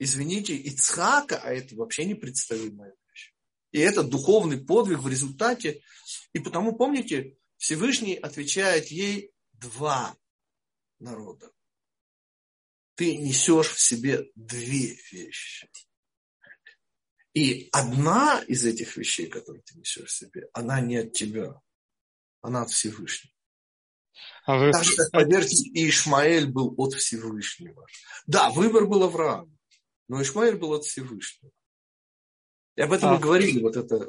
извините, 0.00 0.56
Ицхака, 0.56 1.38
а 1.38 1.52
это 1.52 1.76
вообще 1.76 2.04
непредставимая 2.06 2.96
вещь. 3.06 3.34
И 3.70 3.78
это 3.78 4.02
духовный 4.02 4.58
подвиг 4.58 4.98
в 4.98 5.08
результате. 5.08 5.82
И 6.32 6.40
потому, 6.40 6.74
помните, 6.74 7.36
Всевышний 7.58 8.14
отвечает 8.14 8.86
ей 8.86 9.32
два 9.52 10.16
народа. 10.98 11.52
Ты 12.96 13.16
несешь 13.16 13.70
в 13.70 13.80
себе 13.80 14.30
две 14.34 14.98
вещи. 15.12 15.70
И 17.32 17.68
одна 17.70 18.42
из 18.48 18.64
этих 18.64 18.96
вещей, 18.96 19.28
которые 19.28 19.62
ты 19.62 19.78
несешь 19.78 20.08
в 20.08 20.16
себе, 20.16 20.48
она 20.52 20.80
не 20.80 20.96
от 20.96 21.12
тебя, 21.12 21.60
она 22.40 22.62
от 22.62 22.70
Всевышнего. 22.70 23.29
А 24.44 24.58
вы... 24.58 24.72
Так 24.72 24.84
поверьте, 25.12 25.56
и 25.68 25.88
Ишмаэль 25.88 26.46
был 26.46 26.74
от 26.76 26.94
Всевышнего. 26.94 27.86
Да, 28.26 28.50
выбор 28.50 28.86
был 28.86 29.02
Авраама. 29.04 29.50
Но 30.08 30.20
Ишмаэль 30.20 30.56
был 30.56 30.72
от 30.72 30.84
Всевышнего. 30.84 31.52
И 32.76 32.82
об 32.82 32.92
этом 32.92 33.10
а. 33.10 33.14
мы 33.14 33.20
говорили, 33.20 33.60
вот 33.60 33.76
это, 33.76 34.06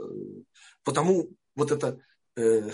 потому 0.84 1.30
вот 1.56 1.72
эта 1.72 2.00
э, 2.36 2.72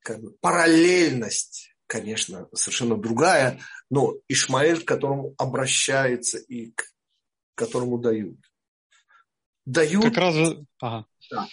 как 0.00 0.20
бы, 0.20 0.32
параллельность, 0.40 1.74
конечно, 1.86 2.48
совершенно 2.52 2.96
другая, 2.96 3.60
но 3.90 4.14
Ишмаэль, 4.28 4.82
к 4.82 4.88
которому 4.88 5.34
обращается 5.38 6.38
и 6.38 6.72
к 6.72 6.84
которому 7.54 7.98
дают. 7.98 8.38
Дают. 9.64 10.04
Как 10.04 10.16
раз, 10.16 10.34
ага. 10.80 11.06
да. 11.30 11.48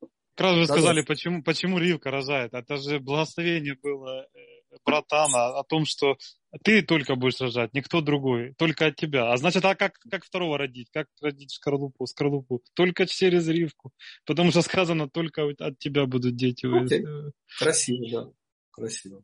как 0.00 0.10
раз 0.38 0.54
вы 0.56 0.66
да, 0.66 0.74
сказали, 0.74 1.00
да. 1.00 1.06
почему, 1.06 1.42
почему 1.42 1.78
Ривка 1.78 2.10
рожает. 2.10 2.52
Это 2.52 2.76
же 2.76 3.00
благословение 3.00 3.74
было 3.82 4.26
э, 4.34 4.38
братана 4.84 5.58
о 5.58 5.64
том, 5.64 5.84
что 5.84 6.16
ты 6.64 6.82
только 6.82 7.14
будешь 7.14 7.40
рожать, 7.40 7.74
никто 7.74 8.00
другой, 8.00 8.54
только 8.56 8.86
от 8.86 8.96
тебя. 8.96 9.32
А 9.32 9.36
значит, 9.36 9.64
а 9.64 9.74
как, 9.74 9.98
как 10.10 10.24
второго 10.24 10.58
родить? 10.58 10.88
Как 10.92 11.06
родить 11.20 11.52
скорлупу, 11.52 12.06
скорлупу? 12.06 12.62
Только 12.74 13.06
через 13.06 13.48
ривку. 13.48 13.92
Потому 14.24 14.50
что 14.50 14.62
сказано, 14.62 15.08
только 15.08 15.48
от 15.58 15.78
тебя 15.78 16.06
будут 16.06 16.36
дети. 16.36 16.66
Okay. 16.66 17.32
Красиво, 17.58 18.06
да. 18.10 18.30
Красиво. 18.70 19.22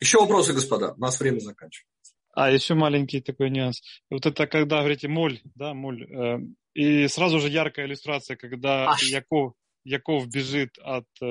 Еще 0.00 0.18
вопросы, 0.18 0.52
господа. 0.52 0.92
У 0.94 1.00
нас 1.00 1.18
время 1.18 1.38
заканчивается. 1.38 1.86
А, 2.34 2.50
еще 2.50 2.74
маленький 2.74 3.22
такой 3.22 3.48
нюанс. 3.48 3.80
Вот 4.10 4.26
это 4.26 4.46
когда 4.46 4.80
говорите 4.80 5.08
моль, 5.08 5.40
да, 5.54 5.72
моль. 5.72 6.04
Э, 6.04 6.38
и 6.74 7.08
сразу 7.08 7.38
же 7.40 7.48
яркая 7.48 7.86
иллюстрация, 7.86 8.36
когда 8.36 8.90
Аж. 8.90 9.02
Яков, 9.04 9.54
Яков 9.86 10.28
бежит 10.28 10.78
от 10.78 11.06
э, 11.22 11.26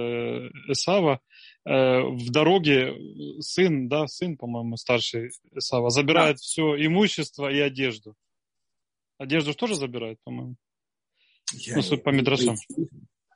Исава, 0.70 1.20
э, 1.66 1.72
в 1.72 2.32
дороге 2.32 2.94
сын, 3.42 3.90
да, 3.90 4.08
сын, 4.08 4.38
по-моему, 4.38 4.78
старший 4.78 5.32
Исава, 5.52 5.90
забирает 5.90 6.38
да. 6.38 6.42
все 6.42 6.86
имущество 6.86 7.52
и 7.52 7.60
одежду. 7.60 8.16
Одежду 9.18 9.54
тоже 9.54 9.76
забирает, 9.76 10.20
по-моему. 10.24 10.56
Я 11.54 11.76
ну, 11.76 11.82
суть 11.82 12.04
по 12.04 12.10
Мидрашам. 12.10 12.56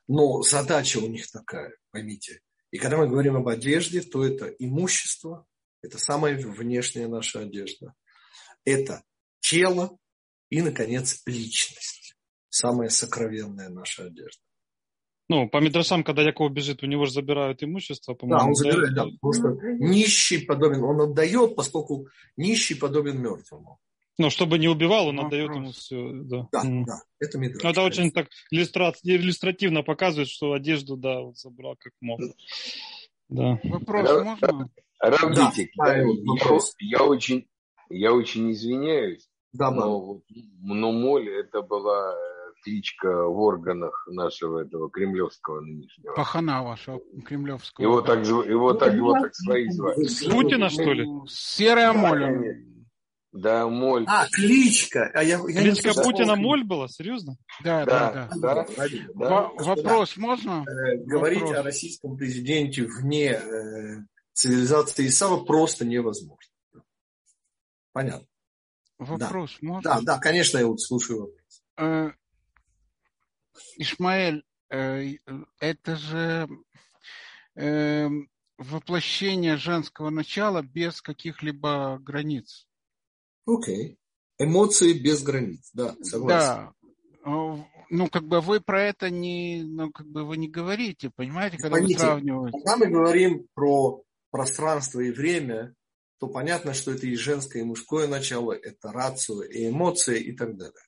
Но 0.08 0.42
задача 0.42 0.98
у 0.98 1.06
них 1.06 1.30
такая, 1.30 1.76
поймите. 1.90 2.40
И 2.70 2.78
когда 2.78 2.96
мы 2.96 3.06
говорим 3.06 3.36
об 3.36 3.48
одежде, 3.48 4.00
то 4.00 4.24
это 4.24 4.46
имущество, 4.46 5.46
это 5.82 5.98
самая 5.98 6.36
внешняя 6.36 7.08
наша 7.08 7.40
одежда. 7.40 7.94
Это 8.64 9.04
тело 9.40 9.98
и, 10.48 10.62
наконец, 10.62 11.22
личность. 11.26 12.14
Самая 12.48 12.88
сокровенная 12.88 13.68
наша 13.68 14.06
одежда. 14.06 14.42
Ну, 15.30 15.48
по 15.48 15.58
Мидрашам, 15.58 16.02
когда 16.02 16.22
Яков 16.22 16.50
бежит, 16.50 16.82
у 16.82 16.86
него 16.86 17.06
же 17.06 17.12
забирают 17.12 17.62
имущество, 17.62 18.14
по-моему. 18.14 18.40
Да, 18.40 18.46
он 18.48 18.54
забирает, 18.56 18.94
да, 18.94 19.04
потому 19.04 19.32
что 19.32 19.66
нищий 19.78 20.44
подобен, 20.44 20.82
он 20.82 21.00
отдает, 21.02 21.54
поскольку 21.54 22.08
нищий 22.36 22.74
подобен 22.74 23.22
мертвому. 23.22 23.78
Ну, 24.18 24.28
чтобы 24.28 24.58
не 24.58 24.66
убивал, 24.66 25.06
он 25.06 25.20
отдает 25.20 25.54
ему 25.54 25.70
все. 25.70 26.10
Да, 26.24 26.48
да, 26.50 26.64
mm. 26.64 26.84
да 26.84 27.02
это. 27.20 27.38
Ну, 27.38 27.70
это 27.70 27.82
очень 27.82 28.10
так 28.10 28.26
иллюстративно 28.50 29.84
показывает, 29.84 30.28
что 30.28 30.52
одежду, 30.52 30.96
да, 30.96 31.20
он 31.20 31.36
забрал 31.36 31.76
как 31.78 31.92
мог. 32.00 32.20
Да. 33.28 33.60
Вопрос 33.62 34.24
можно? 34.24 34.68
Равдитик, 34.98 35.70
да, 35.76 35.96
я, 35.96 36.06
вопрос. 36.26 36.74
Я, 36.80 37.04
очень, 37.04 37.46
я 37.88 38.12
очень 38.12 38.50
извиняюсь, 38.50 39.28
да, 39.52 39.70
но, 39.70 40.22
но 40.60 40.90
моль 40.90 41.28
это 41.28 41.62
была 41.62 42.16
кличка 42.62 43.26
в 43.26 43.38
органах 43.38 44.06
нашего 44.08 44.60
этого 44.60 44.90
кремлевского 44.90 45.60
нынешнего. 45.60 46.14
Пахана 46.14 46.62
вашего 46.62 47.00
кремлевского. 47.24 47.84
Его 47.84 48.02
так, 48.02 48.26
его 48.26 48.74
так, 48.74 48.94
его 48.94 49.12
так 49.12 49.34
свои 49.34 49.68
звали. 49.70 50.04
С 50.04 50.24
Путина, 50.24 50.68
что 50.68 50.92
ли? 50.92 51.06
Серая 51.28 51.92
моль. 51.92 52.64
Да, 53.32 53.68
моль. 53.68 54.04
А, 54.08 54.26
кличка. 54.28 55.08
А 55.14 55.22
я, 55.22 55.40
я 55.48 55.62
кличка 55.62 55.94
Путина 55.94 56.34
моль 56.34 56.64
была? 56.64 56.88
Серьезно? 56.88 57.36
Да, 57.62 57.84
да, 57.84 58.12
да. 58.12 58.28
да. 58.36 58.54
да. 58.54 58.96
да. 59.14 59.50
Вопрос 59.56 60.16
можно? 60.16 60.64
Э, 60.68 60.96
говорить 61.04 61.42
Вопрос. 61.42 61.58
о 61.58 61.62
российском 61.62 62.16
президенте 62.16 62.82
вне 62.82 63.34
э, 63.34 63.98
цивилизации 64.32 65.06
Исава 65.06 65.44
просто 65.44 65.84
невозможно. 65.84 66.50
Понятно. 67.92 68.26
Вопрос 68.98 69.58
да. 69.60 69.68
можно? 69.68 69.90
Да, 69.90 70.00
да, 70.02 70.18
конечно, 70.18 70.58
я 70.58 70.66
вот 70.66 70.80
слушаю 70.80 71.20
вопрос. 71.20 72.10
Э, 73.60 73.82
Ишмаэль, 73.82 74.44
э, 74.70 75.14
это 75.58 75.96
же 75.96 76.48
э, 77.56 78.08
воплощение 78.58 79.56
женского 79.56 80.10
начала 80.10 80.62
без 80.62 81.00
каких-либо 81.02 81.98
границ. 82.00 82.66
Окей. 83.46 83.92
Okay. 83.92 83.96
Эмоции 84.44 84.94
без 84.94 85.22
границ, 85.22 85.70
да, 85.74 85.94
согласен. 86.02 86.72
Да. 87.24 87.66
Ну, 87.90 88.08
как 88.08 88.24
бы 88.24 88.40
вы 88.40 88.60
про 88.60 88.84
это 88.84 89.10
не, 89.10 89.62
ну, 89.64 89.90
как 89.90 90.06
бы 90.06 90.24
вы 90.24 90.36
не 90.36 90.48
говорите, 90.48 91.10
понимаете, 91.10 91.58
когда 91.58 91.76
Поймите, 91.76 91.94
вы 91.94 92.00
сравниваете. 92.00 92.58
Когда 92.58 92.76
мы 92.76 92.86
говорим 92.86 93.46
про 93.52 94.02
пространство 94.30 95.00
и 95.00 95.10
время, 95.10 95.74
то 96.18 96.28
понятно, 96.28 96.72
что 96.72 96.92
это 96.92 97.06
и 97.06 97.16
женское, 97.16 97.60
и 97.60 97.64
мужское 97.64 98.06
начало, 98.06 98.52
это 98.52 98.92
рацию, 98.92 99.48
и 99.50 99.68
эмоции, 99.68 100.20
и 100.20 100.32
так 100.32 100.56
далее. 100.56 100.86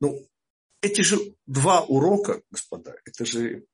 Ну, 0.00 0.28
эти 0.84 1.00
же 1.00 1.34
два 1.46 1.82
урока, 1.82 2.42
господа, 2.50 2.94
это 3.04 3.24
же 3.24 3.64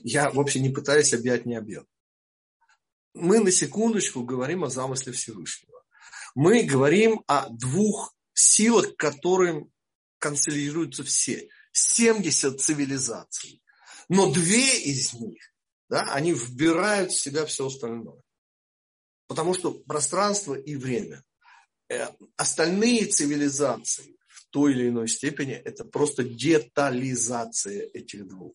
я 0.00 0.30
вообще 0.30 0.60
не 0.60 0.68
пытаюсь 0.68 1.14
объять 1.14 1.46
не 1.46 1.56
объят. 1.56 1.86
Мы 3.14 3.40
на 3.40 3.50
секундочку 3.50 4.22
говорим 4.22 4.64
о 4.64 4.70
замысле 4.70 5.12
Всевышнего. 5.12 5.82
Мы 6.34 6.62
говорим 6.62 7.24
о 7.26 7.48
двух 7.48 8.14
силах, 8.34 8.94
которым 8.96 9.72
консолидируются 10.18 11.02
все. 11.02 11.48
70 11.72 12.60
цивилизаций. 12.60 13.62
Но 14.08 14.30
две 14.32 14.80
из 14.80 15.14
них, 15.14 15.40
да, 15.88 16.02
они 16.12 16.32
вбирают 16.32 17.12
в 17.12 17.20
себя 17.20 17.46
все 17.46 17.66
остальное. 17.66 18.20
Потому 19.28 19.54
что 19.54 19.72
пространство 19.72 20.54
и 20.54 20.76
время. 20.76 21.24
Э, 21.88 22.08
остальные 22.36 23.06
цивилизации 23.06 24.19
той 24.50 24.72
или 24.72 24.88
иной 24.88 25.08
степени 25.08 25.52
это 25.52 25.84
просто 25.84 26.24
детализация 26.24 27.88
этих 27.94 28.26
двух. 28.28 28.54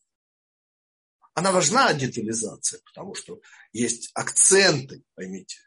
Она 1.34 1.52
важна, 1.52 1.94
детализация, 1.94 2.80
потому 2.86 3.14
что 3.14 3.42
есть 3.74 4.12
акценты, 4.14 5.04
поймите, 5.16 5.58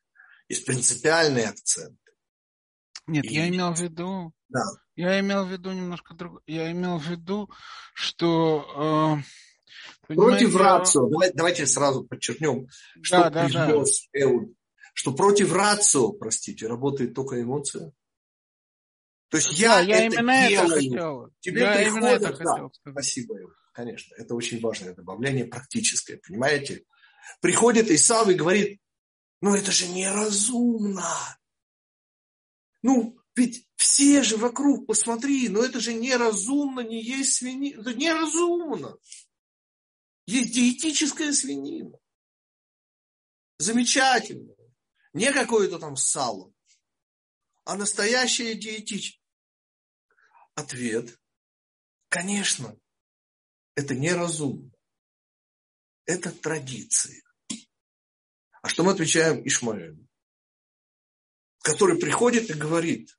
есть 0.48 0.64
принципиальные 0.64 1.48
акценты. 1.48 1.98
Нет, 3.06 3.24
и... 3.24 3.34
я 3.34 3.48
имел 3.48 3.72
в 3.72 3.80
виду, 3.80 4.32
да. 4.48 4.64
я 4.96 5.20
имел 5.20 5.44
в 5.44 5.50
виду 5.50 5.72
немножко 5.72 6.14
другое. 6.14 6.42
Я 6.46 6.70
имел 6.72 6.98
в 6.98 7.06
виду, 7.06 7.50
что 7.94 9.22
э, 10.08 10.14
против 10.14 10.56
рацио, 10.56 11.08
давайте, 11.08 11.34
давайте 11.36 11.66
сразу 11.66 12.04
подчеркнем, 12.04 12.68
что 13.02 13.30
да, 13.30 13.30
да, 13.30 13.48
да. 13.48 13.72
Эуд, 14.12 14.54
что 14.94 15.14
против 15.14 15.52
рацио, 15.52 16.12
простите, 16.12 16.66
работает 16.66 17.14
только 17.14 17.42
эмоция. 17.42 17.92
То 19.30 19.36
есть 19.36 19.60
да, 19.60 19.80
я, 19.80 19.98
я 19.98 20.06
это 20.06 20.16
именно 20.16 20.48
делаю. 20.48 20.66
Это 20.66 20.74
хотел. 20.74 21.30
Тебе 21.40 21.60
я 21.60 21.74
приходит, 21.74 21.96
именно 21.96 22.06
это 22.06 22.26
хотел 22.28 22.68
да, 22.68 22.74
сказать. 22.74 22.94
Спасибо, 22.94 23.34
конечно, 23.72 24.14
это 24.16 24.34
очень 24.34 24.60
важное 24.60 24.94
добавление, 24.94 25.44
практическое, 25.44 26.16
понимаете? 26.16 26.84
Приходит 27.40 27.90
Исав 27.90 28.28
и 28.28 28.34
говорит, 28.34 28.80
ну 29.40 29.54
это 29.54 29.70
же 29.70 29.86
неразумно. 29.88 31.38
Ну, 32.82 33.18
ведь 33.34 33.66
все 33.76 34.22
же 34.22 34.36
вокруг, 34.36 34.86
посмотри, 34.86 35.48
ну 35.48 35.62
это 35.62 35.78
же 35.78 35.92
неразумно, 35.92 36.80
не 36.80 37.02
есть 37.02 37.34
свинина. 37.34 37.80
Это 37.80 37.94
неразумно. 37.94 38.96
Есть 40.26 40.52
диетическая 40.52 41.32
свинина. 41.32 41.98
Замечательно. 43.58 44.54
Не 45.12 45.32
какое-то 45.32 45.78
там 45.78 45.96
сало, 45.96 46.52
а 47.64 47.76
настоящее 47.76 48.54
диетическое. 48.54 49.17
Ответ. 50.58 51.16
Конечно, 52.08 52.76
это 53.76 53.94
неразумно. 53.94 54.72
Это 56.04 56.32
традиции. 56.32 57.22
А 58.60 58.68
что 58.68 58.82
мы 58.82 58.90
отвечаем 58.90 59.46
Ишмаэлю? 59.46 60.08
Который 61.62 61.96
приходит 61.96 62.50
и 62.50 62.54
говорит, 62.54 63.16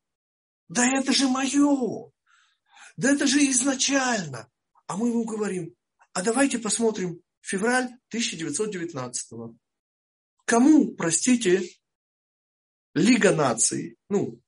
да 0.67 0.85
это 0.85 1.13
же 1.13 1.29
мое, 1.29 2.11
да 2.97 3.13
это 3.13 3.25
же 3.25 3.39
изначально. 3.51 4.51
А 4.87 4.97
мы 4.97 5.07
ему 5.07 5.23
говорим, 5.23 5.73
а 6.11 6.21
давайте 6.21 6.59
посмотрим 6.59 7.23
февраль 7.39 7.85
1919 8.09 9.31
-го. 9.31 9.57
Кому, 10.43 10.93
простите, 10.93 11.63
Лига 12.93 13.33
наций, 13.33 13.97
ну, 14.09 14.41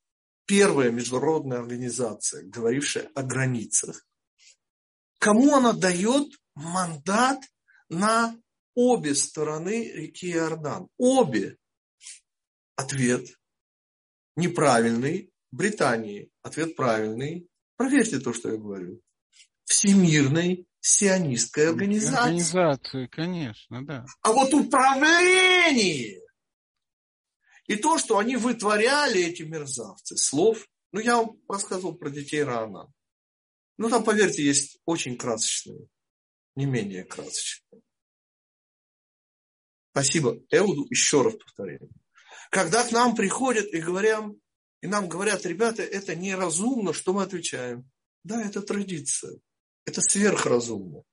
первая 0.52 0.92
международная 0.92 1.60
организация, 1.60 2.44
говорившая 2.44 3.10
о 3.16 3.24
границах, 3.24 4.06
Кому 5.18 5.56
она 5.56 5.72
дает 5.72 6.34
мандат 6.56 7.40
на 7.88 8.36
обе 8.74 9.16
стороны 9.16 9.92
реки 9.94 10.32
Иордан? 10.32 10.90
Обе. 10.98 11.58
Ответ 12.76 13.28
неправильный. 14.36 15.32
Британии. 15.52 16.32
Ответ 16.42 16.76
правильный. 16.76 17.48
Проверьте 17.78 18.20
то, 18.20 18.34
что 18.34 18.50
я 18.52 18.58
говорю. 18.58 19.00
Всемирной 19.66 20.66
сионистской 20.80 21.70
организации. 21.70 22.18
Организации, 22.18 23.08
конечно, 23.08 23.86
да. 23.86 24.06
А 24.24 24.34
вот 24.34 24.54
управление 24.54 26.21
и 27.72 27.78
то, 27.78 27.98
что 27.98 28.18
они 28.18 28.36
вытворяли, 28.36 29.24
эти 29.24 29.44
мерзавцы, 29.44 30.18
слов, 30.18 30.68
ну, 30.92 31.00
я 31.00 31.16
вам 31.16 31.40
рассказывал 31.48 31.96
про 31.96 32.10
детей 32.10 32.44
Рана. 32.44 32.92
Ну, 33.78 33.90
там, 33.90 34.04
поверьте, 34.04 34.44
есть 34.44 34.82
очень 34.86 35.18
красочные, 35.18 35.88
не 36.58 36.66
менее 36.66 37.06
красочные. 37.06 37.82
Спасибо. 39.92 40.42
Эуду 40.50 40.86
еще 40.90 41.22
раз 41.22 41.36
повторяю. 41.36 41.90
Когда 42.50 42.86
к 42.86 42.92
нам 42.92 43.16
приходят 43.16 43.68
и 43.74 43.80
говорят, 43.80 44.26
и 44.82 44.88
нам 44.88 45.08
говорят, 45.08 45.46
ребята, 45.46 45.82
это 45.82 46.14
неразумно, 46.14 46.92
что 46.92 47.14
мы 47.14 47.24
отвечаем? 47.24 47.90
Да, 48.26 48.42
это 48.42 48.62
традиция. 48.62 49.40
Это 49.86 50.02
сверхразумно. 50.02 51.04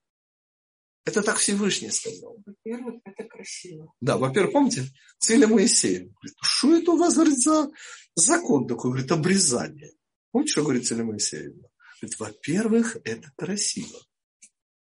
Это 1.05 1.21
так 1.21 1.37
Всевышний 1.37 1.89
сказал. 1.89 2.37
Во-первых, 2.45 3.01
это 3.05 3.23
красиво. 3.23 3.93
Да, 4.01 4.17
во-первых, 4.17 4.53
помните, 4.53 4.85
Целя 5.17 5.47
Моисея. 5.47 5.99
Говорит, 5.99 6.37
что 6.41 6.75
это 6.75 6.91
у 6.91 6.97
вас, 6.97 7.15
говорит, 7.15 7.39
за 7.39 7.69
закон 8.15 8.67
такой? 8.67 8.91
Говорит, 8.91 9.11
обрезание. 9.11 9.93
Помните, 10.31 10.51
что 10.51 10.63
говорит 10.63 10.87
Целя 10.87 11.03
Моисеевна? 11.03 11.67
во-первых, 12.17 12.97
это 13.03 13.29
красиво. 13.35 13.99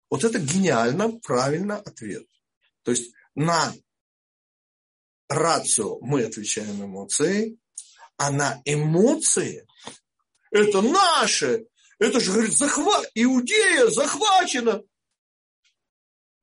Вот 0.09 0.25
это 0.25 0.39
гениально, 0.39 1.19
правильно 1.21 1.77
ответ. 1.77 2.27
То 2.83 2.93
есть 2.93 3.13
на 3.35 3.75
рацию 5.29 5.99
мы 6.01 6.23
отвечаем 6.23 6.85
эмоцией, 6.85 7.59
а 8.17 8.31
на 8.31 8.63
эмоции 8.65 9.67
это 10.51 10.83
наше. 10.83 11.67
Это 11.99 12.21
же, 12.21 12.33
говорит, 12.33 12.57
захват, 12.57 13.11
Иудея 13.15 13.89
захвачена. 13.89 14.83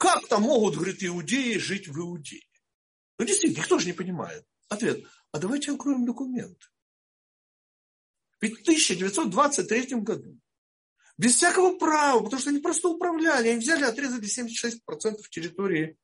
Как 0.02 0.28
там 0.28 0.42
могут, 0.42 0.78
говорит, 0.78 1.04
иудеи 1.04 1.58
жить 1.60 1.88
в 1.88 1.96
Иудее? 1.96 2.42
Ну, 3.20 3.26
действительно, 3.26 3.62
никто 3.62 3.78
же 3.78 3.86
не 3.86 3.94
понимает. 3.94 4.44
Ответ. 4.68 5.06
А 5.32 5.38
давайте 5.38 5.72
откроем 5.72 6.08
документ. 6.08 6.58
Ведь 8.42 8.58
в 8.58 8.62
1923 8.62 10.00
году 10.00 10.40
без 11.20 11.36
всякого 11.36 11.78
права, 11.78 12.24
потому 12.24 12.42
что 12.42 12.50
они 12.50 12.58
просто 12.58 12.90
управляли. 12.90 13.50
Они 13.50 13.60
взяли, 13.60 13.84
отрезали 13.84 14.28
76% 14.28 15.20
территории 15.30 16.00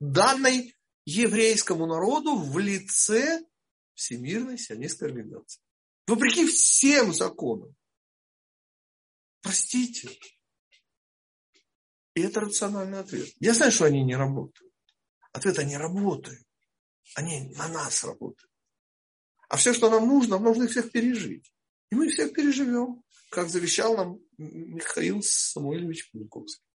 данной 0.00 0.74
еврейскому 1.04 1.84
народу 1.84 2.34
в 2.34 2.58
лице 2.58 3.44
Всемирной 3.92 4.56
сионистской 4.56 5.08
организации. 5.08 5.60
Вопреки 6.06 6.46
всем 6.46 7.12
законам. 7.12 7.76
Простите. 9.42 10.08
И 12.18 12.20
это 12.20 12.40
рациональный 12.40 12.98
ответ. 12.98 13.28
Я 13.38 13.54
знаю, 13.54 13.70
что 13.70 13.84
они 13.84 14.02
не 14.02 14.16
работают. 14.16 14.74
Ответ, 15.30 15.56
они 15.60 15.76
работают. 15.76 16.44
Они 17.14 17.54
на 17.54 17.68
нас 17.68 18.02
работают. 18.02 18.50
А 19.48 19.56
все, 19.56 19.72
что 19.72 19.88
нам 19.88 20.08
нужно, 20.08 20.34
нам 20.34 20.42
нужно 20.42 20.64
их 20.64 20.70
всех 20.72 20.90
пережить. 20.90 21.54
И 21.90 21.94
мы 21.94 22.08
всех 22.08 22.32
переживем, 22.32 23.04
как 23.30 23.48
завещал 23.48 23.96
нам 23.96 24.18
Михаил 24.36 25.22
Самуэльевич 25.22 26.10
Пулковский. 26.10 26.66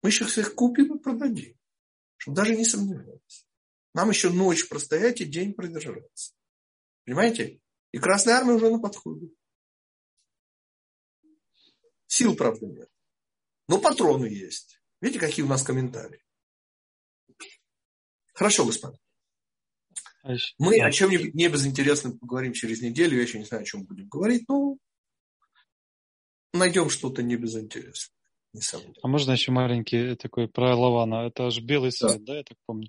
Мы 0.00 0.08
еще 0.08 0.24
всех 0.24 0.54
купим 0.54 0.96
и 0.96 0.98
продадим, 0.98 1.58
чтобы 2.16 2.38
даже 2.38 2.56
не 2.56 2.64
сомневались. 2.64 3.46
Нам 3.92 4.08
еще 4.08 4.30
ночь 4.30 4.66
простоять 4.66 5.20
и 5.20 5.26
день 5.26 5.52
продержаться. 5.52 6.32
Понимаете? 7.04 7.60
И 7.92 7.98
Красная 7.98 8.36
Армия 8.36 8.54
уже 8.54 8.70
на 8.70 8.78
подходе. 8.78 9.28
Сил, 12.06 12.34
правда, 12.34 12.64
нет. 12.64 12.88
Но 13.68 13.80
патроны 13.80 14.26
есть. 14.26 14.80
Видите, 15.00 15.20
какие 15.20 15.44
у 15.44 15.48
нас 15.48 15.62
комментарии? 15.62 16.22
Хорошо, 18.32 18.64
господа. 18.64 18.98
Мы 20.58 20.80
о 20.80 20.90
чем-нибудь 20.90 21.34
не 21.34 21.48
безинтересном 21.48 22.18
поговорим 22.18 22.52
через 22.52 22.80
неделю. 22.80 23.16
Я 23.16 23.22
еще 23.22 23.38
не 23.38 23.44
знаю, 23.44 23.62
о 23.62 23.66
чем 23.66 23.84
будем 23.84 24.08
говорить, 24.08 24.48
но 24.48 24.78
найдем 26.52 26.88
что-то 26.88 27.22
не 27.22 27.36
безинтересное. 27.36 28.23
А 29.02 29.08
можно 29.08 29.32
еще 29.32 29.50
маленький 29.50 30.14
такой 30.14 30.48
про 30.48 30.76
Лавана? 30.76 31.26
Это 31.26 31.46
аж 31.46 31.60
белый 31.60 31.90
свет, 31.92 32.24
да, 32.24 32.32
да 32.32 32.36
я 32.38 32.42
так 32.44 32.56
помню? 32.66 32.88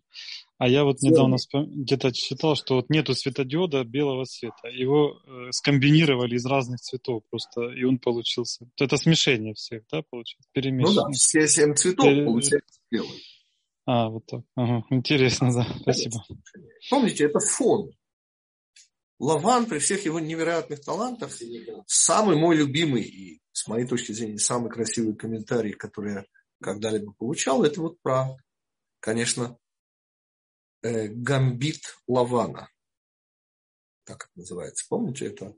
А 0.58 0.68
я 0.70 0.84
вот 0.84 1.02
недавно 1.02 1.38
где-то 1.54 2.14
читал, 2.14 2.56
что 2.56 2.76
вот 2.76 2.90
нету 2.90 3.14
светодиода 3.14 3.84
белого 3.84 4.26
цвета. 4.26 4.68
Его 4.70 5.20
э, 5.26 5.52
скомбинировали 5.52 6.36
из 6.36 6.46
разных 6.46 6.80
цветов 6.80 7.24
просто, 7.30 7.70
и 7.70 7.84
он 7.84 7.98
получился. 7.98 8.68
Это 8.80 8.98
смешение 8.98 9.54
всех, 9.54 9.84
да, 9.92 10.02
получается? 10.10 10.50
Перемешано. 10.54 10.94
Ну 10.94 11.02
да, 11.08 11.12
все 11.12 11.48
семь 11.48 11.74
цветов 11.76 12.06
Пере... 12.06 12.26
получается 12.26 12.80
белый. 12.90 13.24
А, 13.86 14.10
вот 14.10 14.26
так. 14.26 14.42
Ага. 14.56 14.84
Интересно, 14.90 15.54
да. 15.54 15.68
Спасибо. 15.82 16.24
Помните, 16.90 17.26
это 17.26 17.40
фон. 17.40 17.92
Лаван 19.20 19.66
при 19.66 19.80
всех 19.80 20.06
его 20.06 20.20
невероятных 20.20 20.84
талантах 20.84 21.32
самый 21.88 22.36
мой 22.36 22.56
любимый 22.56 23.04
и, 23.04 23.42
с 23.52 23.68
моей 23.68 23.88
точки 23.88 24.12
зрения, 24.12 24.40
самый 24.40 24.70
красивый 24.70 25.16
комментарий, 25.16 25.74
который 25.74 26.14
я 26.14 26.26
когда-либо 26.62 27.14
получал, 27.14 27.64
это 27.64 27.82
вот 27.82 28.02
про, 28.02 28.38
конечно, 29.00 29.58
э, 30.82 31.08
гамбит 31.08 31.98
Лавана. 32.08 32.70
Так 34.04 34.26
это 34.26 34.32
называется. 34.40 34.86
Помните, 34.90 35.28
это, 35.28 35.56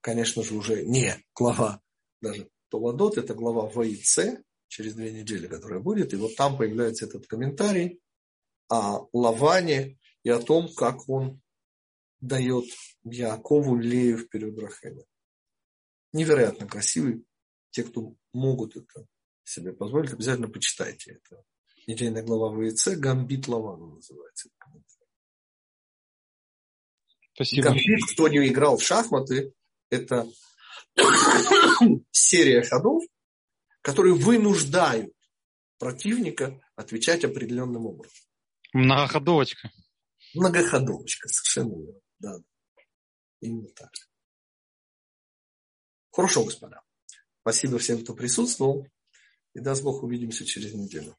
конечно 0.00 0.42
же, 0.42 0.54
уже 0.54 0.84
не 0.84 1.14
глава 1.34 1.80
даже 2.20 2.50
Толадот, 2.68 3.18
это 3.18 3.34
глава 3.34 3.70
ВИЦ 3.70 4.40
через 4.68 4.94
две 4.94 5.12
недели, 5.12 5.46
которая 5.46 5.80
будет. 5.80 6.12
И 6.12 6.16
вот 6.16 6.36
там 6.36 6.56
появляется 6.56 7.06
этот 7.06 7.26
комментарий 7.26 8.00
о 8.68 9.06
Лаване 9.12 9.98
и 10.22 10.30
о 10.30 10.40
том, 10.40 10.72
как 10.74 11.08
он 11.08 11.40
дает 12.20 12.64
Якову 13.04 13.76
Лею 13.76 14.18
вперед 14.18 14.58
Рахеля. 14.58 15.04
Невероятно 16.12 16.66
красивый. 16.66 17.24
Те, 17.70 17.84
кто 17.84 18.14
могут 18.32 18.76
это 18.76 19.06
себе 19.44 19.72
позволить, 19.72 20.12
обязательно 20.12 20.48
почитайте 20.48 21.12
это. 21.12 21.42
Недельная 21.86 22.22
глава 22.22 22.54
ВИЦ 22.56 22.88
«Гамбит 22.96 23.48
Лавана» 23.48 23.94
называется. 23.94 24.50
Спасибо. 27.34 27.68
Гамбит, 27.68 28.00
кто 28.12 28.28
не 28.28 28.48
играл 28.48 28.78
в 28.78 28.82
шахматы, 28.82 29.52
это 29.90 30.26
серия 32.10 32.62
ходов, 32.62 33.04
которые 33.80 34.14
вынуждают 34.14 35.12
противника 35.78 36.60
отвечать 36.74 37.24
определенным 37.24 37.86
образом. 37.86 38.16
Многоходовочка. 38.72 39.70
Многоходовочка, 40.34 41.28
совершенно 41.28 41.78
верно. 41.78 42.00
Да. 42.18 42.38
Именно 43.40 43.68
так. 43.70 43.92
Хорошо, 46.10 46.44
господа. 46.44 46.82
Спасибо 47.42 47.78
всем, 47.78 48.02
кто 48.02 48.14
присутствовал. 48.14 48.86
И 49.54 49.60
даст 49.60 49.82
Бог, 49.82 50.02
увидимся 50.02 50.44
через 50.44 50.74
неделю. 50.74 51.16